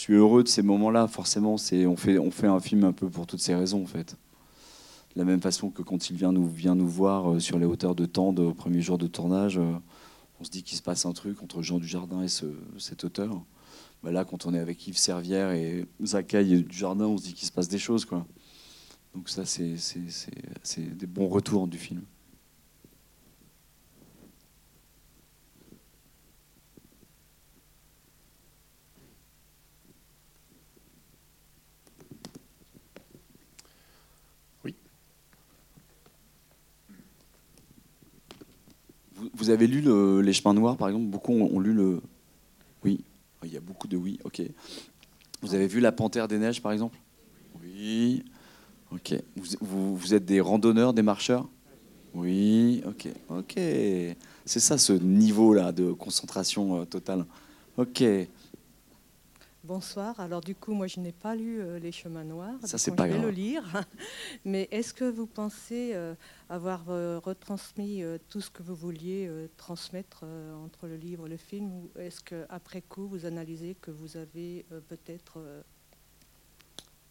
heureux 0.09 0.41
de 0.41 0.47
ces 0.47 0.63
moments-là. 0.63 1.07
Forcément, 1.07 1.53
on 1.53 1.95
fait, 1.95 2.47
un 2.47 2.59
film 2.59 2.83
un 2.83 2.93
peu 2.93 3.07
pour 3.07 3.27
toutes 3.27 3.41
ces 3.41 3.53
raisons 3.53 3.83
en 3.83 3.87
fait. 3.87 4.17
De 5.13 5.19
la 5.19 5.25
même 5.25 5.39
façon 5.39 5.69
que 5.69 5.83
quand 5.83 6.09
il 6.09 6.15
vient 6.15 6.31
nous, 6.31 6.87
voir 6.87 7.33
euh, 7.33 7.39
sur 7.39 7.59
les 7.59 7.67
hauteurs 7.67 7.93
de 7.93 8.07
Tende 8.07 8.39
au 8.39 8.55
premier 8.55 8.81
jour 8.81 8.97
de 8.97 9.05
tournage, 9.05 9.59
on 10.39 10.43
se 10.43 10.49
dit 10.49 10.63
qu'il 10.63 10.79
se 10.79 10.81
passe 10.81 11.05
un 11.05 11.13
truc 11.13 11.43
entre 11.43 11.61
Jean 11.61 11.77
Dujardin 11.77 12.23
et 12.23 12.27
ce, 12.27 12.47
cet 12.79 13.03
auteur. 13.03 13.39
Bah 14.03 14.11
là, 14.11 14.25
quand 14.25 14.45
on 14.45 14.53
est 14.53 14.59
avec 14.59 14.85
Yves 14.87 14.97
Servière 14.97 15.51
et 15.51 15.85
Zakaï 16.03 16.53
et 16.55 16.61
Dujardin, 16.61 17.05
on 17.05 17.17
se 17.17 17.23
dit 17.23 17.33
qu'il 17.33 17.47
se 17.47 17.51
passe 17.53 17.69
des 17.69 17.79
choses. 17.79 18.03
Quoi. 18.05 18.25
Donc 19.15 19.29
ça, 19.29 19.45
c'est 19.45 19.77
des 20.97 21.07
bons 21.07 21.27
retours 21.27 21.67
du 21.67 21.77
film. 21.77 22.03
Vous, 39.15 39.29
vous 39.33 39.49
avez 39.49 39.67
lu 39.67 39.81
le- 39.81 40.21
Les 40.21 40.33
Chemins 40.33 40.53
Noirs, 40.53 40.77
par 40.77 40.87
exemple? 40.89 41.05
Beaucoup 41.07 41.33
ont 41.33 41.59
lu 41.59 41.73
le. 41.73 42.01
Oui, 42.83 43.03
il 43.43 43.51
y 43.51 43.57
a 43.57 43.61
beaucoup 43.61 43.82
oui, 43.95 44.19
ok. 44.23 44.41
Vous 45.41 45.55
avez 45.55 45.67
vu 45.67 45.79
La 45.79 45.91
Panthère 45.91 46.27
des 46.27 46.37
Neiges, 46.37 46.61
par 46.61 46.71
exemple? 46.71 46.97
Oui. 47.63 48.23
Ok. 48.91 49.15
Vous, 49.61 49.97
vous, 49.97 50.13
êtes 50.13 50.25
des 50.25 50.39
randonneurs, 50.39 50.93
des 50.93 51.01
marcheurs? 51.01 51.47
Oui. 52.13 52.81
Ok. 52.87 53.07
Ok. 53.29 53.53
C'est 54.45 54.59
ça 54.59 54.77
ce 54.77 54.93
niveau-là 54.93 55.71
de 55.71 55.91
concentration 55.91 56.81
euh, 56.81 56.85
totale. 56.85 57.25
Ok. 57.77 58.03
Bonsoir. 59.63 60.19
Alors 60.19 60.41
du 60.41 60.55
coup, 60.55 60.73
moi, 60.73 60.87
je 60.87 60.99
n'ai 60.99 61.13
pas 61.13 61.35
lu 61.35 61.61
euh, 61.61 61.79
Les 61.79 61.93
Chemins 61.93 62.25
Noirs. 62.25 62.59
Ça, 62.65 62.77
c'est 62.77 62.93
pas 62.93 63.07
je 63.07 63.13
vais 63.13 63.19
le 63.19 63.29
lire. 63.29 63.63
Mais 64.43 64.67
est-ce 64.71 64.93
que 64.93 65.05
vous 65.05 65.25
pensez 65.25 65.91
euh, 65.93 66.15
avoir 66.49 66.89
euh, 66.89 67.17
retransmis 67.19 68.03
tout 68.27 68.41
ce 68.41 68.49
que 68.49 68.61
vous 68.61 68.75
vouliez 68.75 69.31
transmettre 69.55 70.25
entre 70.65 70.87
le 70.87 70.97
livre 70.97 71.27
et 71.27 71.29
le 71.29 71.37
film, 71.37 71.71
ou 71.71 71.91
est-ce 71.97 72.19
qu'après 72.21 72.81
coup, 72.81 73.07
vous 73.07 73.25
analysez 73.25 73.75
que 73.75 73.89
vous 73.89 74.17
avez 74.17 74.65
peut-être 74.89 75.39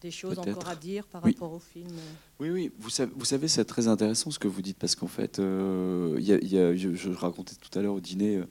des 0.03 0.11
choses 0.11 0.37
encore 0.37 0.67
à 0.67 0.75
dire 0.75 1.05
par 1.07 1.23
rapport 1.23 1.51
au 1.51 1.59
film 1.59 1.89
Oui, 2.39 2.51
oui. 2.51 2.71
Vous 2.77 2.91
savez, 2.91 3.11
vous 3.15 3.25
savez 3.25 3.47
c'est 3.47 3.65
très 3.65 3.87
intéressant 3.87 4.29
ce 4.29 4.37
que 4.37 4.47
vous 4.47 4.61
dites 4.61 4.77
parce 4.77 4.95
qu'en 4.95 5.07
fait, 5.07 5.37
je, 5.37 6.93
je, 6.95 7.09
racontais 7.11 7.55
tout 7.55 7.79
à 7.79 7.81
l'heure 7.81 7.95
au 7.95 7.99
dîner 7.99 8.43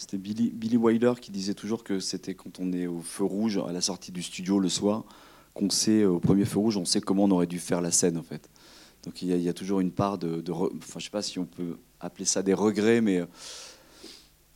c'était 0.00 0.16
Billy, 0.16 0.50
Billy 0.50 0.78
Wilder 0.78 1.12
qui 1.20 1.30
disait 1.30 1.52
toujours 1.52 1.84
que 1.84 2.00
c'était 2.00 2.32
quand 2.32 2.58
on 2.58 2.72
est 2.72 2.86
au 2.86 3.02
feu 3.02 3.24
rouge 3.24 3.58
à 3.58 3.70
la 3.70 3.82
sortie 3.82 4.12
du 4.12 4.22
studio 4.22 4.58
le 4.58 4.70
soir, 4.70 5.04
qu'on 5.52 5.68
sait 5.68 6.06
au 6.06 6.18
premier 6.18 6.46
feu 6.46 6.58
rouge, 6.58 6.78
on 6.78 6.86
sait 6.86 7.02
comment 7.02 7.24
on 7.24 7.30
aurait 7.32 7.46
dû 7.46 7.58
faire 7.58 7.82
la 7.82 7.90
scène 7.90 8.16
en 8.16 8.22
fait. 8.22 8.48
Donc 9.04 9.20
il 9.20 9.28
y 9.28 9.48
a, 9.48 9.52
toujours 9.52 9.80
une 9.80 9.90
part 9.90 10.16
de, 10.16 10.42
enfin 10.50 10.98
je 10.98 11.04
sais 11.04 11.10
pas 11.10 11.20
si 11.20 11.38
on 11.38 11.44
peut 11.44 11.76
appeler 12.00 12.24
ça 12.24 12.42
des 12.42 12.54
regrets, 12.54 13.02
mais 13.02 13.18
euh, 13.18 13.26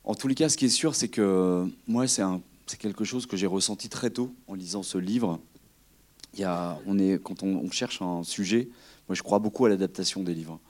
en 0.04 0.14
tous 0.14 0.28
les 0.28 0.34
cas, 0.34 0.48
ce 0.48 0.56
qui 0.56 0.64
est 0.64 0.70
sûr, 0.70 0.94
c'est 0.94 1.08
que 1.08 1.66
moi 1.86 2.06
c'est 2.08 2.24
quelque 2.78 3.04
chose 3.04 3.26
que 3.26 3.36
j'ai 3.36 3.46
ressenti 3.46 3.90
très 3.90 4.08
tôt 4.08 4.34
en 4.48 4.54
lisant 4.54 4.82
ce 4.82 4.96
livre. 4.96 5.40
On 6.87 6.99
est, 6.99 7.23
quand 7.23 7.42
on, 7.42 7.70
cherche 7.70 8.03
un 8.03 8.23
sujet, 8.23 8.68
moi 9.09 9.14
je 9.14 9.23
crois 9.23 9.38
beaucoup 9.38 9.66
à 9.66 9.68
l'adaptation 9.68 10.23
des 10.23 10.35
livres. 10.35 10.61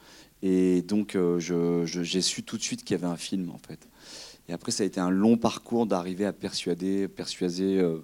Et 0.42 0.83
donc 0.83 1.16
euh, 1.16 1.38
j'ai 1.40 2.20
su 2.20 2.42
tout 2.42 2.57
de 2.57 2.62
suite 2.62 2.85
qu'il 2.85 2.96
y 2.96 2.98
avait 3.00 3.11
un 3.11 3.16
film 3.16 3.50
en 3.50 3.59
fait. 3.59 3.88
Et 4.46 4.53
après, 4.53 4.72
ça 4.72 4.83
a 4.83 4.87
été 4.87 5.00
un 5.00 5.09
long 5.09 5.38
parcours 5.38 5.87
d'arriver 5.87 6.27
à 6.27 6.35
persuader, 6.35 7.09
persuader, 7.09 7.79
euh, 7.79 8.03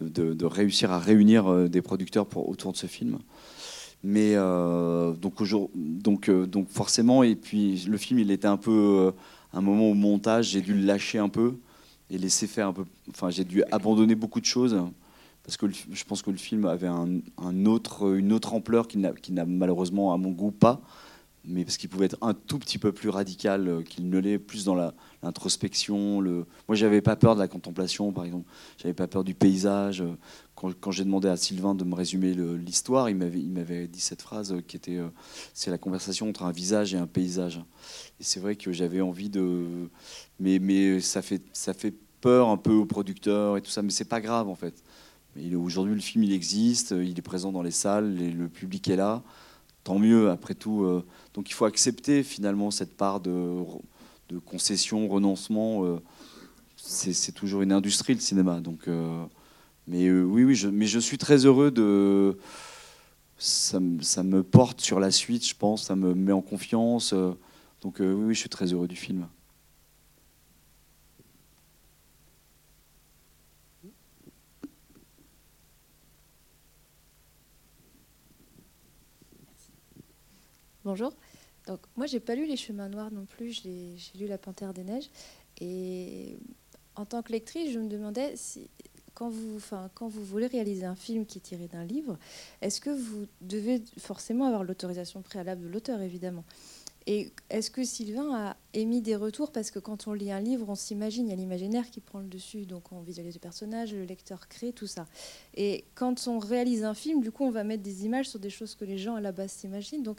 de, 0.00 0.44
réussir 0.46 0.92
à 0.92 0.98
réunir 0.98 1.46
euh, 1.46 1.68
des 1.68 1.82
producteurs 1.82 2.26
autour 2.36 2.72
de 2.72 2.78
ce 2.78 2.86
film. 2.86 3.18
Mais 4.02 4.34
donc, 4.34 5.42
donc, 5.76 6.30
donc 6.30 6.68
forcément, 6.70 7.22
et 7.22 7.34
puis 7.34 7.84
le 7.86 7.98
film, 7.98 8.18
il 8.18 8.30
était 8.30 8.48
un 8.48 8.56
peu 8.56 9.12
un 9.52 9.60
moment 9.60 9.90
au 9.90 9.94
montage, 9.94 10.46
j'ai 10.46 10.62
dû 10.62 10.72
le 10.72 10.86
lâcher 10.86 11.18
un 11.18 11.28
peu 11.28 11.56
et 12.08 12.16
laisser 12.16 12.46
faire 12.46 12.68
un 12.68 12.72
peu. 12.72 12.84
Enfin, 13.10 13.28
j'ai 13.28 13.44
dû 13.44 13.62
abandonner 13.70 14.14
beaucoup 14.14 14.40
de 14.40 14.46
choses 14.46 14.74
parce 15.50 15.56
que 15.56 15.66
je 15.68 16.04
pense 16.04 16.22
que 16.22 16.30
le 16.30 16.36
film 16.36 16.64
avait 16.64 16.86
une 16.86 18.32
autre 18.32 18.54
ampleur 18.54 18.86
qui 18.86 18.98
n'a 18.98 19.44
malheureusement, 19.46 20.12
à 20.12 20.16
mon 20.16 20.30
goût, 20.30 20.52
pas 20.52 20.80
mais 21.44 21.64
parce 21.64 21.78
qu'il 21.78 21.88
pouvait 21.88 22.04
être 22.04 22.18
un 22.20 22.34
tout 22.34 22.58
petit 22.58 22.78
peu 22.78 22.92
plus 22.92 23.08
radical 23.08 23.66
euh, 23.66 23.82
qu'il 23.82 24.10
ne 24.10 24.18
l'est, 24.18 24.38
plus 24.38 24.66
dans 24.66 24.74
l'introspection. 25.22 26.20
Le... 26.20 26.46
Moi, 26.68 26.76
j'avais 26.76 27.00
pas 27.00 27.16
peur 27.16 27.34
de 27.34 27.40
la 27.40 27.48
contemplation, 27.48 28.12
par 28.12 28.26
exemple. 28.26 28.46
J'avais 28.76 28.92
pas 28.92 29.06
peur 29.06 29.24
du 29.24 29.34
paysage. 29.34 30.04
Quand, 30.54 30.90
j'ai 30.90 31.04
demandé 31.04 31.28
à 31.28 31.38
Sylvain 31.38 31.74
de 31.74 31.82
me 31.82 31.94
résumer 31.94 32.34
l'histoire, 32.34 33.08
il 33.08 33.16
m'avait 33.16 33.88
dit 33.88 34.00
cette 34.00 34.20
phrase 34.20 34.54
qui 34.68 34.76
était 34.76 34.98
euh, 34.98 35.08
c'est 35.54 35.70
la 35.70 35.78
conversation 35.78 36.28
entre 36.28 36.42
un 36.42 36.52
visage 36.52 36.92
et 36.92 36.98
un 36.98 37.06
paysage. 37.06 37.62
Et 38.20 38.24
c'est 38.24 38.40
vrai 38.40 38.56
que 38.56 38.70
j'avais 38.70 39.00
envie 39.00 39.30
de, 39.30 39.88
mais, 40.38 40.58
mais 40.58 41.00
ça 41.00 41.22
fait 41.22 41.42
ça 41.54 41.72
fait 41.72 41.94
peur 42.20 42.48
un 42.48 42.56
peu 42.56 42.72
aux 42.72 42.86
producteurs 42.86 43.56
et 43.56 43.62
tout 43.62 43.70
ça, 43.70 43.80
mais 43.80 43.90
c'est 43.90 44.04
pas 44.04 44.20
grave 44.20 44.48
en 44.48 44.54
fait. 44.54 44.82
Aujourd'hui, 45.54 45.94
le 45.94 46.00
film 46.00 46.24
il 46.24 46.32
existe, 46.32 46.90
il 46.90 47.18
est 47.18 47.22
présent 47.22 47.52
dans 47.52 47.62
les 47.62 47.70
salles, 47.70 48.16
le 48.16 48.48
public 48.48 48.88
est 48.88 48.96
là 48.96 49.22
tant 49.84 49.98
mieux, 49.98 50.30
après 50.30 50.54
tout. 50.54 50.84
Euh, 50.84 51.04
donc 51.34 51.50
il 51.50 51.52
faut 51.52 51.64
accepter 51.64 52.22
finalement 52.22 52.70
cette 52.70 52.96
part 52.96 53.20
de, 53.20 53.64
de 54.28 54.38
concession, 54.38 55.08
renoncement. 55.08 55.84
Euh, 55.84 56.00
c'est 56.76 57.32
toujours 57.32 57.62
une 57.62 57.72
industrie, 57.72 58.14
le 58.14 58.20
cinéma. 58.20 58.60
Donc, 58.60 58.88
euh, 58.88 59.24
mais 59.86 60.10
oui, 60.10 60.44
oui, 60.44 60.54
je, 60.54 60.68
mais 60.68 60.86
je 60.86 60.98
suis 60.98 61.18
très 61.18 61.44
heureux 61.44 61.70
de. 61.70 62.38
Ça, 63.36 63.80
ça, 64.02 64.22
me 64.22 64.42
porte 64.42 64.82
sur 64.82 65.00
la 65.00 65.10
suite, 65.10 65.46
je 65.48 65.54
pense, 65.54 65.84
ça 65.84 65.96
me 65.96 66.14
met 66.14 66.32
en 66.32 66.42
confiance. 66.42 67.14
donc 67.80 67.96
oui, 68.00 68.06
oui, 68.06 68.34
je 68.34 68.40
suis 68.40 68.50
très 68.50 68.66
heureux 68.66 68.88
du 68.88 68.96
film. 68.96 69.26
Bonjour. 80.90 81.12
Donc 81.68 81.78
moi 81.94 82.06
j'ai 82.06 82.18
pas 82.18 82.34
lu 82.34 82.46
Les 82.46 82.56
Chemins 82.56 82.88
Noirs 82.88 83.12
non 83.12 83.24
plus, 83.24 83.52
j'ai 83.52 83.94
lu 84.18 84.26
La 84.26 84.38
Panthère 84.38 84.74
des 84.74 84.82
Neiges 84.82 85.08
et 85.60 86.36
en 86.96 87.04
tant 87.04 87.22
que 87.22 87.30
lectrice 87.30 87.72
je 87.72 87.78
me 87.78 87.88
demandais 87.88 88.32
si 88.34 88.68
quand 89.14 89.28
vous, 89.28 89.54
enfin, 89.54 89.88
quand 89.94 90.08
vous 90.08 90.24
voulez 90.24 90.48
réaliser 90.48 90.86
un 90.86 90.96
film 90.96 91.26
qui 91.26 91.38
est 91.38 91.42
tiré 91.42 91.68
d'un 91.68 91.84
livre, 91.84 92.18
est-ce 92.60 92.80
que 92.80 92.90
vous 92.90 93.26
devez 93.40 93.84
forcément 93.98 94.46
avoir 94.46 94.64
l'autorisation 94.64 95.22
préalable 95.22 95.62
de 95.62 95.68
l'auteur 95.68 96.00
évidemment? 96.00 96.42
Et 97.06 97.32
est-ce 97.48 97.70
que 97.70 97.82
Sylvain 97.82 98.34
a 98.34 98.56
émis 98.74 99.00
des 99.00 99.16
retours? 99.16 99.52
Parce 99.52 99.70
que 99.70 99.78
quand 99.78 100.06
on 100.06 100.12
lit 100.12 100.30
un 100.30 100.40
livre, 100.40 100.68
on 100.68 100.74
s'imagine, 100.74 101.26
il 101.26 101.30
y 101.30 101.32
a 101.32 101.36
l'imaginaire 101.36 101.90
qui 101.90 102.00
prend 102.00 102.20
le 102.20 102.26
dessus, 102.26 102.66
donc 102.66 102.92
on 102.92 103.00
visualise 103.00 103.34
le 103.34 103.40
personnage, 103.40 103.94
le 103.94 104.04
lecteur 104.04 104.48
crée, 104.48 104.72
tout 104.72 104.86
ça. 104.86 105.06
Et 105.54 105.84
quand 105.94 106.28
on 106.28 106.38
réalise 106.38 106.84
un 106.84 106.94
film, 106.94 107.22
du 107.22 107.32
coup, 107.32 107.44
on 107.44 107.50
va 107.50 107.64
mettre 107.64 107.82
des 107.82 108.04
images 108.04 108.28
sur 108.28 108.38
des 108.38 108.50
choses 108.50 108.74
que 108.74 108.84
les 108.84 108.98
gens 108.98 109.14
à 109.14 109.20
la 109.20 109.32
base 109.32 109.50
s'imaginent. 109.50 110.02
Donc 110.02 110.18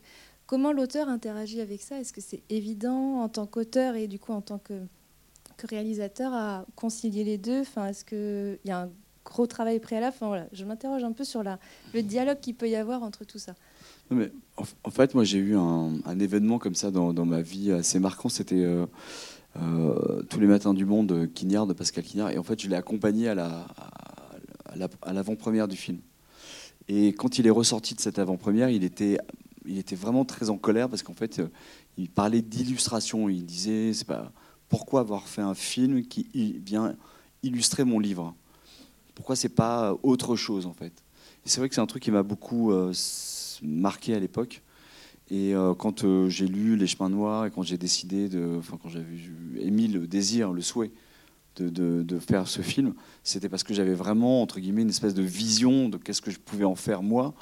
Comment 0.52 0.74
l'auteur 0.74 1.08
interagit 1.08 1.62
avec 1.62 1.82
ça? 1.82 1.98
Est-ce 1.98 2.12
que 2.12 2.20
c'est 2.20 2.44
évident 2.50 3.22
en 3.22 3.30
tant 3.30 3.46
qu'auteur 3.46 3.96
et 3.96 4.10
du 4.10 4.20
coup 4.20 4.34
en 4.34 4.42
tant 4.42 4.58
que, 4.58 4.74
réalisateur 5.64 6.34
à 6.34 6.66
concilier 6.76 7.24
les 7.24 7.38
deux? 7.38 7.62
Enfin, 7.62 7.88
Est-ce 7.88 8.04
qu'il 8.04 8.60
y 8.66 8.72
a 8.72 8.82
un 8.82 8.90
gros 9.24 9.48
travail 9.48 9.80
préalable 9.80 10.14
enfin, 10.14 10.28
voilà, 10.28 10.48
Je 10.52 10.66
m'interroge 10.66 11.06
un 11.06 11.14
peu 11.14 11.24
sur 11.24 11.42
le 11.42 12.04
dialogue 12.04 12.42
qu'il 12.42 12.56
peut 12.56 12.68
y 12.68 12.76
avoir 12.76 13.02
entre 13.02 13.24
tout 13.24 13.40
ça. 13.40 13.56
en, 14.84 14.92
fait, 14.92 15.16
moi 15.16 15.24
j'ai 15.24 15.38
eu 15.38 15.56
un, 15.56 16.20
événement 16.20 16.60
comme 16.60 16.76
ça 16.76 16.92
dans, 16.92 17.26
ma 17.26 17.42
vie 17.42 17.72
assez 17.72 18.00
marquant. 18.00 18.28
C'était 18.28 18.66
euh, 18.66 18.86
euh, 19.56 20.22
Tous 20.24 20.42
les 20.42 20.48
matins 20.48 20.74
du 20.74 20.84
monde, 20.84 21.30
Quignard, 21.34 21.66
de 21.66 21.72
Pascal 21.72 22.04
Quignard. 22.04 22.30
Et 22.30 22.38
en 22.38 22.44
fait, 22.44 22.62
je 22.62 22.68
l'ai 22.68 22.76
accompagné 22.76 23.30
à 23.30 23.36
l'avant-première 25.14 25.70
du 25.70 25.78
film. 25.78 26.00
Et 26.90 27.14
quand 27.14 27.40
il 27.40 27.48
est 27.48 27.52
ressorti 27.52 27.96
de 27.96 28.02
cette 28.02 28.20
avant-première, 28.20 28.70
il 28.70 28.84
était 28.84 29.18
il 29.66 29.78
était 29.78 29.96
vraiment 29.96 30.26
très 30.26 30.50
en 30.50 30.58
colère 30.58 30.90
parce 30.90 31.04
qu'en 31.04 31.14
fait, 31.14 31.40
euh, 31.40 31.48
il 31.98 32.10
parlait 32.10 32.42
d'illustration. 32.42 33.30
Il 33.30 33.46
disait, 33.46 33.94
c'est 33.94 34.08
pas 34.08 34.32
pourquoi 34.70 35.02
avoir 35.02 35.28
fait 35.28 35.42
un 35.42 35.54
film 35.54 36.04
qui 36.06 36.28
vient 36.66 36.96
illustrer 37.44 37.84
mon 37.84 38.00
livre? 38.00 38.34
Pourquoi 39.16 39.36
c'est 39.36 39.50
pas 39.50 39.96
autre 40.04 40.36
chose 40.36 40.66
en 40.66 40.74
fait? 40.74 40.94
C'est 41.46 41.60
vrai 41.60 41.70
que 41.70 41.76
c'est 41.76 41.82
un 41.82 41.88
truc 41.88 42.04
qui 42.04 42.12
m'a 42.12 42.24
beaucoup 42.24 42.72
euh, 42.72 42.94
marqué 43.62 44.16
à 44.16 44.20
l'époque. 44.20 44.62
Et 45.30 45.56
euh, 45.56 45.74
quand 45.74 46.28
j'ai 46.28 46.48
lu 46.48 46.76
Les 46.76 46.88
Chemins 46.88 47.10
Noirs 47.10 47.46
et 47.46 47.52
quand 47.52 47.64
j'ai 47.64 47.78
décidé 47.78 48.30
enfin 48.58 48.78
quand 48.82 48.90
j'avais 48.90 49.06
émis 49.60 49.88
le 49.88 50.08
désir, 50.08 50.54
le 50.54 50.62
souhait 50.62 50.92
de, 51.58 51.70
de 51.70 52.20
faire 52.20 52.48
ce 52.48 52.62
film, 52.62 52.94
c'était 53.24 53.50
parce 53.50 53.64
que 53.64 53.74
j'avais 53.74 53.94
vraiment 53.94 54.42
entre 54.42 54.60
guillemets 54.60 54.82
une 54.82 54.90
espèce 54.90 55.14
de 55.14 55.22
vision 55.22 55.90
de 55.90 55.98
qu'est-ce 55.98 56.22
que 56.22 56.32
je 56.32 56.40
pouvais 56.40 56.66
en 56.66 56.76
faire 56.76 57.04
moi 57.04 57.34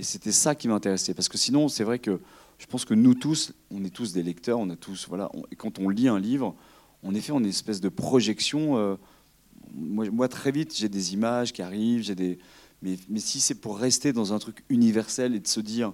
et 0.00 0.02
c'était 0.02 0.32
ça 0.32 0.54
qui 0.54 0.66
m'intéressait. 0.66 1.12
Parce 1.12 1.28
que 1.28 1.36
sinon, 1.36 1.68
c'est 1.68 1.84
vrai 1.84 1.98
que 1.98 2.20
je 2.58 2.64
pense 2.64 2.86
que 2.86 2.94
nous 2.94 3.14
tous, 3.14 3.52
on 3.70 3.84
est 3.84 3.90
tous 3.90 4.14
des 4.14 4.22
lecteurs, 4.22 4.58
on 4.58 4.70
a 4.70 4.76
tous, 4.76 5.06
voilà, 5.06 5.30
et 5.52 5.56
quand 5.56 5.78
on 5.78 5.90
lit 5.90 6.08
un 6.08 6.18
livre, 6.18 6.56
en 7.02 7.14
effet, 7.14 7.32
on 7.32 7.40
est 7.40 7.44
une 7.44 7.50
espèce 7.50 7.82
de 7.82 7.90
projection. 7.90 8.78
Euh, 8.78 8.96
moi, 9.74 10.26
très 10.28 10.52
vite, 10.52 10.74
j'ai 10.74 10.88
des 10.88 11.12
images 11.12 11.52
qui 11.52 11.60
arrivent, 11.60 12.02
j'ai 12.02 12.14
des, 12.14 12.38
mais, 12.80 12.96
si 13.18 13.40
c'est 13.40 13.54
pour 13.54 13.78
rester 13.78 14.14
dans 14.14 14.32
un 14.32 14.38
truc 14.38 14.64
universel 14.70 15.34
et 15.34 15.40
de 15.40 15.46
se 15.46 15.60
dire, 15.60 15.92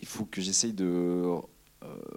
il 0.00 0.08
faut 0.08 0.24
que 0.24 0.40
j'essaye 0.40 0.72
de 0.72 0.84
euh, 0.84 1.38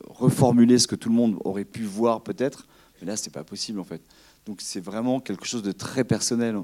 reformuler 0.08 0.80
ce 0.80 0.88
que 0.88 0.96
tout 0.96 1.10
le 1.10 1.16
monde 1.16 1.38
aurait 1.44 1.66
pu 1.66 1.84
voir 1.84 2.24
peut-être, 2.24 2.68
mais 3.00 3.06
là, 3.08 3.16
c'est 3.16 3.30
pas 3.30 3.44
possible 3.44 3.80
en 3.80 3.84
fait. 3.84 4.02
Donc 4.48 4.62
c'est 4.62 4.80
vraiment 4.80 5.20
quelque 5.20 5.46
chose 5.46 5.62
de 5.62 5.72
très 5.72 6.04
personnel 6.04 6.56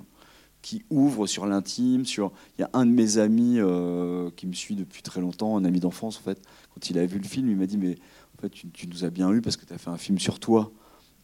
qui 0.67 0.83
ouvre 0.89 1.27
sur 1.27 1.45
l'intime. 1.45 2.03
Sur, 2.03 2.33
il 2.57 2.61
y 2.61 2.63
a 2.65 2.69
un 2.73 2.85
de 2.85 2.91
mes 2.91 3.19
amis 3.19 3.55
euh, 3.57 4.29
qui 4.35 4.47
me 4.47 4.53
suit 4.53 4.75
depuis 4.75 5.01
très 5.01 5.21
longtemps, 5.21 5.55
un 5.55 5.63
ami 5.63 5.79
d'enfance 5.79 6.17
en 6.17 6.21
fait. 6.21 6.41
Quand 6.73 6.89
il 6.89 6.99
a 6.99 7.05
vu 7.05 7.19
le 7.19 7.23
film, 7.23 7.49
il 7.49 7.55
m'a 7.55 7.65
dit 7.65 7.77
mais 7.77 7.95
en 8.37 8.41
fait 8.41 8.49
tu, 8.49 8.67
nous 8.85 9.05
as 9.05 9.09
bien 9.09 9.31
eu 9.31 9.41
parce 9.41 9.55
que 9.55 9.65
tu 9.65 9.71
as 9.71 9.77
fait 9.77 9.89
un 9.89 9.97
film 9.97 10.19
sur 10.19 10.41
toi. 10.41 10.73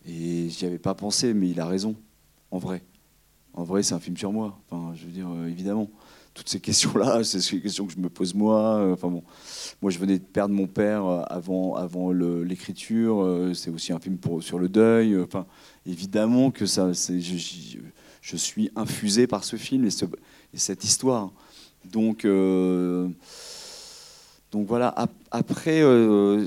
Et 0.07 0.49
j'y 0.49 0.65
avais 0.65 0.79
pas 0.79 0.93
pensé, 0.93 1.33
mais 1.33 1.49
il 1.49 1.59
a 1.59 1.65
raison, 1.65 1.97
en 2.51 2.57
vrai. 2.57 2.83
En 3.53 3.63
vrai, 3.63 3.83
c'est 3.83 3.93
un 3.93 3.99
film 3.99 4.15
sur 4.15 4.31
moi. 4.31 4.61
Enfin, 4.69 4.93
je 4.95 5.05
veux 5.05 5.11
dire, 5.11 5.27
euh, 5.29 5.47
évidemment. 5.47 5.89
Toutes 6.33 6.47
ces 6.47 6.61
questions-là, 6.61 7.23
c'est 7.25 7.39
des 7.51 7.61
questions 7.61 7.85
que 7.85 7.91
je 7.91 7.99
me 7.99 8.09
pose 8.09 8.33
moi. 8.33 8.77
Euh, 8.77 8.93
enfin 8.93 9.09
bon, 9.09 9.23
moi, 9.81 9.91
je 9.91 9.99
venais 9.99 10.19
de 10.19 10.23
perdre 10.23 10.55
mon 10.55 10.67
père 10.67 11.03
avant, 11.29 11.75
avant 11.75 12.13
l'écriture. 12.13 13.51
c'est 13.53 13.71
aussi 13.71 13.91
un 13.91 13.99
film 13.99 14.17
pour, 14.17 14.41
sur 14.41 14.57
le 14.57 14.69
deuil. 14.69 15.19
Enfin, 15.19 15.45
évidemment 15.85 16.49
que 16.49 16.65
ça, 16.65 16.93
c'est, 16.93 17.19
je 18.23 18.37
suis 18.37 18.71
infusé 18.75 19.27
par 19.27 19.43
ce 19.43 19.57
film 19.57 19.85
et, 19.85 19.89
ce- 19.91 20.05
et 20.05 20.57
cette 20.57 20.83
histoire. 20.83 21.29
Donc, 21.91 22.23
euh, 22.23 23.09
donc 24.51 24.65
voilà. 24.67 24.87
Ap- 24.89 25.11
Après, 25.29 25.81
euh, 25.81 26.45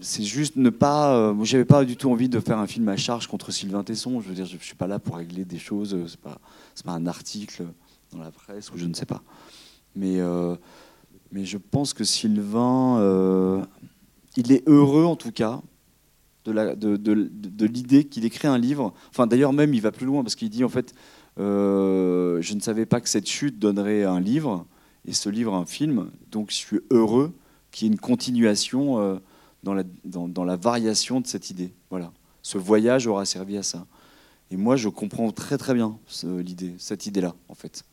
c'est 0.00 0.24
juste 0.24 0.56
ne 0.56 0.68
pas. 0.70 1.14
euh, 1.14 1.44
j'avais 1.44 1.64
pas 1.64 1.84
du 1.84 1.96
tout 1.96 2.10
envie 2.10 2.28
de 2.28 2.40
faire 2.40 2.58
un 2.58 2.66
film 2.66 2.88
à 2.88 2.96
charge 2.96 3.28
contre 3.28 3.52
Sylvain 3.52 3.84
Tesson. 3.84 4.20
Je 4.20 4.28
veux 4.28 4.34
dire, 4.34 4.46
je, 4.46 4.56
je 4.58 4.64
suis 4.64 4.74
pas 4.74 4.88
là 4.88 4.98
pour 4.98 5.16
régler 5.16 5.44
des 5.44 5.58
choses. 5.60 5.94
euh, 5.94 6.06
C'est 6.08 6.18
pas, 6.20 6.38
pas 6.84 6.92
un 6.92 7.06
article 7.06 7.64
dans 8.10 8.18
la 8.18 8.32
presse 8.32 8.70
ou 8.72 8.76
je 8.78 8.86
ne 8.86 8.94
sais 8.94 9.06
pas. 9.06 9.22
Mais, 9.94 10.18
mais 11.30 11.44
je 11.44 11.58
pense 11.58 11.92
que 11.94 12.02
Sylvain, 12.02 13.66
il 14.36 14.50
est 14.52 14.66
heureux 14.68 15.04
en 15.04 15.16
tout 15.16 15.32
cas 15.32 15.60
de, 16.44 17.64
l'idée 17.64 18.04
qu'il 18.04 18.24
écrit 18.24 18.48
un 18.48 18.58
livre. 18.58 18.92
Enfin, 19.10 19.26
d'ailleurs, 19.26 19.52
même, 19.52 19.74
il 19.74 19.80
va 19.80 19.92
plus 19.92 20.06
loin 20.06 20.22
parce 20.22 20.34
qu'il 20.34 20.50
dit 20.50 20.64
en 20.64 20.68
fait, 20.68 20.94
euh, 21.38 22.40
je 22.40 22.54
ne 22.54 22.60
savais 22.60 22.86
pas 22.86 23.00
que 23.00 23.08
cette 23.08 23.28
chute 23.28 23.58
donnerait 23.58 24.04
un 24.04 24.20
livre 24.20 24.66
et 25.06 25.12
ce 25.12 25.28
livre 25.28 25.54
un 25.54 25.66
film. 25.66 26.10
Donc, 26.30 26.50
je 26.50 26.56
suis 26.56 26.80
heureux 26.90 27.32
qu'il 27.70 27.86
y 27.86 27.90
ait 27.90 27.92
une 27.92 28.00
continuation 28.00 28.98
euh, 28.98 29.18
dans, 29.62 29.74
la, 30.44 30.56
variation 30.56 31.20
de 31.20 31.26
cette 31.26 31.50
idée. 31.50 31.72
Ce 32.42 32.58
voyage 32.58 33.06
aura 33.06 33.24
servi 33.24 33.56
à 33.56 33.62
ça. 33.62 33.86
Et 34.50 34.56
moi, 34.56 34.76
je 34.76 34.88
comprends 34.88 35.30
très 35.32 35.56
très 35.56 35.74
bien 35.74 35.96
l'idée, 36.24 36.74
cette 36.78 37.06
idée-là, 37.06 37.34
en 37.48 37.54
fait. 37.54 37.84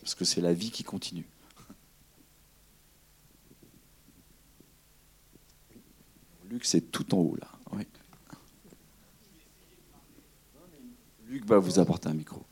Parce 0.00 0.14
que 0.14 0.24
c'est 0.24 0.40
la 0.40 0.52
vie 0.52 0.70
qui 0.70 0.84
continue. 0.84 1.26
Luc, 6.50 6.64
c'est 6.64 6.90
tout 6.90 7.14
en 7.14 7.18
haut 7.18 7.36
là. 7.40 7.48
Oui. 7.72 7.86
Luc 11.28 11.44
va 11.46 11.58
vous 11.58 11.78
apporter 11.78 12.08
un 12.08 12.14
micro. 12.14 12.42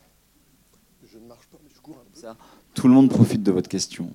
Je 1.05 1.19
ne 1.19 1.27
marche 1.27 1.47
pas, 1.47 1.59
mais 1.65 1.71
je 1.75 1.81
cours 1.81 1.99
un 1.99 2.05
peu. 2.05 2.21
Ça, 2.21 2.37
tout 2.75 2.87
le 2.87 2.95
monde 2.95 3.11
profite 3.11 3.43
de 3.43 3.51
votre 3.51 3.69
question. 3.69 4.13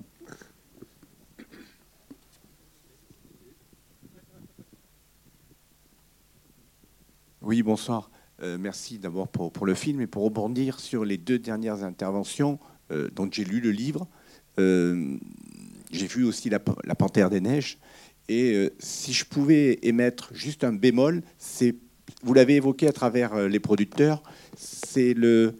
Oui, 7.42 7.62
bonsoir. 7.62 8.10
Euh, 8.42 8.56
merci 8.58 8.98
d'abord 8.98 9.28
pour, 9.28 9.52
pour 9.52 9.66
le 9.66 9.74
film 9.74 10.00
et 10.00 10.06
pour 10.06 10.24
rebondir 10.24 10.80
sur 10.80 11.04
les 11.04 11.18
deux 11.18 11.38
dernières 11.38 11.84
interventions. 11.84 12.58
Euh, 12.90 13.10
donc 13.10 13.34
j'ai 13.34 13.44
lu 13.44 13.60
le 13.60 13.70
livre, 13.70 14.08
euh, 14.58 15.18
j'ai 15.90 16.06
vu 16.06 16.24
aussi 16.24 16.48
la, 16.48 16.58
la 16.84 16.94
Panthère 16.94 17.28
des 17.28 17.42
Neiges. 17.42 17.78
Et 18.28 18.52
euh, 18.52 18.72
si 18.78 19.12
je 19.12 19.24
pouvais 19.24 19.78
émettre 19.82 20.30
juste 20.32 20.64
un 20.64 20.72
bémol, 20.72 21.22
c'est, 21.38 21.74
vous 22.22 22.34
l'avez 22.34 22.56
évoqué 22.56 22.88
à 22.88 22.92
travers 22.92 23.34
euh, 23.34 23.48
les 23.48 23.60
producteurs, 23.60 24.22
c'est 24.56 25.14
le, 25.14 25.54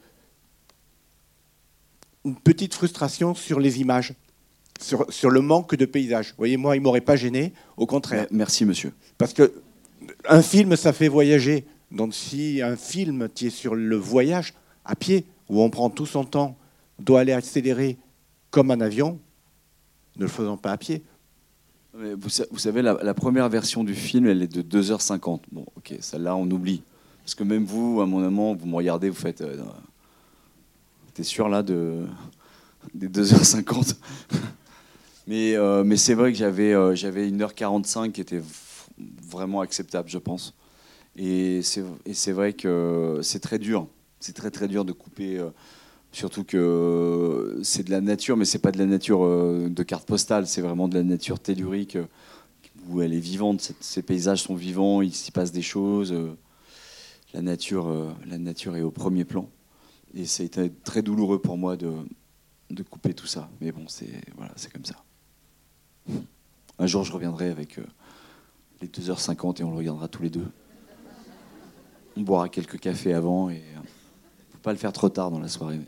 une 2.25 2.37
petite 2.37 2.75
frustration 2.75 3.35
sur 3.35 3.61
les 3.61 3.81
images, 3.81 4.15
sur, 4.81 5.13
sur 5.13 5.31
le 5.31 5.41
manque 5.41 5.75
de 5.75 5.85
paysages. 5.85 6.29
Vous 6.31 6.39
voyez, 6.39 6.57
moi, 6.57 6.77
il 6.77 6.83
m'aurait 6.83 7.01
pas 7.01 7.17
gêné, 7.17 7.53
au 7.77 7.87
contraire. 7.87 8.27
Merci, 8.31 8.65
monsieur. 8.65 8.93
Parce 9.19 9.35
que 9.35 9.53
un 10.29 10.43
film, 10.43 10.77
ça 10.77 10.93
fait 10.93 11.09
voyager. 11.09 11.65
Donc 11.91 12.15
si 12.15 12.61
un 12.63 12.77
film 12.77 13.29
qui 13.35 13.47
est 13.47 13.51
sur 13.51 13.75
le 13.75 13.97
voyage 13.97 14.55
à 14.85 14.97
pied, 14.97 15.27
où 15.49 15.63
on 15.63 15.71
prend 15.71 15.91
tout 15.91 16.07
son 16.07 16.25
temps, 16.25 16.57
doit 16.99 17.21
aller 17.21 17.33
accélérer 17.33 17.99
comme 18.51 18.71
un 18.71 18.81
avion, 18.81 19.19
ne 20.17 20.23
le 20.23 20.29
faisons 20.29 20.57
pas 20.57 20.73
à 20.73 20.77
pied. 20.77 21.03
Vous, 21.97 22.29
sa- 22.29 22.47
vous 22.51 22.59
savez, 22.59 22.83
la, 22.83 23.15
première 23.15 23.49
version 23.49 23.85
du 23.85 23.95
film, 23.95 24.27
elle 24.27 24.43
est 24.43 24.53
de 24.53 24.63
2h50. 24.63 25.43
Bon, 25.53 25.65
ok, 25.77 25.95
celle-là, 26.01 26.35
on 26.35 26.51
oublie. 26.51 26.83
Parce 27.23 27.35
que 27.37 27.45
même 27.45 27.65
vous, 27.65 28.01
à 28.01 28.07
mon 28.07 28.19
moment, 28.21 28.55
vous 28.55 28.67
me 28.67 28.75
regardez, 28.75 29.09
vous 29.09 29.17
faites. 29.17 29.41
euh, 29.43 29.57
T'es 31.15 31.23
sûr 31.23 31.49
là 31.49 31.63
de 31.63 32.05
des 32.93 33.09
2h50 33.09 33.95
Mais, 35.27 35.55
euh, 35.55 35.85
mais 35.85 35.97
c'est 35.97 36.13
vrai 36.15 36.33
que 36.33 36.39
j'avais 36.39 36.75
euh, 36.75 36.95
j'avais 36.95 37.31
1h45 37.31 38.11
qui 38.13 38.21
était 38.21 38.43
vraiment 39.27 39.61
acceptable, 39.61 40.09
je 40.11 40.19
pense. 40.19 40.53
Et 41.17 41.63
c'est 41.63 41.85
et 42.05 42.13
c'est 42.13 42.33
vrai 42.33 42.53
que 42.53 43.21
c'est 43.23 43.39
très 43.41 43.59
dur. 43.59 43.87
C'est 44.21 44.35
très 44.35 44.51
très 44.51 44.69
dur 44.69 44.85
de 44.85 44.93
couper. 44.93 45.43
Euh, 46.15 46.17
Surtout 46.17 46.45
que 46.45 47.61
c'est 47.63 47.85
de 47.85 47.91
la 47.91 48.01
nature, 48.01 48.37
mais 48.37 48.45
c'est 48.45 48.59
pas 48.59 48.73
de 48.73 48.79
la 48.79 48.87
nature 48.87 49.25
euh, 49.25 49.69
de 49.69 49.83
carte 49.83 50.07
postale, 50.07 50.47
c'est 50.47 50.61
vraiment 50.61 50.89
de 50.89 50.95
la 50.95 51.03
nature 51.03 51.41
tellurique 51.41 51.97
euh, 51.97 52.07
où 52.89 53.03
elle 53.03 53.13
est 53.13 53.21
vivante. 53.21 53.73
Ces 53.81 54.03
paysages 54.03 54.43
sont 54.43 54.55
vivants, 54.55 55.03
il 55.03 55.15
s'y 55.15 55.31
passe 55.31 55.53
des 55.53 55.63
choses. 55.63 56.13
euh, 56.13 56.37
La 57.33 57.43
nature, 57.43 57.89
euh, 57.89 58.13
la 58.27 58.39
nature 58.39 58.77
est 58.77 58.83
au 58.83 58.91
premier 58.91 59.25
plan. 59.25 59.49
Et 60.15 60.23
été 60.23 60.71
très 60.85 61.03
douloureux 61.03 61.41
pour 61.41 61.59
moi 61.59 61.77
de, 61.77 61.93
couper 62.89 63.15
tout 63.15 63.27
ça. 63.27 63.51
Mais 63.61 63.73
bon, 63.73 63.85
c'est 63.89 64.11
voilà, 64.37 64.53
c'est 64.57 64.73
comme 64.73 64.85
ça. 64.85 64.97
Un 66.79 66.87
jour, 66.87 67.05
je 67.05 67.13
reviendrai 67.13 67.51
avec 67.51 67.79
euh, 67.79 67.85
les 68.81 68.89
2h50 68.89 69.61
et 69.61 69.65
on 69.65 69.71
le 69.71 69.77
regardera 69.77 70.09
tous 70.09 70.23
les 70.23 70.31
deux. 70.31 70.47
On 72.17 72.21
boira 72.21 72.49
quelques 72.49 72.79
cafés 72.79 73.13
avant 73.13 73.51
et 73.51 73.57
euh, 73.57 73.81
faut 74.53 74.59
pas 74.59 74.73
le 74.73 74.79
faire 74.79 74.93
trop 74.93 75.09
tard 75.09 75.31
dans 75.31 75.41
la 75.41 75.49
soirée. 75.49 75.81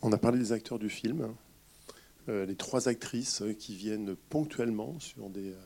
On 0.00 0.12
a 0.12 0.18
parlé 0.18 0.38
des 0.38 0.52
acteurs 0.52 0.78
du 0.78 0.88
film, 0.88 1.34
euh, 2.28 2.46
les 2.46 2.54
trois 2.54 2.88
actrices 2.88 3.42
qui 3.58 3.74
viennent 3.74 4.14
ponctuellement 4.28 4.98
sur 5.00 5.28
des. 5.28 5.50
euh, 5.50 5.56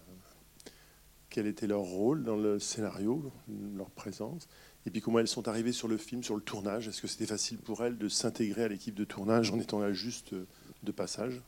quel 1.29 1.47
était 1.47 1.67
leur 1.67 1.81
rôle 1.81 2.25
dans 2.25 2.37
le 2.37 2.59
scénario, 2.59 3.31
leur 3.77 3.91
présence, 3.91 4.49
et 4.87 4.91
puis 4.91 5.01
comment 5.01 5.19
elles 5.19 5.29
sont 5.29 5.49
arrivées 5.49 5.73
sur 5.73 5.89
le 5.89 5.97
film, 5.97 6.23
sur 6.23 6.35
le 6.35 6.43
tournage. 6.43 6.89
Est-ce 6.89 7.01
que 7.01 7.09
c'était 7.09 7.27
facile 7.27 7.59
pour 7.59 7.83
elles 7.85 7.97
de 7.97 8.09
s'intégrer 8.09 8.65
à 8.65 8.69
l'équipe 8.69 8.95
de 8.95 9.05
tournage 9.05 9.51
en 9.51 9.59
étant 9.59 9.81
là 9.81 9.93
juste 9.93 10.35
de 10.35 10.93
passage? 10.93 11.41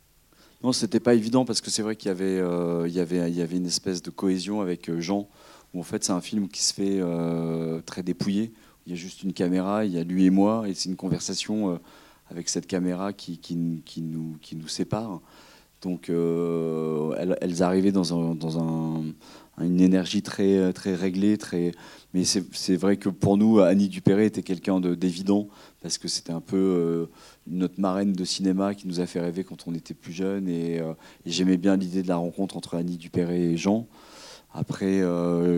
Non, 0.63 0.73
c'était 0.73 1.01
pas 1.01 1.15
évident 1.15 1.45
parce 1.45 1.61
que 1.61 1.71
c'est 1.71 1.83
vrai 1.83 1.97
qu'il 1.97 2.09
y 2.09 2.13
avait, 2.13 2.39
euh, 2.39 2.89
y 2.89 2.99
avait, 3.01 3.31
y 3.31 3.43
avait 3.43 3.57
une 3.57 3.67
espèce 3.67 4.01
de 4.01 4.11
cohésion 4.11 4.63
avec 4.63 4.91
Jean. 5.01 5.29
Où 5.75 5.81
en 5.81 5.83
fait, 5.83 6.05
c'est 6.05 6.13
un 6.13 6.23
film 6.23 6.49
qui 6.49 6.63
se 6.63 6.73
fait 6.73 7.03
très 7.85 8.03
dépouillé. 8.03 8.53
Il 8.87 8.93
y 8.93 8.95
a 8.95 8.99
juste 8.99 9.23
une 9.23 9.33
caméra, 9.33 9.85
il 9.85 9.93
y 9.93 9.99
a 9.99 10.05
lui 10.05 10.25
et 10.25 10.31
moi, 10.31 10.69
et 10.69 10.75
c'est 10.75 10.89
une 10.89 10.97
conversation 10.97 11.81
avec 12.31 12.49
cette 12.49 12.67
caméra 12.67 13.13
qui, 13.13 13.39
nous, 13.57 14.69
sépare. 14.69 15.21
Donc, 15.83 16.09
euh, 16.09 17.37
elles, 17.41 17.63
arrivaient 17.63 17.93
dans, 17.93 18.19
un, 18.19 18.35
dans 18.35 18.59
un, 18.59 19.03
une 19.61 19.81
énergie 19.81 20.23
très, 20.23 20.73
réglée. 20.87 21.37
Mais 22.15 22.25
c'est 22.25 22.77
vrai 22.77 22.97
que 22.97 23.11
pour 23.11 23.37
nous, 23.37 23.61
Annie 23.61 23.89
Dupéré 23.89 24.27
était 24.27 24.43
quelqu'un 24.43 24.81
de- 24.81 24.95
d'évident 24.95 25.49
parce 25.83 25.99
que 25.99 26.09
c'était 26.09 26.33
un 26.33 26.41
peu 26.41 26.57
euh, 26.57 27.07
notre 27.47 27.79
marraine 27.79 28.15
de 28.15 28.25
cinéma 28.25 28.75
qui 28.75 28.89
nous 28.89 29.01
a 29.01 29.07
fait 29.07 29.21
rêver 29.21 29.45
quand 29.45 29.69
on 29.69 29.75
était 29.75 29.93
plus 29.93 30.15
jeune 30.15 30.49
et, 30.49 30.81
euh, 30.81 30.95
et 31.27 31.31
j'aimais 31.31 31.59
bien 31.59 31.77
l'idée 31.77 32.03
de 32.03 32.09
la 32.09 32.17
rencontre 32.17 32.57
entre 32.57 32.77
Annie 32.77 32.97
Dupéré 32.97 33.53
et 33.53 33.57
Jean. 33.59 33.87
Après, 34.57 35.01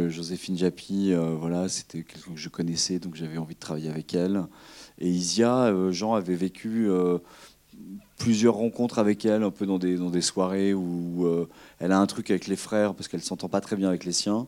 Joséphine 0.08 0.56
Japy, 0.56 1.12
voilà, 1.38 1.68
c'était 1.68 2.02
quelqu'un 2.02 2.32
que 2.32 2.40
je 2.40 2.48
connaissais, 2.48 2.98
donc 2.98 3.14
j'avais 3.14 3.36
envie 3.36 3.54
de 3.54 3.60
travailler 3.60 3.90
avec 3.90 4.14
elle. 4.14 4.46
Et 4.98 5.08
Isia, 5.08 5.66
euh, 5.66 5.92
Jean 5.92 6.14
avait 6.14 6.34
vécu 6.34 6.88
euh, 6.88 7.18
plusieurs 8.18 8.54
rencontres 8.54 8.98
avec 8.98 9.24
elle, 9.24 9.42
un 9.42 9.50
peu 9.50 9.66
dans 9.66 9.78
des, 9.78 9.96
dans 9.96 10.10
des 10.10 10.22
soirées 10.22 10.74
où 10.74 11.26
euh, 11.26 11.48
elle 11.78 11.92
a 11.92 11.98
un 11.98 12.06
truc 12.06 12.30
avec 12.30 12.46
les 12.46 12.56
frères 12.56 12.94
parce 12.94 13.08
qu'elle 13.08 13.22
s'entend 13.22 13.48
pas 13.48 13.60
très 13.60 13.76
bien 13.76 13.88
avec 13.88 14.04
les 14.04 14.12
siens. 14.12 14.46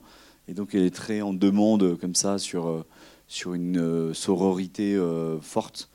Et 0.48 0.54
donc 0.54 0.74
elle 0.74 0.84
est 0.84 0.94
très 0.94 1.20
en 1.20 1.34
demande 1.34 1.98
comme 1.98 2.14
ça 2.14 2.38
sur, 2.38 2.84
sur 3.26 3.52
une 3.52 4.14
sororité 4.14 4.98
forte. 5.42 5.90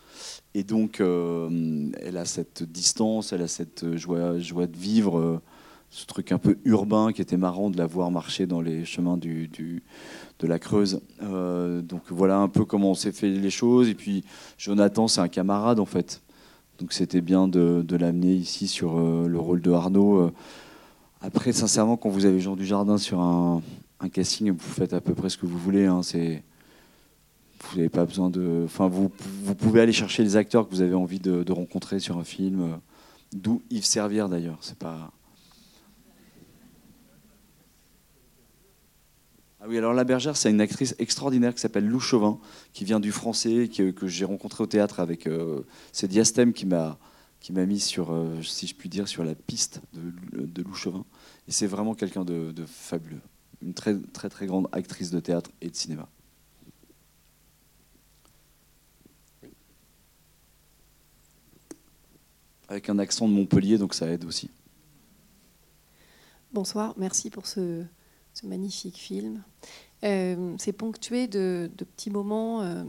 Et 0.53 0.63
donc 0.63 0.99
elle 0.99 2.17
a 2.17 2.25
cette 2.25 2.61
distance, 2.61 3.33
elle 3.33 3.41
a 3.41 3.47
cette 3.47 3.97
joie, 3.97 4.33
de 4.33 4.77
vivre, 4.77 5.41
ce 5.93 6.07
truc 6.07 6.31
un 6.31 6.39
peu 6.39 6.57
urbain 6.65 7.13
qui 7.13 7.21
était 7.21 7.37
marrant 7.37 7.69
de 7.69 7.77
la 7.77 7.85
voir 7.85 8.09
marcher 8.09 8.47
dans 8.47 8.61
les 8.61 8.83
chemins 8.83 9.15
du, 9.15 9.47
du- 9.47 9.83
de 10.39 10.47
la 10.47 10.57
Creuse. 10.57 11.01
Euh, 11.21 11.83
donc 11.83 12.01
voilà 12.09 12.39
un 12.39 12.47
peu 12.47 12.65
comment 12.65 12.91
on 12.91 12.95
s'est 12.95 13.11
fait 13.11 13.29
les 13.29 13.49
choses. 13.51 13.87
Et 13.89 13.93
puis 13.93 14.23
Jonathan, 14.57 15.07
c'est 15.07 15.21
un 15.21 15.27
camarade 15.27 15.79
en 15.79 15.85
fait. 15.85 16.23
Donc 16.79 16.93
c'était 16.93 17.21
bien 17.21 17.47
de, 17.47 17.85
l'amener 17.95 18.33
ici 18.33 18.67
sur 18.67 18.97
euh, 18.97 19.27
le 19.27 19.39
rôle 19.39 19.61
de 19.61 19.71
Arnaud. 19.71 20.17
Euh, 20.17 20.31
Après, 21.21 21.53
sincèrement, 21.53 21.95
quand 21.95 22.09
vous 22.09 22.25
avez 22.25 22.39
Jean 22.39 22.55
Dujardin 22.55 22.97
sur 22.97 23.19
un, 23.19 23.61
casting, 24.11 24.49
vous 24.49 24.73
faites 24.73 24.93
à 24.93 24.99
peu 24.99 25.13
près 25.13 25.29
ce 25.29 25.37
que 25.37 25.45
vous 25.45 25.59
voulez. 25.59 25.85
hein, 25.85 26.01
c'est 26.01 26.43
vous 27.69 27.77
n'avez 27.77 27.89
pas 27.89 28.05
besoin 28.05 28.31
de. 28.31 28.63
Enfin, 28.65 28.87
vous, 28.87 29.11
vous 29.43 29.55
pouvez 29.55 29.79
aller 29.79 29.93
chercher 29.93 30.23
les 30.23 30.35
acteurs 30.37 30.67
que 30.67 30.73
vous 30.73 30.81
avez 30.81 30.95
envie 30.95 31.19
de, 31.19 31.43
de 31.43 31.51
rencontrer 31.51 31.99
sur 31.99 32.17
un 32.17 32.23
film. 32.23 32.79
D'où 33.31 33.61
Yves 33.69 33.85
Servière 33.85 34.27
d'ailleurs. 34.27 34.57
C'est 34.61 34.77
pas. 34.77 35.11
Ah 39.63 39.67
oui, 39.69 39.77
alors 39.77 39.93
La 39.93 40.03
Bergère, 40.03 40.35
c'est 40.35 40.49
une 40.49 40.59
actrice 40.59 40.93
extraordinaire 40.99 41.55
qui 41.55 41.61
s'appelle 41.61 41.87
Lou 41.87 42.01
Chauvin, 42.01 42.37
qui 42.73 42.83
vient 42.83 42.99
du 42.99 43.13
français, 43.13 43.69
que, 43.73 43.91
que 43.91 44.07
j'ai 44.07 44.25
rencontré 44.25 44.61
au 44.61 44.67
théâtre 44.67 44.99
avec. 44.99 45.25
euh, 45.25 45.61
c'est 45.93 46.09
Diastème 46.09 46.51
qui 46.51 46.65
m'a 46.65 46.99
qui 47.39 47.53
m'a 47.53 47.65
mis 47.65 47.79
sur, 47.79 48.11
euh, 48.11 48.41
si 48.41 48.67
je 48.67 48.75
puis 48.75 48.89
dire, 48.89 49.07
sur 49.07 49.23
la 49.23 49.35
piste 49.35 49.79
de, 49.93 50.45
de 50.45 50.63
Lou 50.63 50.73
Chauvin. 50.73 51.05
Et 51.47 51.51
c'est 51.53 51.67
vraiment 51.67 51.95
quelqu'un 51.95 52.25
de, 52.25 52.51
de 52.51 52.65
fabuleux. 52.65 53.21
Une 53.61 53.73
très, 53.73 53.97
très, 53.97 54.27
très 54.27 54.47
grande 54.47 54.67
actrice 54.73 55.11
de 55.11 55.21
théâtre 55.21 55.49
et 55.61 55.69
de 55.69 55.75
cinéma. 55.75 56.09
Avec 62.67 62.89
un 62.89 62.99
accent 62.99 63.29
de 63.29 63.33
Montpellier, 63.33 63.77
donc 63.77 63.93
ça 63.93 64.07
aide 64.07 64.25
aussi. 64.25 64.49
Bonsoir, 66.51 66.93
merci 66.97 67.29
pour 67.29 67.47
ce, 67.47 67.83
ce 68.33 68.45
magnifique 68.47 68.97
film. 68.97 69.43
Euh, 70.03 70.55
c'est 70.57 70.73
ponctué 70.73 71.27
de, 71.27 71.69
petits 71.77 72.09
moments 72.09 72.61
euh, 72.61 72.83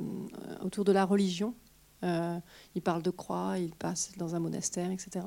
autour 0.63 0.85
de 0.85 0.93
la 0.93 1.05
religion. 1.05 1.55
Euh, 2.03 2.39
il 2.75 2.83
parle 2.83 3.03
de 3.03 3.11
croix, 3.11 3.59
il 3.59 3.71
passe 3.71 4.13
dans 4.19 4.35
un 4.35 4.41
monastère, 4.41 4.91
etc. 4.91 5.27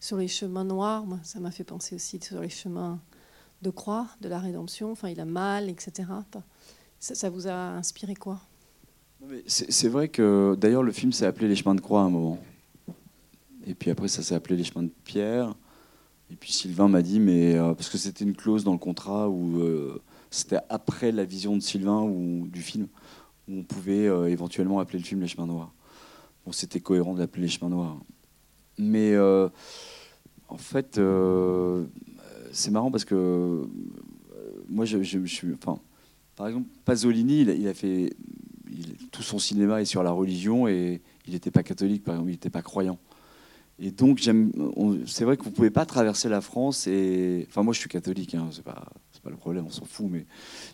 Sur 0.00 0.16
les 0.16 0.28
chemins 0.28 0.64
noirs, 0.64 1.04
ça 1.22 1.40
m'a 1.40 1.50
fait 1.50 1.64
penser 1.64 1.94
aussi 1.94 2.18
sur 2.20 2.40
les 2.40 2.48
chemins 2.48 3.00
de 3.62 3.70
croix, 3.70 4.08
de 4.20 4.28
la 4.28 4.38
rédemption. 4.38 4.92
Enfin, 4.92 5.08
il 5.08 5.20
a 5.20 5.24
mal, 5.24 5.70
etc. 5.70 6.08
Ça 6.98 7.30
vous 7.30 7.46
a 7.46 7.54
inspiré 7.54 8.14
quoi? 8.14 8.40
C'est 9.46 9.88
vrai 9.88 10.08
que 10.08 10.54
d'ailleurs 10.58 10.82
le 10.82 10.92
film 10.92 11.12
s'est 11.12 11.24
appelé 11.24 11.48
Les 11.48 11.56
chemins 11.56 11.74
de 11.74 11.80
croix 11.80 12.02
à 12.02 12.04
un 12.04 12.10
moment. 12.10 12.38
Et 13.66 13.74
puis 13.74 13.90
après, 13.90 14.08
ça 14.08 14.22
s'est 14.22 14.34
appelé 14.34 14.56
Les 14.56 14.64
chemins 14.64 14.82
de 14.82 14.92
pierre. 15.04 15.54
Et 16.34 16.36
puis 16.36 16.52
Sylvain 16.52 16.88
m'a 16.88 17.00
dit, 17.00 17.20
mais 17.20 17.54
euh, 17.54 17.74
parce 17.74 17.88
que 17.88 17.96
c'était 17.96 18.24
une 18.24 18.34
clause 18.34 18.64
dans 18.64 18.72
le 18.72 18.78
contrat 18.78 19.28
où 19.28 19.60
euh, 19.60 20.02
c'était 20.32 20.58
après 20.68 21.12
la 21.12 21.24
vision 21.24 21.54
de 21.54 21.62
Sylvain 21.62 22.02
ou 22.02 22.48
du 22.48 22.60
film, 22.60 22.88
où 23.46 23.58
on 23.58 23.62
pouvait 23.62 24.08
euh, 24.08 24.28
éventuellement 24.28 24.80
appeler 24.80 24.98
le 24.98 25.04
film 25.04 25.20
Les 25.20 25.28
chemins 25.28 25.46
noirs. 25.46 25.72
Bon, 26.44 26.50
c'était 26.50 26.80
cohérent 26.80 27.14
de 27.14 27.20
l'appeler 27.20 27.42
Les 27.42 27.48
chemins 27.48 27.70
noirs. 27.70 27.96
Mais 28.78 29.16
en 29.16 30.56
fait, 30.56 31.00
c'est 32.50 32.70
marrant 32.72 32.90
parce 32.90 33.04
que 33.04 33.68
moi, 34.68 34.86
je, 34.86 35.04
je, 35.04 35.24
suis. 35.24 35.54
Par 36.34 36.48
exemple, 36.48 36.66
Pasolini, 36.84 37.42
il 37.42 37.68
a, 37.68 37.74
fait. 37.74 38.12
tout 39.12 39.22
son 39.22 39.38
cinéma 39.38 39.82
est 39.82 39.84
sur 39.84 40.02
la 40.02 40.10
religion 40.10 40.66
et 40.66 41.00
il 41.28 41.34
n'était 41.34 41.52
pas 41.52 41.62
catholique, 41.62 42.02
par 42.02 42.16
exemple, 42.16 42.30
il 42.30 42.34
n'était 42.34 42.50
pas 42.50 42.62
croyant. 42.62 42.98
Et 43.80 43.90
donc, 43.90 44.20
C'est 45.06 45.24
vrai 45.24 45.36
que 45.36 45.42
vous 45.42 45.50
ne 45.50 45.54
pouvez 45.54 45.70
pas 45.70 45.84
traverser 45.86 46.28
la 46.28 46.40
France 46.40 46.86
et. 46.86 47.46
Enfin, 47.48 47.62
moi, 47.62 47.74
je 47.74 47.80
suis 47.80 47.88
catholique, 47.88 48.34
hein, 48.34 48.48
c'est 48.52 48.62
pas, 48.64 48.84
pas 49.22 49.30
le 49.30 49.36
problème, 49.36 49.64
on 49.66 49.70
s'en 49.70 49.84
fout, 49.84 50.06
mais. 50.10 50.26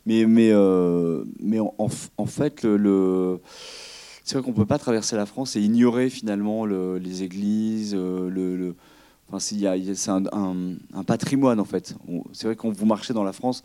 Mais, 0.06 0.26
mais, 0.26 0.50
euh, 0.52 1.24
mais 1.40 1.60
en, 1.60 1.74
en 2.18 2.26
fait, 2.26 2.62
le. 2.64 2.76
le- 2.76 3.40
c'est 4.24 4.34
vrai 4.36 4.44
qu'on 4.44 4.50
ne 4.50 4.56
peut 4.56 4.66
pas 4.66 4.78
traverser 4.78 5.16
la 5.16 5.26
France 5.26 5.56
et 5.56 5.60
ignorer 5.62 6.10
finalement 6.10 6.64
le- 6.66 6.98
les 6.98 7.22
églises, 7.22 7.94
euh, 7.96 8.28
le. 8.30 8.56
le- 8.56 8.76
Enfin, 9.28 9.38
c'est 9.38 10.10
un, 10.10 10.24
un- 10.32 10.74
un 10.92 11.04
patrimoine 11.04 11.60
en 11.60 11.64
fait. 11.64 11.94
C'est 12.32 12.46
vrai 12.48 12.56
quand 12.56 12.70
vous 12.70 12.84
marchez 12.86 13.14
dans 13.14 13.22
la 13.22 13.32
France, 13.32 13.62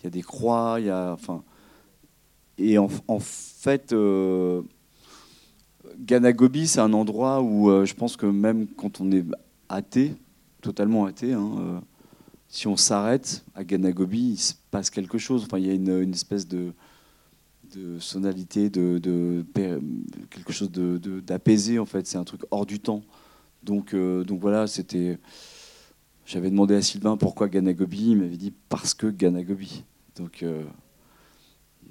il 0.00 0.04
y 0.04 0.06
a 0.06 0.10
des 0.10 0.22
croix, 0.22 0.76
il 0.78 0.86
y 0.86 0.90
a. 0.90 1.12
Enfin, 1.12 1.42
et 2.58 2.78
en, 2.78 2.88
en 3.06 3.18
fait, 3.20 3.92
euh, 3.92 4.62
Ganagobi, 5.98 6.66
c'est 6.66 6.80
un 6.80 6.92
endroit 6.92 7.40
où 7.40 7.70
euh, 7.70 7.84
je 7.84 7.94
pense 7.94 8.16
que 8.16 8.26
même 8.26 8.66
quand 8.66 9.00
on 9.00 9.10
est 9.12 9.24
athée, 9.68 10.14
totalement 10.60 11.06
athée, 11.06 11.32
hein, 11.32 11.50
euh, 11.58 11.80
si 12.48 12.66
on 12.66 12.76
s'arrête 12.76 13.44
à 13.54 13.64
Ganagobi, 13.64 14.30
il 14.32 14.38
se 14.38 14.54
passe 14.70 14.90
quelque 14.90 15.18
chose. 15.18 15.44
Enfin, 15.44 15.58
il 15.58 15.66
y 15.66 15.70
a 15.70 15.74
une, 15.74 16.12
espèce 16.12 16.48
de, 16.48 16.72
sonalité, 18.00 18.70
de, 18.70 19.44
quelque 20.30 20.52
chose 20.52 20.70
d'apaisé 20.70 21.78
en 21.78 21.86
fait. 21.86 22.06
C'est 22.06 22.18
un 22.18 22.24
truc 22.24 22.42
hors 22.50 22.66
du 22.66 22.80
temps. 22.80 23.02
Donc, 23.62 23.94
euh, 23.94 24.24
donc 24.24 24.40
voilà, 24.40 24.66
c'était. 24.66 25.18
J'avais 26.24 26.50
demandé 26.50 26.74
à 26.74 26.82
Sylvain 26.82 27.16
pourquoi 27.16 27.48
Ganagobi, 27.48 28.10
il 28.10 28.18
m'avait 28.18 28.36
dit 28.36 28.52
parce 28.68 28.94
que 28.94 29.06
Ganagobi. 29.06 29.84
Donc, 30.16 30.44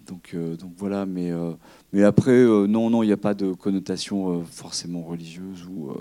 donc, 0.07 0.31
euh, 0.33 0.55
donc 0.55 0.71
voilà, 0.77 1.05
mais, 1.05 1.31
euh, 1.31 1.53
après, 2.05 2.31
euh, 2.31 2.67
non, 2.67 2.89
non, 2.89 3.03
il 3.03 3.07
n'y 3.07 3.13
a 3.13 3.17
pas 3.17 3.33
de 3.33 3.51
connotation 3.53 4.43
forcément 4.45 5.03
religieuse 5.03 5.65
ou. 5.69 5.91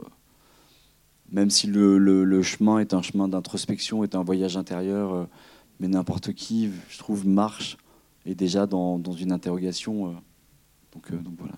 même 1.31 1.51
si 1.51 1.67
le, 1.67 2.43
chemin 2.43 2.79
est 2.79 2.95
un 2.95 3.03
chemin 3.03 3.29
d'introspection, 3.29 4.05
est 4.05 4.15
un 4.15 4.23
voyage 4.23 4.57
intérieur, 4.57 5.29
mais 5.81 5.89
n'importe 5.89 6.33
qui, 6.33 6.71
je 6.89 6.99
trouve, 6.99 7.27
marche 7.27 7.77
est 8.25 8.35
déjà 8.35 8.67
dans, 8.67 9.01
une 9.13 9.33
interrogation. 9.33 10.15
donc, 10.93 11.13
donc 11.13 11.35
voilà. 11.39 11.55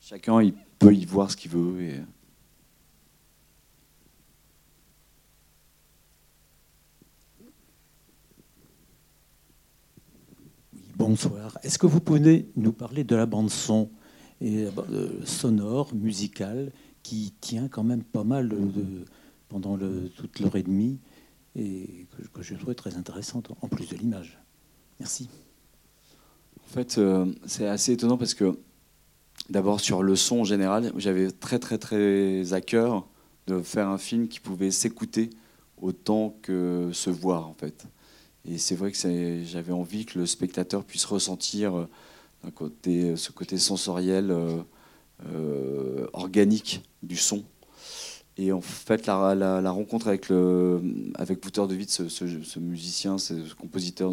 Chacun 0.00 0.40
il 0.40 0.54
peut 0.78 0.94
y 0.94 1.04
voir 1.04 1.30
ce 1.30 1.36
qu'il 1.36 1.50
veut. 1.50 1.82
Et... 1.82 2.00
Bonsoir. 11.08 11.56
Est-ce 11.62 11.78
que 11.78 11.86
vous 11.86 12.00
pouvez 12.00 12.48
nous 12.56 12.72
parler 12.72 13.04
de 13.04 13.14
la 13.14 13.26
bande 13.26 13.48
son 13.48 13.90
et 14.40 14.64
euh, 14.64 15.24
sonore, 15.24 15.94
musicale, 15.94 16.72
qui 17.04 17.32
tient 17.40 17.68
quand 17.68 17.84
même 17.84 18.02
pas 18.02 18.24
mal 18.24 18.48
de, 18.48 19.04
pendant 19.48 19.76
le, 19.76 20.08
toute 20.08 20.40
l'heure 20.40 20.56
et 20.56 20.64
demie 20.64 20.98
et 21.54 22.08
que, 22.10 22.26
que 22.26 22.42
je 22.42 22.56
trouvais 22.56 22.74
très 22.74 22.96
intéressante 22.96 23.52
en 23.62 23.68
plus 23.68 23.88
de 23.88 23.96
l'image. 23.96 24.40
Merci. 24.98 25.28
En 26.64 26.74
fait, 26.74 26.98
euh, 26.98 27.32
c'est 27.46 27.68
assez 27.68 27.92
étonnant 27.92 28.18
parce 28.18 28.34
que 28.34 28.58
d'abord 29.48 29.78
sur 29.78 30.02
le 30.02 30.16
son 30.16 30.40
en 30.40 30.44
général, 30.44 30.92
j'avais 30.96 31.30
très 31.30 31.60
très 31.60 31.78
très 31.78 32.52
à 32.52 32.60
cœur 32.60 33.06
de 33.46 33.62
faire 33.62 33.88
un 33.88 33.98
film 33.98 34.26
qui 34.26 34.40
pouvait 34.40 34.72
s'écouter 34.72 35.30
autant 35.80 36.36
que 36.42 36.90
se 36.92 37.10
voir 37.10 37.46
en 37.46 37.54
fait. 37.54 37.86
Et 38.48 38.58
c'est 38.58 38.76
vrai 38.76 38.92
que 38.92 39.42
j'avais 39.44 39.72
envie 39.72 40.06
que 40.06 40.18
le 40.18 40.26
spectateur 40.26 40.84
puisse 40.84 41.04
ressentir 41.04 41.76
euh, 41.76 42.50
côté, 42.54 43.16
ce 43.16 43.32
côté 43.32 43.58
sensoriel, 43.58 44.30
euh, 44.30 44.62
euh, 45.26 46.06
organique 46.12 46.82
du 47.02 47.16
son. 47.16 47.44
Et 48.36 48.52
en 48.52 48.60
fait, 48.60 49.06
la, 49.06 49.70
rencontre 49.70 50.08
avec, 50.08 50.28
le, 50.28 50.82
avec 51.14 51.40
de 51.40 51.74
Witt, 51.74 51.90
ce, 51.90 52.58
musicien, 52.58 53.16
ce 53.16 53.54
compositeur, 53.54 54.12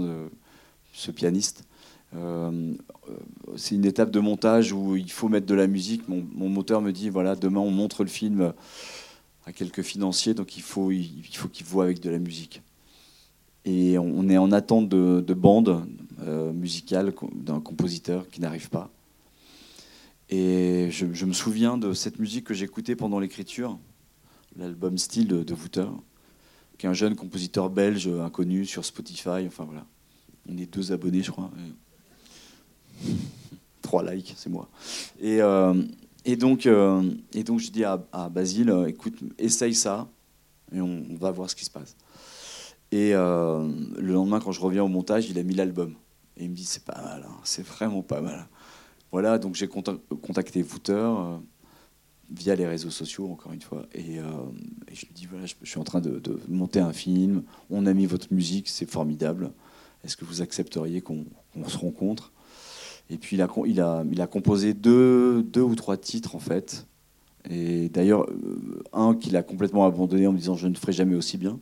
ce 0.93 1.11
pianiste, 1.11 1.65
euh, 2.15 2.73
euh, 3.09 3.13
c'est 3.55 3.75
une 3.75 3.85
étape 3.85 4.11
de 4.11 4.19
montage 4.19 4.71
où 4.71 4.95
il 4.95 5.11
faut 5.11 5.29
mettre 5.29 5.45
de 5.45 5.55
la 5.55 5.67
musique. 5.67 6.07
Mon, 6.07 6.49
moteur 6.49 6.81
me 6.81 6.91
dit 6.91 7.09
voilà, 7.09 7.35
demain 7.35 7.59
on 7.59 7.71
montre 7.71 8.03
le 8.03 8.09
film 8.09 8.53
à 9.45 9.51
quelques 9.51 9.81
financiers, 9.81 10.33
donc 10.33 10.55
il 10.57 10.61
faut, 10.61 10.91
il, 10.91 11.25
il 11.27 11.35
faut 11.35 11.49
voient 11.65 11.83
avec 11.85 11.99
de 11.99 12.09
la 12.09 12.19
musique. 12.19 12.61
Et 13.65 13.97
on, 13.97 14.27
est 14.29 14.37
en 14.37 14.51
attente 14.51 14.89
de, 14.89 15.23
de 15.25 15.33
bande 15.33 15.85
euh, 16.21 16.51
musicale 16.51 17.13
co- 17.13 17.29
d'un 17.33 17.61
compositeur 17.61 18.29
qui 18.29 18.41
n'arrive 18.41 18.69
pas. 18.69 18.89
Et 20.29 20.89
je, 20.91 21.25
me 21.25 21.33
souviens 21.33 21.77
de 21.77 21.93
cette 21.93 22.19
musique 22.19 22.45
que 22.45 22.53
j'écoutais 22.53 22.95
pendant 22.95 23.19
l'écriture, 23.19 23.77
l'album 24.57 24.97
Style 24.97 25.27
de, 25.27 25.43
de 25.43 25.53
Wouter, 25.53 25.87
qui 26.77 26.85
est 26.85 26.89
un 26.89 26.93
jeune 26.93 27.15
compositeur 27.15 27.69
belge 27.69 28.07
inconnu 28.07 28.65
sur 28.65 28.83
Spotify. 28.83 29.45
Enfin 29.47 29.63
voilà, 29.63 29.85
on 30.49 30.57
est 30.57 30.65
deux 30.65 30.91
abonnés, 30.91 31.23
je 31.23 31.31
crois. 31.31 31.51
Trois 33.81 34.13
likes, 34.13 34.33
c'est 34.37 34.49
moi. 34.49 34.69
Et, 35.19 35.41
euh, 35.41 35.73
euh, 36.27 36.35
donc 36.35 36.61
je 36.61 37.71
dis 37.71 37.83
à, 37.83 37.97
Basile, 38.29 38.73
écoute, 38.87 39.19
essaye 39.37 39.75
ça, 39.75 40.07
et 40.73 40.81
on 40.81 41.03
va 41.19 41.31
voir 41.31 41.49
ce 41.49 41.55
qui 41.55 41.65
se 41.65 41.71
passe. 41.71 41.95
Et 42.93 43.15
euh, 43.15 43.67
le 43.97 44.13
lendemain, 44.13 44.39
quand 44.39 44.51
je 44.51 44.61
reviens 44.61 44.83
au 44.83 44.87
montage, 44.87 45.27
il 45.27 45.39
a 45.39 45.43
mis 45.43 45.55
l'album. 45.55 45.95
Et 46.37 46.43
il 46.43 46.51
me 46.51 46.55
dit, 46.55 46.63
c'est 46.63 46.85
pas 46.85 47.01
mal, 47.01 47.25
hein, 47.27 47.33
c'est 47.43 47.65
vraiment 47.65 48.03
pas 48.03 48.21
mal. 48.21 48.47
Voilà, 49.11 49.39
donc 49.39 49.55
j'ai 49.55 49.65
contac- 49.65 49.97
contacté 50.21 50.61
Wouter 50.61 50.93
euh, 50.93 51.37
via 52.31 52.53
les 52.53 52.67
réseaux 52.67 52.91
sociaux, 52.91 53.31
encore 53.31 53.51
une 53.51 53.63
fois. 53.63 53.87
Et, 53.95 54.19
euh, 54.19 54.25
je 54.91 55.07
lui 55.07 55.13
dis, 55.15 55.25
voilà, 55.25 55.47
je, 55.47 55.55
suis 55.63 55.79
en 55.79 55.83
train 55.83 56.01
de, 56.01 56.21
monter 56.47 56.81
un 56.81 56.93
film, 56.93 57.41
on 57.71 57.87
a 57.87 57.93
mis 57.95 58.05
votre 58.05 58.31
musique, 58.31 58.69
c'est 58.69 58.85
formidable. 58.87 59.53
Est-ce 60.03 60.15
que 60.15 60.25
vous 60.25 60.43
accepteriez 60.43 61.01
qu'on 61.01 61.25
se 61.65 61.77
rencontre? 61.79 62.31
Et 63.09 63.17
puis 63.17 63.37
il 63.37 63.81
a, 63.81 64.27
composé 64.27 64.75
deux, 64.75 65.43
ou 65.57 65.73
trois 65.73 65.97
titres, 65.97 66.35
en 66.35 66.39
fait. 66.39 66.85
Et 67.49 67.89
d'ailleurs, 67.89 68.27
un 68.93 69.15
qu'il 69.15 69.35
a 69.35 69.41
complètement 69.41 69.87
abandonné 69.87 70.27
en 70.27 70.31
me 70.31 70.37
disant, 70.37 70.55
je 70.55 70.67
ne 70.67 70.75
ferai 70.75 70.93
jamais 70.93 71.15
aussi 71.15 71.39
bien. 71.39 71.59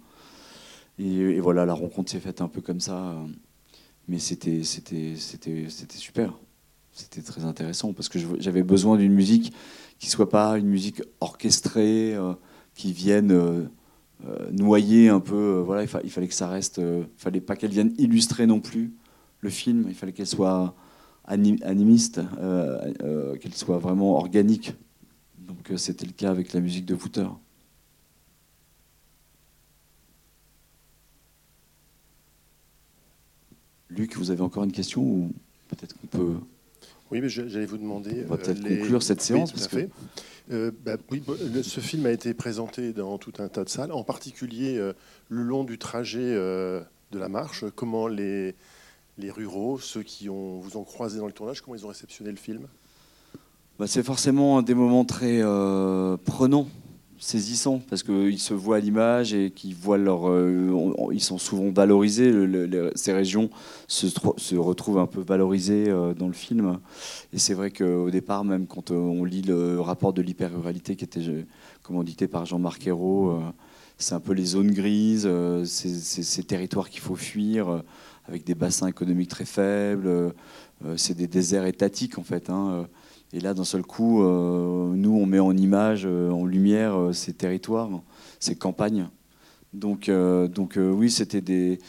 Et, 0.99 1.39
voilà, 1.39 1.65
la 1.65 1.73
rencontre 1.73 2.11
s'est 2.11 2.19
faite 2.19 2.41
un 2.41 2.47
peu 2.47 2.61
comme 2.61 2.79
ça. 2.79 3.11
euh, 3.11 3.25
Mais 4.07 4.19
c'était 4.19 4.63
super. 4.63 6.37
C'était 6.93 7.21
très 7.21 7.45
intéressant 7.45 7.93
parce 7.93 8.09
que 8.09 8.19
j'avais 8.39 8.63
besoin 8.63 8.97
d'une 8.97 9.13
musique 9.13 9.53
qui 9.97 10.09
soit 10.09 10.29
pas 10.29 10.57
une 10.57 10.67
musique 10.67 11.01
orchestrée, 11.21 12.15
euh, 12.15 12.33
qui 12.75 12.91
vienne 12.93 13.31
euh, 13.31 13.65
noyer 14.51 15.09
un 15.09 15.19
peu. 15.19 15.61
voilà, 15.65 15.83
il, 15.83 15.87
fa- 15.87 16.01
fallait 16.09 16.27
que 16.27 16.33
ça 16.33 16.47
reste. 16.49 16.77
il 16.79 17.05
fallait 17.17 17.41
pas 17.41 17.55
qu'elle 17.55 17.71
vienne 17.71 17.93
illustrer 17.97 18.45
non 18.45 18.59
plus 18.59 18.93
le 19.39 19.49
film. 19.49 19.85
Il 19.87 19.95
fallait 19.95 20.11
qu'elle 20.13 20.27
soit 20.27 20.75
ani- 21.25 21.61
animiste, 21.63 22.21
qu'elle 23.39 23.53
soit 23.55 23.79
vraiment 23.79 24.17
organique. 24.17 24.73
Donc 25.39 25.71
c'était 25.77 26.05
le 26.05 26.11
cas 26.13 26.29
avec 26.29 26.53
la 26.53 26.59
musique 26.59 26.85
de 26.85 26.93
Wouter. 26.93 27.27
Que 34.07 34.17
vous 34.17 34.31
avez 34.31 34.41
encore 34.41 34.63
une 34.63 34.71
question 34.71 35.01
ou 35.01 35.31
peut-être 35.69 35.95
qu'on 35.99 36.07
peut. 36.07 36.33
Oui, 37.11 37.19
mais 37.21 37.29
j'allais 37.29 37.65
vous 37.65 37.77
demander. 37.77 38.23
On 38.25 38.29
va 38.29 38.37
peut-être 38.37 38.61
conclure 38.61 39.03
cette 39.03 39.21
séance. 39.21 39.51
Oui, 39.53 39.59
parce 39.59 39.67
que... 39.67 39.89
Euh, 40.51 40.71
bah, 40.85 40.97
oui, 41.11 41.21
ce 41.63 41.79
film 41.79 42.05
a 42.05 42.11
été 42.11 42.33
présenté 42.33 42.93
dans 42.93 43.17
tout 43.17 43.33
un 43.39 43.47
tas 43.47 43.63
de 43.63 43.69
salles, 43.69 43.91
en 43.91 44.03
particulier 44.03 44.77
euh, 44.77 44.93
le 45.29 45.43
long 45.43 45.63
du 45.63 45.77
trajet 45.77 46.19
euh, 46.21 46.81
de 47.11 47.19
la 47.19 47.29
marche. 47.29 47.63
Comment 47.75 48.07
les, 48.07 48.55
les 49.17 49.31
ruraux, 49.31 49.79
ceux 49.79 50.03
qui 50.03 50.29
ont, 50.29 50.59
vous 50.59 50.77
ont 50.77 50.83
croisé 50.83 51.19
dans 51.19 51.27
le 51.27 51.33
tournage, 51.33 51.61
comment 51.61 51.75
ils 51.75 51.85
ont 51.85 51.89
réceptionné 51.89 52.31
le 52.31 52.37
film? 52.37 52.67
Bah, 53.77 53.87
C'est 53.87 54.03
forcément 54.03 54.61
des 54.61 54.73
moments 54.73 55.05
très 55.05 55.41
prenants 56.25 56.67
saisissant 57.21 57.79
parce 57.87 58.01
qu'ils 58.01 58.39
se 58.39 58.55
voient 58.55 58.77
à 58.77 58.79
l'image 58.79 59.33
et 59.33 59.51
qu'ils 59.51 59.75
voient 59.75 59.99
leur, 59.99 60.27
euh, 60.27 61.11
ils 61.13 61.21
sont 61.21 61.37
souvent 61.37 61.71
valorisés. 61.71 62.33
ces 62.95 63.13
régions 63.13 63.51
se, 63.87 64.55
retrouvent 64.55 64.97
un 64.97 65.05
peu 65.05 65.21
valorisées 65.21 65.85
euh, 65.87 66.15
dans 66.15 66.27
le 66.27 66.33
film. 66.33 66.79
Et 67.31 67.37
c'est 67.37 67.53
vrai 67.53 67.69
qu'au 67.69 68.09
départ, 68.09 68.43
même 68.43 68.65
quand 68.65 68.89
euh, 68.89 68.95
on 68.95 69.23
lit 69.23 69.43
le 69.43 69.79
rapport 69.79 70.13
de 70.13 70.21
l'hyper-ruralité 70.23 70.95
qui 70.95 71.05
était 71.05 71.45
commandité 71.83 72.27
par 72.27 72.45
Jean-Marc 72.47 72.87
Ayrault, 72.87 73.39
c'est 73.99 74.15
un 74.15 74.19
peu 74.19 74.33
les 74.33 74.45
zones 74.45 74.71
grises, 74.71 75.29
ces 75.65 76.43
territoires 76.43 76.89
qu'il 76.89 77.01
faut 77.01 77.15
fuir 77.15 77.83
avec 78.27 78.43
des 78.45 78.55
bassins 78.55 78.87
économiques 78.87 79.29
très 79.29 79.45
faibles. 79.45 80.33
c'est 80.97 81.15
des 81.15 81.27
déserts 81.27 81.65
étatiques 81.65 82.17
en 82.17 82.23
fait. 82.23 82.49
Hein, 82.49 82.87
et 83.33 83.39
là, 83.39 83.53
d'un 83.53 83.63
seul 83.63 83.83
coup, 83.83 84.23
euh, 84.23 84.93
nous, 84.93 85.11
on 85.11 85.25
met 85.25 85.39
en 85.39 85.55
image, 85.55 86.03
euh, 86.05 86.29
en 86.31 86.45
lumière 86.45 86.99
euh, 86.99 87.13
ces 87.13 87.33
territoires, 87.33 87.89
ces 88.39 88.55
campagnes. 88.55 89.07
Donc, 89.73 90.11
donc 90.11 90.77
oui, 90.77 91.09
c'était 91.09 91.39
des. 91.39 91.79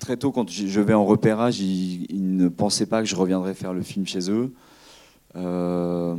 Très 0.00 0.18
tôt, 0.18 0.32
quand 0.32 0.50
je 0.50 0.80
vais 0.82 0.92
en 0.92 1.06
repérage, 1.06 1.58
ils, 1.58 2.36
ne 2.36 2.48
pensaient 2.48 2.84
pas 2.84 3.00
que 3.00 3.08
je 3.08 3.16
reviendrais 3.16 3.54
faire 3.54 3.72
le 3.72 3.80
film 3.80 4.06
chez 4.06 4.30
eux. 4.30 4.52
la, 5.34 6.18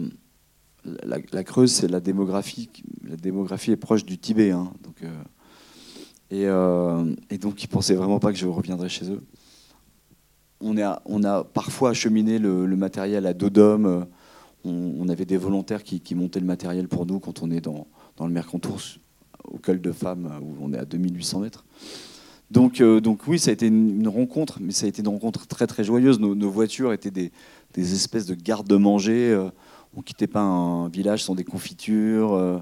Creuse, 1.44 1.72
c'est 1.72 1.88
la 1.88 2.00
démographie. 2.00 2.68
La 3.08 3.16
démographie 3.16 3.70
est 3.70 3.78
proche 3.78 4.06
du 4.06 4.18
Tibet. 4.18 4.50
Hein, 4.50 4.74
donc, 4.82 5.04
et, 6.32 6.48
donc, 7.38 7.64
ils 7.64 7.68
pensaient 7.68 7.94
vraiment 7.94 8.18
pas 8.18 8.32
que 8.32 8.40
je 8.40 8.48
reviendrais 8.48 8.90
chez 8.90 9.08
eux. 9.12 9.22
On 10.62 10.82
a, 10.82 11.00
on 11.06 11.24
a 11.24 11.44
parfois 11.44 11.92
acheminé 11.92 12.40
le, 12.40 12.66
le 12.66 12.76
matériel 12.76 13.28
à 13.28 13.36
dos 13.36 13.52
d'hommes 13.52 14.08
on, 14.64 15.08
avait 15.10 15.26
des 15.26 15.38
volontaires 15.38 15.84
qui, 15.84 16.16
montaient 16.16 16.40
le 16.40 16.46
matériel 16.46 16.88
pour 16.88 17.06
nous 17.06 17.20
quand 17.20 17.42
on 17.42 17.52
est 17.52 17.62
dans, 17.62 17.88
le 18.20 18.30
Mercantour, 18.30 18.80
au 19.46 19.58
col 19.58 19.82
de 19.82 19.92
femmes, 19.92 20.32
où 20.42 20.56
on 20.62 20.74
est 20.74 20.78
à 20.78 20.86
2800 20.86 21.40
mètres. 21.40 21.66
Donc, 22.52 22.82
euh, 22.82 23.00
donc 23.00 23.28
oui, 23.28 23.40
ça 23.40 23.50
a 23.50 23.54
été 23.54 23.68
une, 23.68 24.08
rencontre, 24.10 24.60
mais 24.62 24.74
ça 24.74 24.86
a 24.86 24.90
été 24.90 25.02
une 25.02 25.08
rencontre 25.08 25.48
très 25.48 25.68
très 25.68 25.86
joyeuse. 25.86 26.20
Nos, 26.20 26.52
voitures 26.52 26.92
étaient 26.92 27.12
des, 27.12 27.32
espèces 27.76 28.26
de 28.26 28.36
gardes-manger. 28.36 29.32
Euh, 29.32 29.50
on 29.96 30.02
quittait 30.02 30.28
pas 30.28 30.42
un 30.42 30.90
village 30.90 31.24
sans 31.24 31.34
des 31.34 31.46
confitures, 31.46 32.34
euh, 32.34 32.60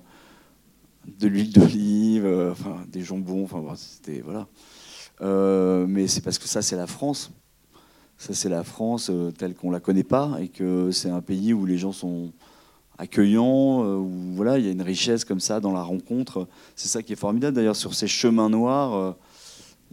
de 1.19 1.27
l'huile 1.27 1.51
d'olive, 1.51 2.53
des 2.87 3.01
jambons. 3.01 3.43
Enfin, 3.43 3.63
voilà. 4.23 4.47
mais 5.87 6.07
c'est 6.07 6.21
parce 6.21 6.37
que 6.37 6.47
ça, 6.47 6.61
c'est 6.61 6.75
la 6.75 6.87
France. 6.87 7.31
Ça, 8.19 8.33
c'est 8.33 8.49
la 8.49 8.65
France 8.65 9.09
euh, 9.09 9.31
telle 9.31 9.55
qu'on 9.55 9.71
la 9.71 9.79
connaît 9.79 10.03
pas 10.03 10.35
et 10.41 10.49
que 10.49 10.91
c'est 10.91 11.09
un 11.09 11.21
pays 11.21 11.53
où 11.53 11.65
les 11.65 11.77
gens 11.77 11.93
sont 11.93 12.33
accueillants, 12.97 13.85
euh, 13.85 13.95
où 13.95 14.35
voilà, 14.35 14.59
il 14.59 14.65
y 14.65 14.67
a 14.67 14.71
une 14.71 14.81
richesse 14.81 15.23
comme 15.23 15.39
ça 15.39 15.61
dans 15.61 15.71
la 15.71 15.81
rencontre. 15.81 16.45
C'est 16.75 16.89
ça 16.89 17.01
qui 17.01 17.13
est 17.13 17.15
formidable. 17.15 17.55
D'ailleurs, 17.55 17.77
sur 17.77 17.93
ces 17.93 18.07
chemins 18.07 18.49
noirs, 18.49 18.93
euh, 18.93 19.13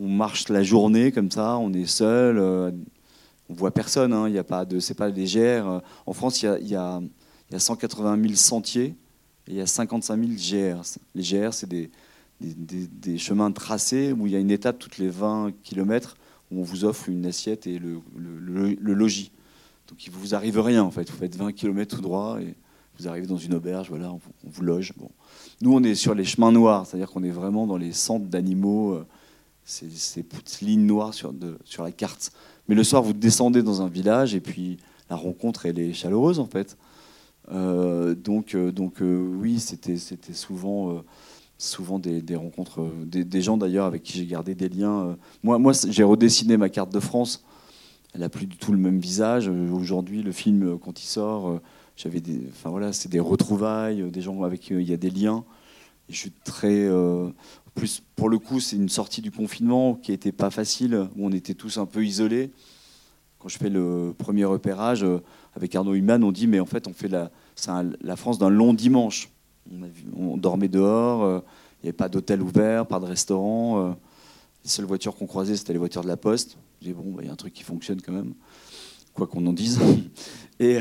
on 0.00 0.08
marche 0.08 0.48
la 0.48 0.64
journée 0.64 1.12
comme 1.12 1.30
ça, 1.30 1.56
on 1.56 1.72
est 1.72 1.86
seul, 1.86 2.40
on 3.48 3.54
voit 3.54 3.70
personne. 3.70 4.12
Hein, 4.12 4.28
il 4.28 4.34
y 4.34 4.38
a 4.38 4.44
pas 4.44 4.64
de, 4.64 4.80
c'est 4.80 4.94
pas. 4.94 5.08
En 6.04 6.12
France, 6.12 6.42
il 6.42 6.46
y 6.46 6.48
a, 6.48 6.58
y 6.58 7.52
y 7.52 7.54
a 7.54 7.60
180 7.60 8.20
000 8.22 8.34
sentiers 8.34 8.96
et 9.46 9.52
il 9.52 9.54
y 9.54 9.60
a 9.60 9.66
55 9.66 10.18
000 10.18 10.32
GR. 10.32 10.82
Les 11.14 11.22
GR, 11.22 11.54
c'est 11.54 11.68
des, 11.68 11.92
des, 12.40 12.88
des, 12.88 13.18
chemins 13.18 13.52
tracés 13.52 14.12
où 14.12 14.26
il 14.26 14.32
y 14.32 14.36
a 14.36 14.40
une 14.40 14.50
étape 14.50 14.80
toutes 14.80 14.98
les 14.98 15.08
20 15.08 15.52
km 15.62 16.16
où 16.50 16.60
on 16.60 16.62
vous 16.62 16.84
offre 16.84 17.08
une 17.08 17.26
assiette 17.26 17.66
et 17.66 17.78
le, 17.78 18.00
le, 18.16 18.94
logis. 18.94 19.32
Donc 19.88 20.06
il 20.06 20.12
vous 20.12 20.34
arrive 20.34 20.60
rien 20.60 20.82
en 20.82 20.90
fait. 20.90 21.10
Vous 21.10 21.16
faites 21.16 21.36
20 21.36 21.52
km 21.52 21.96
tout 21.96 22.02
droit 22.02 22.38
et 22.40 22.54
vous 22.98 23.08
arrivez 23.08 23.26
dans 23.26 23.36
une 23.36 23.54
auberge, 23.54 23.88
voilà, 23.90 24.10
on 24.12 24.20
vous, 24.44 24.62
loge. 24.62 24.92
Bon. 24.96 25.10
Nous, 25.60 25.72
on 25.72 25.82
est 25.82 25.94
sur 25.94 26.14
les 26.14 26.24
chemins 26.24 26.52
noirs, 26.52 26.86
c'est-à-dire 26.86 27.10
qu'on 27.10 27.24
est 27.24 27.30
vraiment 27.30 27.66
dans 27.66 27.76
les 27.76 27.92
centres 27.92 28.26
d'animaux, 28.26 28.94
euh, 28.94 29.06
ces, 29.64 29.90
ces, 29.90 30.24
lignes 30.62 30.86
noires 30.86 31.12
sur, 31.12 31.32
de, 31.32 31.58
sur 31.64 31.82
la 31.84 31.92
carte. 31.92 32.32
Mais 32.68 32.74
le 32.74 32.84
soir, 32.84 33.02
vous 33.02 33.12
descendez 33.12 33.62
dans 33.62 33.82
un 33.82 33.88
village 33.88 34.34
et 34.34 34.40
puis 34.40 34.78
la 35.10 35.16
rencontre, 35.16 35.66
elle 35.66 35.78
est 35.78 35.92
chaleureuse 35.92 36.38
en 36.38 36.46
fait. 36.46 36.76
Euh, 37.52 38.14
donc, 38.14 38.54
euh, 38.54 38.72
donc 38.72 38.96
oui, 39.00 39.60
c'était 39.60 39.98
souvent 40.32 41.02
souvent 41.58 41.98
des, 41.98 42.36
rencontres, 42.36 42.82
euh, 42.82 43.04
des, 43.04 43.42
gens 43.42 43.56
d'ailleurs 43.56 43.86
avec 43.86 44.02
qui 44.02 44.18
j'ai 44.18 44.26
gardé 44.26 44.54
des 44.54 44.68
liens. 44.68 45.06
Euh. 45.06 45.14
Moi, 45.42 45.58
moi 45.58 45.72
j'ai 45.88 46.04
redessiné 46.04 46.56
ma 46.56 46.68
carte 46.68 46.92
de 46.92 47.00
France. 47.00 47.44
Elle 48.14 48.20
n'a 48.20 48.28
plus 48.28 48.46
du 48.46 48.56
tout 48.56 48.72
le 48.72 48.78
même 48.78 48.98
visage. 48.98 49.48
Euh, 49.48 49.70
aujourd'hui, 49.70 50.22
le 50.22 50.32
film, 50.32 50.78
quand 50.78 51.02
il 51.02 51.06
sort, 51.06 51.60
j'avais 51.96 52.20
des, 52.20 52.42
enfin 52.50 52.70
voilà, 52.70 52.92
c'est 52.92 53.08
des 53.08 53.20
retrouvailles, 53.20 54.10
des 54.10 54.20
gens 54.20 54.42
avec 54.42 54.60
qui 54.60 54.74
il 54.74 54.88
y 54.88 54.92
a 54.92 54.98
des 54.98 55.10
liens. 55.10 55.44
Je 56.08 56.16
suis 56.16 56.30
très, 56.30 56.88
plus 57.74 58.02
pour 58.14 58.28
le 58.28 58.38
coup, 58.38 58.60
c'est 58.60 58.76
une 58.76 58.88
sortie 58.88 59.22
du 59.22 59.32
confinement 59.32 59.94
qui 59.94 60.12
n'était 60.12 60.32
pas 60.32 60.50
facile, 60.50 61.08
où 61.16 61.26
on 61.26 61.32
était 61.32 61.54
tous 61.54 61.78
un 61.78 61.86
peu 61.86 62.04
isolés. 62.04 62.52
Quand 63.40 63.48
je 63.48 63.58
fais 63.58 63.70
le 63.70 64.14
premier 64.16 64.44
repérage 64.44 65.04
avec 65.54 65.74
Arnaud 65.74 65.94
Human, 65.94 66.22
on 66.22 66.30
dit 66.30 66.46
mais 66.46 66.60
en 66.60 66.66
fait, 66.66 66.86
on 66.86 66.92
fait 66.92 67.08
la 67.08 68.16
France 68.16 68.38
d'un 68.38 68.50
long 68.50 68.72
dimanche. 68.72 69.30
On, 70.16 70.36
dormait 70.36 70.68
dehors, 70.68 71.24
euh, 71.24 71.40
il 71.82 71.86
n'y 71.86 71.88
avait 71.88 71.96
pas 71.96 72.08
d'hôtel 72.08 72.42
ouvert, 72.42 72.86
pas 72.86 73.00
de 73.00 73.06
restaurant. 73.06 73.80
Euh. 73.80 73.92
les 74.64 74.70
seules 74.70 74.84
voitures 74.84 75.16
qu'on 75.16 75.26
croisait, 75.26 75.56
c'était 75.56 75.72
les 75.72 75.78
voitures 75.78 76.02
de 76.02 76.08
la 76.08 76.16
poste. 76.16 76.56
Je 76.82 76.92
bon, 76.92 77.12
bah, 77.12 77.22
il 77.22 77.26
y 77.26 77.28
a 77.28 77.32
un 77.32 77.36
truc 77.36 77.52
qui 77.52 77.62
fonctionne 77.62 78.00
quand 78.00 78.12
même, 78.12 78.34
quoi 79.14 79.26
qu'on 79.26 79.46
en 79.46 79.52
dise. 79.52 79.80
Et, 80.58 80.80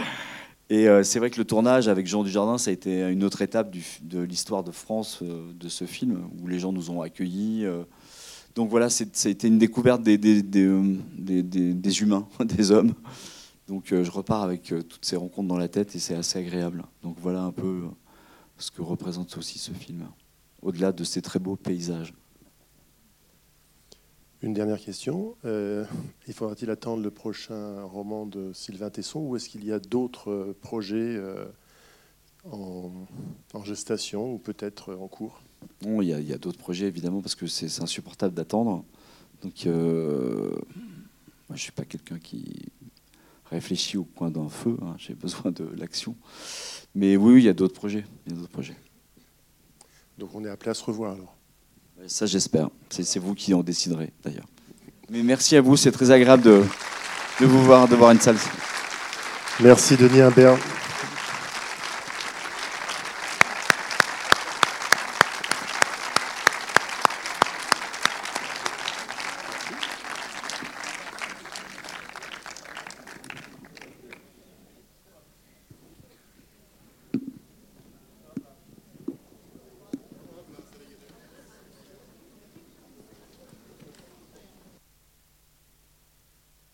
et 0.70 0.88
euh, 0.88 1.02
c'est 1.02 1.18
vrai 1.18 1.28
que 1.28 1.36
le 1.36 1.44
tournage 1.44 1.86
avec 1.86 2.06
Jean 2.06 2.22
Dujardin, 2.22 2.56
ça 2.56 2.70
a 2.70 2.72
été 2.72 3.02
une 3.02 3.22
autre 3.22 3.42
étape 3.42 3.74
de 4.02 4.20
l'histoire 4.20 4.64
de 4.64 4.70
France 4.70 5.22
de 5.22 5.68
ce 5.68 5.84
film, 5.84 6.28
où 6.42 6.46
les 6.46 6.58
gens 6.58 6.72
nous 6.72 6.90
ont 6.90 7.02
accueillis. 7.02 7.66
donc 8.54 8.70
voilà, 8.70 8.88
ça 8.88 9.04
a 9.04 9.28
été 9.28 9.48
une 9.48 9.58
découverte 9.58 10.02
des, 10.02 10.16
des, 10.16 10.42
des 10.42 12.00
humains, 12.00 12.26
des 12.44 12.70
hommes. 12.70 12.94
Donc 13.68 13.92
euh, 13.92 14.04
je 14.04 14.10
repars 14.10 14.42
avec 14.42 14.72
euh, 14.72 14.82
toutes 14.82 15.04
ces 15.04 15.16
rencontres 15.16 15.48
dans 15.48 15.58
la 15.58 15.68
tête 15.68 15.94
et 15.96 15.98
c'est 15.98 16.14
assez 16.14 16.38
agréable. 16.38 16.84
Donc 17.02 17.16
voilà 17.18 17.42
un 17.42 17.52
peu 17.52 17.84
euh, 17.84 17.88
ce 18.58 18.70
que 18.70 18.82
représente 18.82 19.36
aussi 19.36 19.58
ce 19.58 19.72
film, 19.72 20.08
au-delà 20.62 20.92
de 20.92 21.04
ces 21.04 21.20
très 21.20 21.38
beaux 21.38 21.56
paysages. 21.56 22.14
Une 24.42 24.52
dernière 24.52 24.78
question. 24.78 25.34
il 25.44 26.34
faudra-t-il 26.34 26.70
attendre 26.70 27.02
le 27.02 27.10
prochain 27.10 27.82
roman 27.82 28.26
de 28.26 28.52
Sylvain 28.52 28.90
Tesson 28.90 29.20
ou 29.20 29.34
est-ce 29.34 29.48
qu'il 29.48 29.64
y 29.64 29.72
a 29.72 29.80
d'autres 29.80 30.54
projets 30.60 31.18
en, 32.44 33.06
gestation 33.64 34.34
ou 34.34 34.38
peut-être 34.38 34.94
en 34.94 35.08
cours? 35.08 35.40
Non, 35.84 36.02
il 36.02 36.08
y 36.08 36.32
a, 36.32 36.38
d'autres 36.38 36.58
projets 36.58 36.86
évidemment 36.86 37.22
parce 37.22 37.34
que 37.34 37.46
c'est 37.46 37.82
insupportable 37.82 38.34
d'attendre. 38.34 38.84
Donc 39.42 39.64
moi, 39.64 39.72
je 41.48 41.54
ne 41.54 41.56
suis 41.56 41.72
pas 41.72 41.86
quelqu'un 41.86 42.18
qui 42.18 42.68
réfléchi 43.50 43.96
au 43.96 44.04
coin 44.04 44.30
d'un 44.30 44.48
feu. 44.48 44.76
Hein, 44.82 44.94
j'ai 44.98 45.14
besoin 45.26 45.50
de 45.52 45.68
l'action. 45.76 46.16
Mais 46.94 47.16
oui, 47.16 47.42
il 47.42 47.44
y 47.44 47.48
a 47.48 47.52
d'autres 47.52 47.74
projets. 47.74 48.04
Il 48.26 48.32
y 48.32 48.34
a 48.34 48.38
d'autres 48.38 48.52
projets. 48.52 48.76
Donc 50.18 50.30
on 50.34 50.44
est 50.44 50.48
appelé 50.48 50.70
à 50.70 50.74
se 50.74 50.84
revoir 50.84 51.12
alors. 51.12 51.36
Ça, 52.06 52.26
j'espère. 52.26 52.68
C'est 52.90 53.18
vous 53.18 53.34
qui 53.34 53.54
en 53.54 53.62
déciderez 53.62 54.12
d'ailleurs. 54.22 54.46
Mais 55.08 55.22
merci 55.22 55.56
à 55.56 55.60
vous. 55.60 55.76
C'est 55.76 55.92
très 55.92 56.10
agréable 56.10 56.42
de, 56.42 56.62
de 57.40 57.46
vous 57.46 57.62
voir, 57.64 57.88
de 57.88 57.96
voir 57.96 58.10
une 58.10 58.20
salle. 58.20 58.36
Merci 59.60 59.96
Denis 59.96 60.20
Imbert. 60.20 60.58